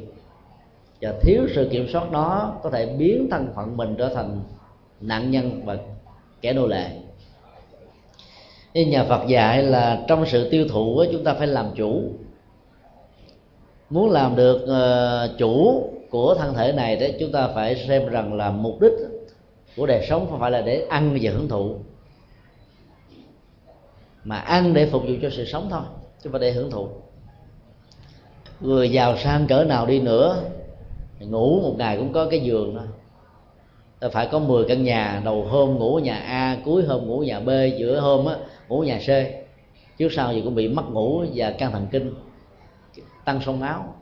Và 1.00 1.14
thiếu 1.20 1.40
sự 1.54 1.68
kiểm 1.72 1.88
soát 1.92 2.10
đó 2.10 2.60
có 2.62 2.70
thể 2.70 2.86
biến 2.86 3.28
thân 3.30 3.52
phận 3.54 3.76
mình 3.76 3.94
trở 3.98 4.14
thành 4.14 4.42
nạn 5.00 5.30
nhân 5.30 5.60
và 5.64 5.76
kẻ 6.40 6.52
nô 6.52 6.66
lệ 6.66 6.99
nhưng 8.74 8.90
nhà 8.90 9.04
Phật 9.04 9.26
dạy 9.26 9.62
là 9.62 10.04
trong 10.08 10.26
sự 10.26 10.50
tiêu 10.50 10.66
thụ 10.68 11.04
chúng 11.12 11.24
ta 11.24 11.34
phải 11.34 11.46
làm 11.46 11.70
chủ. 11.74 12.02
Muốn 13.90 14.10
làm 14.10 14.36
được 14.36 14.66
ờ, 14.66 15.34
chủ 15.38 15.84
của 16.10 16.34
thân 16.34 16.54
thể 16.54 16.72
này 16.72 16.96
đấy 16.96 17.16
chúng 17.20 17.32
ta 17.32 17.48
phải 17.54 17.84
xem 17.88 18.08
rằng 18.08 18.34
là 18.34 18.50
mục 18.50 18.80
đích 18.80 18.92
của 19.76 19.86
đời 19.86 20.06
sống 20.08 20.26
không 20.30 20.40
phải 20.40 20.50
là 20.50 20.60
để 20.60 20.86
ăn 20.88 21.18
và 21.22 21.30
hưởng 21.30 21.48
thụ, 21.48 21.74
mà 24.24 24.36
ăn 24.36 24.74
để 24.74 24.86
phục 24.86 25.02
vụ 25.02 25.14
cho 25.22 25.30
sự 25.30 25.44
sống 25.44 25.68
thôi, 25.70 25.82
chứ 25.92 26.30
không 26.30 26.32
phải 26.32 26.40
để 26.40 26.52
hưởng 26.52 26.70
thụ. 26.70 26.88
Người 28.60 28.90
giàu 28.90 29.16
sang 29.18 29.46
cỡ 29.46 29.64
nào 29.64 29.86
đi 29.86 30.00
nữa, 30.00 30.42
ngủ 31.20 31.60
một 31.60 31.74
ngày 31.78 31.96
cũng 31.96 32.12
có 32.12 32.26
cái 32.30 32.40
giường 32.40 32.74
đó 32.74 32.82
phải 34.08 34.28
có 34.32 34.38
10 34.38 34.64
căn 34.64 34.84
nhà, 34.84 35.22
đầu 35.24 35.44
hôm 35.44 35.74
ngủ 35.74 35.98
nhà 35.98 36.18
A, 36.18 36.58
cuối 36.64 36.84
hôm 36.84 37.06
ngủ 37.06 37.18
nhà 37.20 37.40
B, 37.40 37.50
giữa 37.78 38.00
hôm 38.00 38.26
á 38.26 38.36
ngủ 38.70 38.80
nhà 38.80 39.00
xê 39.00 39.42
trước 39.98 40.08
sau 40.12 40.32
gì 40.32 40.40
cũng 40.44 40.54
bị 40.54 40.68
mất 40.68 40.90
ngủ 40.90 41.24
và 41.34 41.50
căng 41.50 41.72
thần 41.72 41.86
kinh, 41.90 42.14
tăng 43.24 43.40
sông 43.40 43.60
máu. 43.60 43.94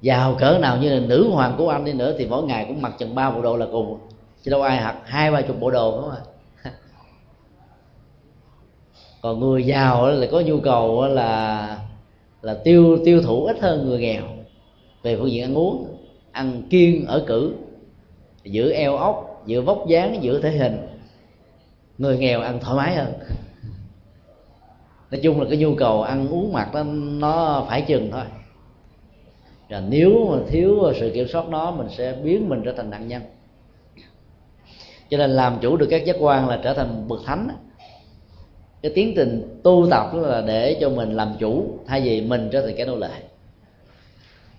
Giàu 0.00 0.36
cỡ 0.38 0.58
nào 0.58 0.78
như 0.78 1.00
là 1.00 1.06
nữ 1.06 1.28
hoàng 1.28 1.54
của 1.58 1.68
anh 1.68 1.84
đi 1.84 1.92
nữa 1.92 2.14
thì 2.18 2.26
mỗi 2.26 2.42
ngày 2.42 2.64
cũng 2.68 2.82
mặc 2.82 2.92
chừng 2.98 3.14
ba 3.14 3.30
bộ 3.30 3.42
đồ 3.42 3.56
là 3.56 3.66
cùng. 3.72 3.98
Chứ 4.42 4.50
đâu 4.50 4.62
ai 4.62 4.80
mặc 4.84 4.96
hai, 5.04 5.30
ba 5.30 5.42
chục 5.42 5.60
bộ 5.60 5.70
đồ 5.70 6.00
đúng 6.00 6.10
không 6.10 6.20
còn 9.22 9.40
người 9.40 9.66
giàu 9.66 10.08
là 10.08 10.26
có 10.32 10.40
nhu 10.40 10.60
cầu 10.60 11.06
là 11.06 11.78
là 12.42 12.54
tiêu 12.64 12.98
tiêu 13.04 13.22
thụ 13.22 13.44
ít 13.44 13.60
hơn 13.60 13.86
người 13.86 13.98
nghèo. 13.98 14.22
Về 15.02 15.16
phương 15.16 15.30
diện 15.30 15.44
ăn 15.44 15.58
uống, 15.58 15.86
ăn 16.32 16.62
kiêng 16.70 17.06
ở 17.06 17.24
cử, 17.26 17.54
giữ 18.44 18.70
eo 18.70 18.96
ốc 18.96 19.42
giữ 19.46 19.62
vóc 19.62 19.88
dáng, 19.88 20.22
giữ 20.22 20.40
thể 20.40 20.50
hình 20.50 20.76
người 22.00 22.18
nghèo 22.18 22.40
ăn 22.40 22.60
thoải 22.60 22.76
mái 22.76 22.96
hơn. 22.96 23.12
Nói 25.10 25.20
chung 25.22 25.40
là 25.40 25.46
cái 25.48 25.58
nhu 25.58 25.74
cầu 25.74 26.02
ăn 26.02 26.28
uống 26.28 26.52
mặc 26.52 26.74
đó 26.74 26.82
nó 26.82 27.66
phải 27.68 27.82
chừng 27.82 28.10
thôi. 28.12 28.24
Và 29.68 29.82
nếu 29.88 30.28
mà 30.30 30.38
thiếu 30.50 30.92
sự 31.00 31.10
kiểm 31.14 31.28
soát 31.28 31.48
nó 31.48 31.70
mình 31.70 31.86
sẽ 31.96 32.14
biến 32.22 32.48
mình 32.48 32.62
trở 32.64 32.72
thành 32.72 32.90
nạn 32.90 33.08
nhân. 33.08 33.22
Cho 35.10 35.18
nên 35.18 35.30
làm 35.30 35.58
chủ 35.60 35.76
được 35.76 35.86
các 35.90 36.04
giác 36.04 36.16
quan 36.20 36.48
là 36.48 36.60
trở 36.64 36.74
thành 36.74 37.08
bậc 37.08 37.20
thánh 37.26 37.48
cái 38.82 38.92
tiến 38.94 39.12
trình 39.16 39.60
tu 39.62 39.86
tập 39.90 40.10
là 40.14 40.40
để 40.40 40.78
cho 40.80 40.88
mình 40.88 41.16
làm 41.16 41.34
chủ, 41.38 41.78
thay 41.86 42.00
vì 42.00 42.20
mình 42.20 42.48
trở 42.52 42.66
thành 42.66 42.76
cái 42.76 42.86
nô 42.86 42.96
lệ. 42.96 43.10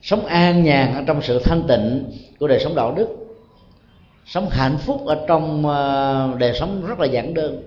Sống 0.02 0.26
an 0.26 0.64
nhàn 0.64 0.94
ở 0.94 1.04
trong 1.08 1.22
sự 1.22 1.42
thanh 1.44 1.64
tịnh 1.68 2.12
của 2.40 2.48
đời 2.48 2.60
sống 2.60 2.76
đạo 2.76 2.94
đức 2.96 3.21
sống 4.32 4.50
hạnh 4.50 4.78
phúc 4.78 5.06
ở 5.06 5.26
trong 5.28 5.68
ờ, 5.68 6.36
đời 6.38 6.54
sống 6.54 6.86
rất 6.88 7.00
là 7.00 7.06
giản 7.06 7.34
đơn. 7.34 7.64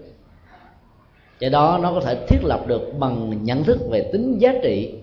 Cái 1.40 1.50
đó 1.50 1.78
nó 1.82 1.92
có 1.92 2.00
thể 2.00 2.26
thiết 2.28 2.38
lập 2.42 2.66
được 2.66 2.92
bằng 2.98 3.44
nhận 3.44 3.64
thức 3.64 3.78
về 3.90 4.10
tính 4.12 4.38
giá 4.38 4.54
trị 4.62 4.94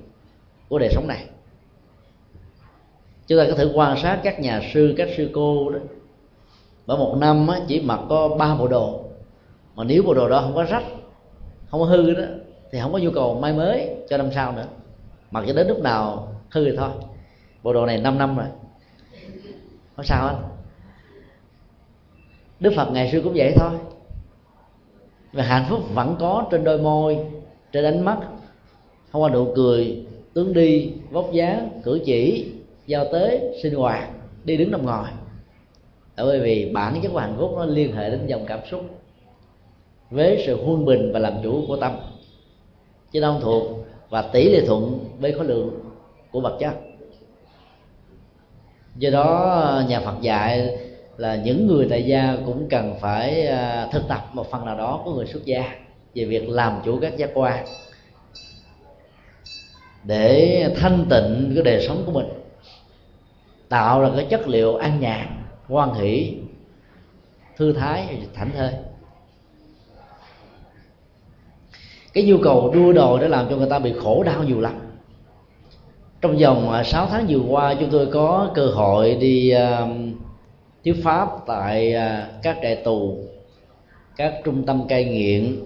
của 0.70 0.80
đời 0.80 0.90
sống 0.92 1.08
này. 1.08 1.26
Chúng 3.28 3.40
ta 3.40 3.46
có 3.50 3.56
thể 3.56 3.66
quan 3.74 3.98
sát 4.02 4.20
các 4.24 4.40
nhà 4.40 4.62
sư, 4.74 4.94
các 4.98 5.10
sư 5.18 5.30
cô 5.34 5.70
đó. 5.70 5.80
Ở 6.86 6.98
một 6.98 7.18
năm 7.20 7.48
chỉ 7.68 7.82
mặc 7.82 8.00
có 8.10 8.28
ba 8.28 8.56
bộ 8.56 8.68
đồ. 8.68 9.04
Mà 9.76 9.84
nếu 9.84 10.04
bộ 10.04 10.14
đồ 10.14 10.30
đó 10.30 10.42
không 10.42 10.56
có 10.56 10.64
rách, 10.64 10.84
không 11.70 11.80
có 11.80 11.86
hư 11.86 12.14
đó, 12.14 12.24
thì 12.72 12.80
không 12.80 12.94
có 12.94 13.00
nhu 13.00 13.12
cầu 13.12 13.40
may 13.40 13.54
mới 13.54 13.96
cho 14.10 14.18
năm 14.18 14.30
sau 14.36 14.52
nữa. 14.52 14.68
Mặc 15.32 15.44
cho 15.48 15.54
đến 15.54 15.68
lúc 15.68 15.80
nào 15.80 16.28
hư 16.50 16.66
thì 16.66 16.78
thôi. 16.78 16.90
Bộ 17.64 17.74
đồ 17.74 17.86
này 17.86 17.98
5 17.98 18.18
năm 18.18 18.38
rồi. 18.38 18.48
Không 19.96 20.06
sao 20.06 20.28
hết 20.28 20.51
đức 22.62 22.74
phật 22.76 22.92
ngày 22.92 23.12
xưa 23.12 23.22
cũng 23.22 23.34
vậy 23.36 23.54
thôi. 23.56 23.72
Và 25.34 25.44
hạnh 25.44 25.66
phúc 25.70 25.80
vẫn 25.94 26.16
có 26.20 26.46
trên 26.52 26.64
đôi 26.64 26.78
môi, 26.78 27.18
trên 27.72 27.86
ánh 27.86 28.06
mắt. 28.06 28.18
Không 29.12 29.22
qua 29.22 29.30
nụ 29.30 29.48
cười, 29.56 30.06
tướng 30.34 30.54
đi, 30.54 30.92
vóc 31.12 31.32
dáng, 31.32 31.82
cử 31.84 32.00
chỉ, 32.06 32.52
giao 32.88 33.06
tế, 33.14 33.54
sinh 33.64 33.76
hoạt, 33.76 34.10
đi 34.44 34.58
đứng 34.58 34.72
nằm 34.72 34.86
ngồi. 34.86 35.08
Tại 36.16 36.26
bởi 36.26 36.40
vì 36.40 36.72
bản 36.74 37.00
chất 37.04 37.10
của 37.14 37.20
hạnh 37.20 37.36
phúc 37.40 37.52
nó 37.56 37.66
liên 37.66 37.96
hệ 37.96 38.10
đến 38.10 38.26
dòng 38.28 38.46
cảm 38.46 38.60
xúc 38.72 38.82
với 40.10 40.44
sự 40.46 40.66
huân 40.66 40.86
bình 40.86 41.12
và 41.14 41.20
làm 41.20 41.34
chủ 41.44 41.64
của 41.68 41.78
tâm. 41.78 41.92
Chứ 43.12 43.22
không 43.22 43.40
thuộc 43.42 43.64
và 44.10 44.22
tỷ 44.22 44.50
lệ 44.50 44.66
thuận 44.68 45.00
với 45.20 45.32
khối 45.32 45.46
lượng 45.46 45.80
của 46.32 46.42
vật 46.42 46.58
chất. 46.60 46.74
Do 48.96 49.10
đó, 49.10 49.84
nhà 49.88 50.00
phật 50.00 50.22
dạy 50.22 50.78
là 51.22 51.36
những 51.36 51.68
người 51.68 51.88
tại 51.90 52.06
gia 52.06 52.38
cũng 52.46 52.68
cần 52.70 52.96
phải 53.02 53.48
à, 53.48 53.88
thực 53.92 54.08
tập 54.08 54.30
một 54.34 54.52
phần 54.52 54.66
nào 54.66 54.78
đó 54.78 55.02
của 55.06 55.14
người 55.14 55.26
xuất 55.26 55.46
gia 55.46 55.76
về 56.16 56.26
việc 56.26 56.50
làm 56.50 56.82
chủ 56.86 57.00
các 57.02 57.18
giác 57.18 57.30
quan 57.34 57.66
để 60.04 60.76
thanh 60.80 61.06
tịnh 61.10 61.52
cái 61.56 61.64
đời 61.64 61.86
sống 61.88 62.04
của 62.06 62.12
mình 62.12 62.28
tạo 63.70 64.02
ra 64.02 64.10
cái 64.16 64.26
chất 64.30 64.48
liệu 64.48 64.76
an 64.76 65.00
nhàn 65.00 65.28
hoan 65.68 65.94
hỷ 65.94 66.38
thư 67.58 67.74
thái 67.74 68.18
thảnh 68.34 68.50
thơi. 68.58 68.72
Cái 72.14 72.24
nhu 72.24 72.38
cầu 72.44 72.72
đua 72.74 72.94
đòi 72.94 73.20
để 73.22 73.28
làm 73.28 73.50
cho 73.50 73.56
người 73.56 73.70
ta 73.70 73.80
bị 73.80 73.94
khổ 74.04 74.24
đau 74.24 74.44
nhiều 74.44 74.62
lắm. 74.62 74.74
Trong 76.22 76.38
vòng 76.38 76.72
à, 76.72 76.84
6 76.84 77.08
tháng 77.08 77.26
vừa 77.30 77.40
qua 77.50 77.76
chúng 77.80 77.90
tôi 77.92 78.06
có 78.06 78.52
cơ 78.56 78.68
hội 78.68 79.16
đi 79.16 79.54
uh, 79.56 79.90
thuyết 80.84 80.96
pháp 81.04 81.30
tại 81.48 81.94
à, 81.94 82.30
các 82.44 82.58
trại 82.62 82.76
tù, 82.76 83.18
các 84.18 84.34
trung 84.44 84.66
tâm 84.66 84.88
cai 84.88 85.06
nghiện, 85.06 85.60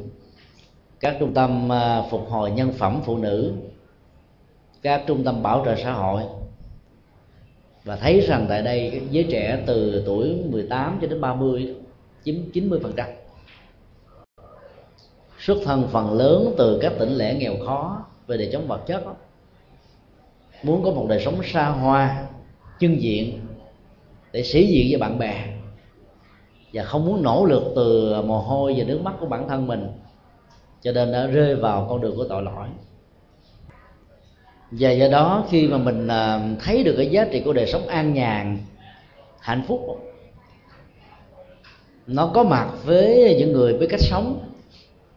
các 1.00 1.16
trung 1.20 1.34
tâm 1.34 1.72
à, 1.72 2.02
phục 2.10 2.30
hồi 2.30 2.52
nhân 2.52 2.74
phẩm 2.74 3.02
phụ 3.06 3.18
nữ, 3.18 3.54
các 4.82 5.04
trung 5.08 5.24
tâm 5.24 5.44
bảo 5.44 5.62
trợ 5.66 5.76
xã 5.84 5.94
hội 5.94 6.24
và 7.84 7.96
thấy 7.96 8.22
rằng 8.22 8.46
tại 8.50 8.62
đây 8.62 9.02
giới 9.12 9.28
trẻ 9.32 9.64
từ 9.66 10.04
tuổi 10.06 10.36
18 10.50 10.98
cho 11.02 11.08
đến 11.08 11.22
30 11.22 11.76
chiếm 12.24 12.36
90 12.54 12.80
phần 12.84 12.94
trăm 12.98 13.08
xuất 15.40 15.58
thân 15.66 15.88
phần 15.92 16.14
lớn 16.14 16.54
từ 16.58 16.80
các 16.82 16.94
tỉnh 17.00 17.10
lẻ 17.10 17.34
nghèo 17.34 17.54
khó, 17.66 18.06
về 18.28 18.38
đời 18.38 18.50
chống 18.54 18.68
vật 18.68 18.82
chất 18.88 19.06
đó. 19.06 19.16
muốn 20.64 20.84
có 20.84 20.92
một 20.92 21.06
đời 21.10 21.22
sống 21.26 21.42
xa 21.44 21.70
hoa, 21.70 22.26
chân 22.80 23.02
diện 23.02 23.40
để 24.36 24.44
sĩ 24.44 24.68
diện 24.68 24.88
với 24.90 25.00
bạn 25.00 25.20
bè. 25.20 25.46
Và 26.74 26.84
không 26.84 27.06
muốn 27.06 27.24
nỗ 27.24 27.46
lực 27.46 27.64
từ 27.76 28.16
mồ 28.22 28.40
hôi 28.40 28.74
và 28.78 28.84
nước 28.84 29.02
mắt 29.04 29.14
của 29.20 29.26
bản 29.26 29.48
thân 29.48 29.68
mình, 29.68 29.88
cho 30.82 30.92
nên 30.92 31.12
đã 31.12 31.28
rơi 31.28 31.56
vào 31.56 31.88
con 31.90 32.02
đường 32.02 32.18
của 32.18 32.26
tội 32.30 32.44
lỗi. 32.44 32.68
Và 34.72 34.92
do 34.92 35.08
đó, 35.08 35.46
khi 35.50 35.68
mà 35.68 35.78
mình 35.78 36.08
à, 36.08 36.50
thấy 36.64 36.84
được 36.84 36.94
cái 36.98 37.08
giá 37.08 37.28
trị 37.32 37.42
của 37.46 37.54
đời 37.54 37.68
sống 37.68 37.88
an 37.88 38.14
nhàn, 38.14 38.58
hạnh 39.40 39.64
phúc, 39.68 40.00
nó 42.08 42.32
có 42.34 42.44
mặt 42.44 42.70
với 42.86 43.36
những 43.40 43.52
người 43.52 43.78
với 43.78 43.88
cách 43.88 44.02
sống, 44.02 44.50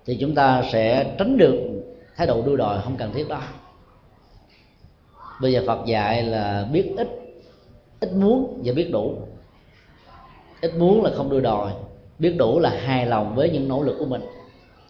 thì 0.07 0.17
chúng 0.21 0.35
ta 0.35 0.63
sẽ 0.73 1.15
tránh 1.19 1.37
được 1.37 1.57
thái 2.17 2.27
độ 2.27 2.43
đua 2.43 2.57
đòi 2.57 2.81
không 2.85 2.97
cần 2.97 3.13
thiết 3.15 3.29
đó. 3.29 3.43
Bây 5.41 5.53
giờ 5.53 5.63
phật 5.67 5.87
dạy 5.87 6.23
là 6.23 6.69
biết 6.73 6.93
ít 6.97 7.28
ít 8.01 8.13
muốn 8.13 8.63
và 8.65 8.73
biết 8.73 8.91
đủ. 8.93 9.15
Ít 10.61 10.73
muốn 10.79 11.03
là 11.03 11.11
không 11.17 11.31
đưa 11.31 11.41
đòi. 11.41 11.73
Biết 12.19 12.35
đủ 12.39 12.59
là 12.59 12.71
hài 12.71 13.07
lòng 13.07 13.35
với 13.35 13.51
những 13.51 13.69
nỗ 13.69 13.83
lực 13.83 13.97
của 13.99 14.07
mình 14.07 14.23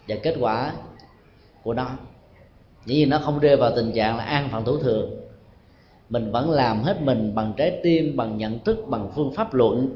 và 0.09 0.17
kết 0.23 0.37
quả 0.41 0.73
của 1.63 1.75
nó. 1.75 1.91
Dĩ 2.87 2.95
nhiên 2.95 3.11
nó 3.11 3.19
không 3.19 3.39
rơi 3.39 3.57
vào 3.57 3.73
tình 3.77 3.93
trạng 3.93 4.17
là 4.17 4.25
an 4.25 4.49
phận 4.53 4.65
thủ 4.65 4.79
thường. 4.79 5.11
Mình 6.09 6.31
vẫn 6.31 6.51
làm 6.51 6.83
hết 6.83 7.03
mình 7.03 7.35
bằng 7.35 7.53
trái 7.57 7.81
tim, 7.83 8.17
bằng 8.17 8.39
nhận 8.39 8.59
thức, 8.59 8.85
bằng 8.89 9.11
phương 9.15 9.33
pháp 9.33 9.55
luận, 9.55 9.95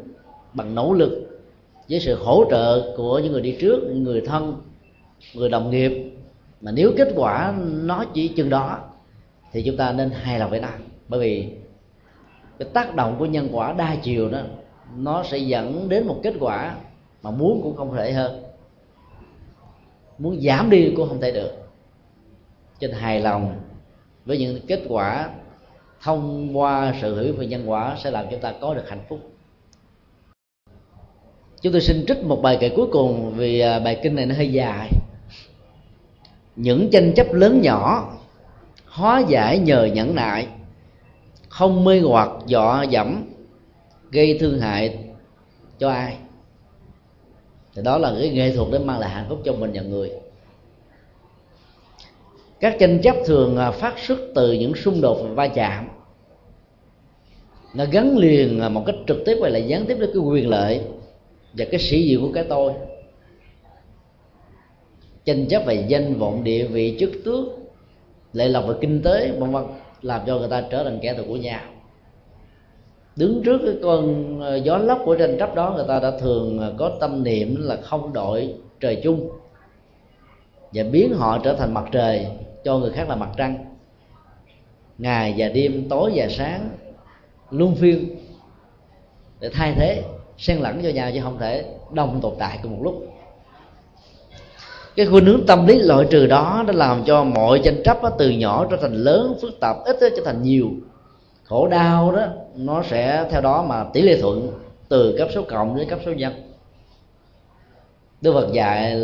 bằng 0.52 0.74
nỗ 0.74 0.92
lực 0.92 1.40
với 1.88 2.00
sự 2.00 2.14
hỗ 2.14 2.44
trợ 2.50 2.94
của 2.96 3.18
những 3.18 3.32
người 3.32 3.40
đi 3.40 3.56
trước, 3.60 3.80
những 3.82 4.02
người 4.02 4.20
thân, 4.20 4.56
người 5.34 5.48
đồng 5.48 5.70
nghiệp. 5.70 6.12
Mà 6.60 6.70
nếu 6.70 6.92
kết 6.96 7.08
quả 7.16 7.54
nó 7.66 8.04
chỉ 8.14 8.28
chừng 8.28 8.50
đó, 8.50 8.78
thì 9.52 9.62
chúng 9.62 9.76
ta 9.76 9.92
nên 9.92 10.10
hài 10.10 10.38
lòng 10.38 10.50
với 10.50 10.60
nó. 10.60 10.68
Bởi 11.08 11.20
vì 11.20 11.48
cái 12.62 12.70
tác 12.72 12.94
động 12.94 13.16
của 13.18 13.26
nhân 13.26 13.48
quả 13.52 13.72
đa 13.72 13.96
chiều 14.02 14.30
đó, 14.30 14.40
nó 14.96 15.24
sẽ 15.24 15.38
dẫn 15.38 15.88
đến 15.88 16.06
một 16.06 16.20
kết 16.22 16.34
quả 16.40 16.76
mà 17.22 17.30
muốn 17.30 17.60
cũng 17.62 17.76
không 17.76 17.96
thể 17.96 18.12
hơn. 18.12 18.42
Muốn 20.18 20.40
giảm 20.40 20.70
đi 20.70 20.92
cũng 20.96 21.08
không 21.08 21.20
thể 21.20 21.32
được. 21.32 21.50
Trên 22.78 22.92
hài 22.92 23.20
lòng 23.20 23.60
với 24.24 24.38
những 24.38 24.60
kết 24.66 24.82
quả 24.88 25.30
thông 26.02 26.58
qua 26.58 26.94
sự 27.02 27.14
hữu 27.14 27.36
về 27.36 27.46
nhân 27.46 27.70
quả 27.70 27.96
sẽ 28.04 28.10
làm 28.10 28.26
chúng 28.30 28.40
ta 28.40 28.54
có 28.60 28.74
được 28.74 28.88
hạnh 28.88 29.04
phúc. 29.08 29.18
Chúng 31.62 31.72
tôi 31.72 31.80
xin 31.80 32.04
trích 32.08 32.24
một 32.24 32.42
bài 32.42 32.58
kệ 32.60 32.68
cuối 32.68 32.86
cùng 32.92 33.34
vì 33.36 33.60
à, 33.60 33.78
bài 33.78 34.00
kinh 34.02 34.14
này 34.14 34.26
nó 34.26 34.34
hơi 34.34 34.52
dài. 34.52 34.90
Những 36.56 36.90
tranh 36.90 37.12
chấp 37.16 37.32
lớn 37.32 37.60
nhỏ, 37.62 38.12
hóa 38.86 39.20
giải 39.28 39.58
nhờ 39.58 39.84
nhẫn 39.84 40.14
nại 40.14 40.48
không 41.52 41.84
mê 41.84 42.00
hoặc 42.00 42.30
dọa 42.46 42.84
dẫm, 42.84 43.24
gây 44.10 44.38
thương 44.38 44.60
hại 44.60 44.98
cho 45.78 45.90
ai. 45.90 46.16
Thì 47.74 47.82
đó 47.82 47.98
là 47.98 48.14
cái 48.18 48.30
nghệ 48.30 48.56
thuật 48.56 48.68
để 48.72 48.78
mang 48.78 48.98
lại 48.98 49.10
hạnh 49.10 49.26
phúc 49.28 49.38
cho 49.44 49.52
mình 49.52 49.70
và 49.74 49.82
người. 49.82 50.10
Các 52.60 52.76
tranh 52.80 53.00
chấp 53.02 53.16
thường 53.26 53.56
à, 53.56 53.70
phát 53.70 53.98
xuất 53.98 54.18
từ 54.34 54.52
những 54.52 54.74
xung 54.74 55.00
đột 55.00 55.18
và 55.22 55.28
va 55.28 55.48
chạm. 55.48 55.88
Nó 57.74 57.84
gắn 57.92 58.18
liền 58.18 58.60
à, 58.60 58.68
một 58.68 58.82
cách 58.86 58.96
trực 59.06 59.18
tiếp 59.26 59.38
hay 59.42 59.50
là 59.50 59.58
gián 59.58 59.86
tiếp 59.86 59.96
đến 60.00 60.10
cái 60.14 60.22
quyền 60.22 60.48
lợi 60.48 60.80
và 61.52 61.64
cái 61.70 61.80
sĩ 61.80 62.08
diện 62.08 62.20
của 62.20 62.32
cái 62.34 62.44
tôi. 62.48 62.72
Tranh 65.24 65.46
chấp 65.46 65.62
về 65.66 65.84
danh 65.88 66.18
vọng, 66.18 66.44
địa 66.44 66.64
vị, 66.66 66.96
chức 67.00 67.10
tước, 67.24 67.44
lệ 68.32 68.48
lộc 68.48 68.66
về 68.66 68.74
kinh 68.80 69.02
tế, 69.02 69.32
vân 69.38 69.52
vân 69.52 69.64
làm 70.02 70.20
cho 70.26 70.38
người 70.38 70.48
ta 70.48 70.62
trở 70.70 70.84
thành 70.84 70.98
kẻ 71.02 71.14
thù 71.14 71.22
của 71.28 71.36
nhau 71.36 71.60
đứng 73.16 73.42
trước 73.42 73.60
cái 73.64 73.74
con 73.82 74.40
ờ, 74.40 74.56
gió 74.56 74.78
lốc 74.78 75.02
của 75.04 75.16
tranh 75.16 75.36
chấp 75.38 75.54
đó, 75.54 75.72
người 75.76 75.84
ta 75.88 76.00
đã 76.00 76.10
thường 76.20 76.58
ờ, 76.58 76.74
có 76.78 76.90
tâm 77.00 77.22
niệm 77.22 77.56
là 77.58 77.76
không 77.76 78.12
đội 78.12 78.54
trời 78.80 79.00
chung 79.04 79.30
và 80.72 80.84
biến 80.92 81.14
họ 81.14 81.38
trở 81.38 81.54
thành 81.54 81.74
mặt 81.74 81.84
trời, 81.92 82.26
cho 82.64 82.78
người 82.78 82.90
khác 82.90 83.08
là 83.08 83.16
mặt 83.16 83.30
trăng. 83.36 83.64
Ngày 84.98 85.34
và 85.36 85.48
đêm, 85.48 85.88
tối 85.88 86.12
và 86.14 86.28
sáng, 86.30 86.68
luân 87.50 87.74
phiên 87.74 88.16
để 89.40 89.50
thay 89.52 89.74
thế, 89.76 90.02
xen 90.38 90.58
lẫn 90.58 90.80
cho 90.82 90.88
nhau 90.88 91.10
chứ 91.14 91.20
không 91.22 91.38
thể 91.38 91.64
đồng 91.92 92.20
tồn 92.22 92.32
tại 92.38 92.58
cùng 92.62 92.72
một 92.72 92.80
lúc 92.82 93.11
cái 94.96 95.06
khuynh 95.06 95.24
hướng 95.24 95.46
tâm 95.46 95.66
lý 95.66 95.78
loại 95.78 96.06
trừ 96.10 96.26
đó 96.26 96.64
đã 96.66 96.72
làm 96.72 97.04
cho 97.04 97.24
mọi 97.24 97.60
tranh 97.64 97.82
chấp 97.84 98.02
đó, 98.02 98.10
từ 98.18 98.30
nhỏ 98.30 98.66
trở 98.70 98.76
thành 98.76 98.94
lớn 98.94 99.36
phức 99.40 99.60
tạp 99.60 99.76
ít 99.84 99.96
trở 100.00 100.22
thành 100.24 100.42
nhiều. 100.42 100.70
Khổ 101.44 101.68
đau 101.68 102.12
đó 102.12 102.26
nó 102.56 102.82
sẽ 102.82 103.28
theo 103.30 103.40
đó 103.40 103.64
mà 103.68 103.84
tỷ 103.92 104.02
lệ 104.02 104.20
thuận 104.20 104.52
từ 104.88 105.14
cấp 105.18 105.28
số 105.34 105.42
cộng 105.42 105.76
đến 105.76 105.88
cấp 105.88 105.98
số 106.06 106.12
nhân. 106.12 106.32
Đức 108.20 108.32
Phật 108.32 108.52
dạy 108.52 109.00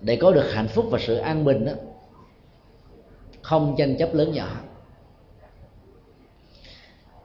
để 0.00 0.16
có 0.16 0.32
được 0.32 0.52
hạnh 0.52 0.68
phúc 0.68 0.86
và 0.90 0.98
sự 0.98 1.16
an 1.16 1.44
bình 1.44 1.64
đó 1.64 1.72
không 3.42 3.74
tranh 3.78 3.96
chấp 3.96 4.14
lớn 4.14 4.32
nhỏ. 4.32 4.48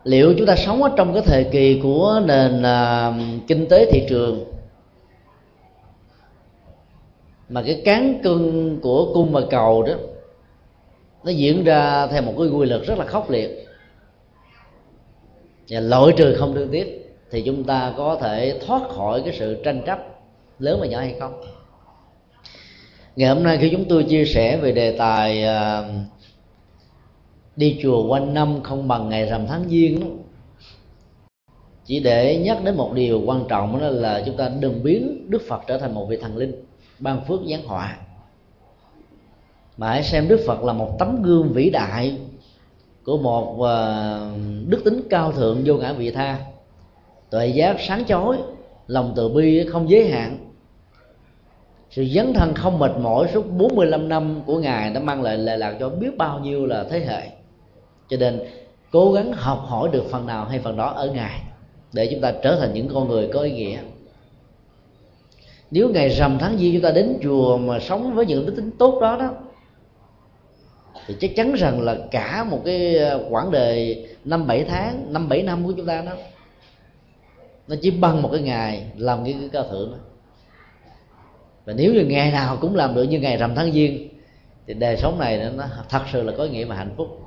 Liệu 0.04 0.34
chúng 0.38 0.48
ta 0.48 0.56
sống 0.56 0.84
ở 0.84 0.90
trong 0.98 1.14
cái 1.14 1.24
thời 1.26 1.44
kỳ 1.44 1.80
của 1.84 2.22
nền 2.26 2.60
uh, 2.62 3.48
kinh 3.48 3.68
tế 3.70 3.92
thị 3.92 4.06
trường 4.10 4.55
mà 7.50 7.64
cái 7.66 7.82
cán 7.86 8.20
cân 8.24 8.80
của 8.82 9.14
cung 9.14 9.32
và 9.32 9.42
cầu 9.50 9.84
đó 9.84 9.94
nó 11.24 11.32
diễn 11.32 11.64
ra 11.64 12.08
theo 12.08 12.22
một 12.22 12.34
cái 12.38 12.48
quy 12.48 12.66
luật 12.66 12.82
rất 12.82 12.98
là 12.98 13.06
khốc 13.06 13.30
liệt. 13.30 13.68
Và 15.70 15.80
loại 15.80 16.14
trừ 16.18 16.36
không 16.38 16.54
đương 16.54 16.70
tiếp 16.72 17.06
thì 17.32 17.42
chúng 17.42 17.64
ta 17.64 17.94
có 17.98 18.18
thể 18.22 18.60
thoát 18.66 18.90
khỏi 18.90 19.22
cái 19.26 19.36
sự 19.40 19.62
tranh 19.64 19.82
chấp 19.86 20.00
lớn 20.60 20.78
và 20.82 20.88
nhỏ 20.88 21.00
hay 21.00 21.16
không? 21.20 21.42
Ngày 23.16 23.30
hôm 23.30 23.44
nay 23.44 23.58
khi 23.62 23.70
chúng 23.72 23.86
tôi 23.86 24.04
chia 24.04 24.26
sẻ 24.26 24.58
về 24.58 24.72
đề 24.72 24.98
tài 24.98 25.44
uh, 25.44 25.86
đi 27.56 27.80
chùa 27.82 28.08
quanh 28.08 28.34
năm 28.34 28.64
không 28.64 28.88
bằng 28.88 29.10
ngày 29.10 29.26
rằm 29.26 29.48
tháng 29.48 29.70
giêng 29.70 30.00
đó, 30.00 30.08
chỉ 31.86 32.00
để 32.00 32.38
nhắc 32.38 32.64
đến 32.64 32.76
một 32.76 32.94
điều 32.94 33.22
quan 33.26 33.46
trọng 33.50 33.80
đó 33.80 33.88
là 33.88 34.24
chúng 34.26 34.38
ta 34.38 34.52
đừng 34.60 34.84
biến 34.84 35.26
đức 35.30 35.42
phật 35.48 35.62
trở 35.68 35.78
thành 35.78 35.94
một 35.94 36.06
vị 36.10 36.18
thần 36.22 36.38
linh 36.38 36.66
ban 37.00 37.26
phước 37.26 37.40
giáng 37.50 37.64
họa. 37.68 37.98
Mà 39.78 39.90
hãy 39.90 40.04
xem 40.04 40.28
đức 40.28 40.40
phật 40.48 40.64
là 40.64 40.74
một 40.74 40.96
tấm 41.00 41.22
gương 41.22 41.54
vĩ 41.54 41.70
đại 41.70 42.18
của 43.04 43.18
một 43.18 43.62
ờ, 43.62 44.32
đức 44.68 44.82
tính 44.86 45.02
cao 45.10 45.32
thượng 45.32 45.62
vô 45.66 45.76
ngã 45.76 45.94
vị 45.94 46.12
tha. 46.12 46.40
Tuệ 47.30 47.48
giác 47.48 47.76
sáng 47.80 48.06
chói, 48.06 48.38
lòng 48.88 49.14
từ 49.16 49.30
bi 49.30 49.68
không 49.72 49.90
giới 49.90 50.08
hạn. 50.08 50.38
Sự 51.90 52.06
dấn 52.06 52.34
thân 52.34 52.54
không 52.54 52.80
mệt 52.80 52.92
mỏi 53.00 53.28
suốt 53.34 53.46
45 53.52 54.10
năm 54.10 54.42
của 54.46 54.60
ngài 54.60 54.94
đã 54.94 55.00
mang 55.00 55.22
lại 55.22 55.38
lệ 55.38 55.58
lạc 55.58 55.76
cho 55.80 55.90
biết 55.90 56.18
bao 56.18 56.40
nhiêu 56.40 56.66
là 56.66 56.84
thế 56.84 57.00
hệ. 57.00 57.30
Cho 58.10 58.18
nên, 58.18 58.40
cố 58.92 59.12
gắng 59.12 59.34
học 59.34 59.66
hỏi 59.68 59.90
được 59.92 60.04
phần 60.12 60.26
nào 60.26 60.46
hay 60.46 60.60
phần 60.60 60.78
đó 60.78 60.94
ở 60.96 61.12
ngài, 61.12 61.42
để 61.94 62.08
chúng 62.12 62.22
ta 62.22 62.34
trở 62.44 62.56
thành 62.60 62.74
những 62.74 62.88
con 62.94 63.08
người 63.08 63.30
có 63.34 63.40
ý 63.40 63.52
nghĩa 63.52 63.80
nếu 65.76 65.90
ngày 65.90 66.10
rằm 66.10 66.38
tháng 66.40 66.58
giêng 66.58 66.74
chúng 66.74 66.82
ta 66.82 66.92
đến 66.92 67.18
chùa 67.24 67.58
mà 67.58 67.80
sống 67.80 68.16
với 68.16 68.26
những 68.26 68.46
đức 68.46 68.54
tính 68.56 68.72
tốt 68.78 69.00
đó 69.02 69.18
đó 69.20 69.34
thì 71.08 71.16
chắc 71.20 71.32
chắn 71.36 71.54
rằng 71.54 71.82
là 71.82 71.98
cả 72.12 72.44
một 72.44 72.62
cái 72.66 72.98
ờ, 72.98 73.26
quãng 73.30 73.52
đời 73.52 74.06
năm 74.26 74.48
bảy 74.48 74.64
tháng 74.64 75.14
năm 75.14 75.30
bảy 75.30 75.44
năm 75.44 75.66
của 75.66 75.74
chúng 75.78 75.86
ta 75.86 76.02
đó 76.02 76.12
nó 77.68 77.76
chỉ 77.82 77.92
bằng 77.92 78.22
một 78.22 78.30
cái 78.32 78.42
ngày 78.42 78.92
làm 78.98 79.24
cái, 79.24 79.36
cái 79.40 79.50
cao 79.54 79.64
thượng 79.64 79.92
đó 79.92 79.98
và 81.66 81.74
nếu 81.74 81.94
như 81.94 82.06
ngày 82.06 82.32
nào 82.32 82.58
cũng 82.62 82.76
làm 82.76 82.96
được 82.96 83.04
như 83.04 83.20
ngày 83.20 83.38
rằm 83.38 83.56
tháng 83.56 83.72
giêng 83.72 84.08
thì 84.68 84.74
đời 84.74 84.98
sống 84.98 85.20
này 85.20 85.52
nó 85.56 85.66
thật 85.90 86.02
sự 86.12 86.24
là 86.24 86.34
có 86.38 86.46
nghĩa 86.46 86.66
và 86.66 86.76
hạnh 86.76 86.94
phúc. 86.98 87.22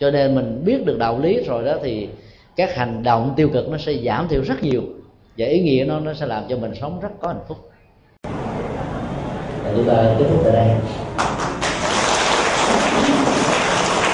Cho 0.00 0.10
nên 0.10 0.34
mình 0.34 0.62
biết 0.64 0.86
được 0.86 0.98
đạo 0.98 1.18
lý 1.18 1.44
rồi 1.44 1.64
đó 1.64 1.76
thì 1.82 2.08
các 2.56 2.74
hành 2.74 3.02
động 3.02 3.32
tiêu 3.36 3.50
cực 3.52 3.68
nó 3.68 3.78
sẽ 3.78 3.94
giảm 4.04 4.28
thiểu 4.28 4.42
rất 4.42 4.62
nhiều 4.62 4.82
và 5.38 5.46
ý 5.46 5.60
nghĩa 5.60 5.84
nó 5.88 6.00
nó 6.00 6.14
sẽ 6.14 6.26
làm 6.26 6.44
cho 6.48 6.56
mình 6.56 6.74
sống 6.80 7.00
rất 7.00 7.08
có 7.20 7.28
hạnh 7.28 7.44
phúc. 7.48 7.58
Chúng 9.76 9.84
ta 9.86 10.16
kết 10.18 10.24
thúc 10.28 10.40
tại 10.44 10.52
đây. 10.52 10.68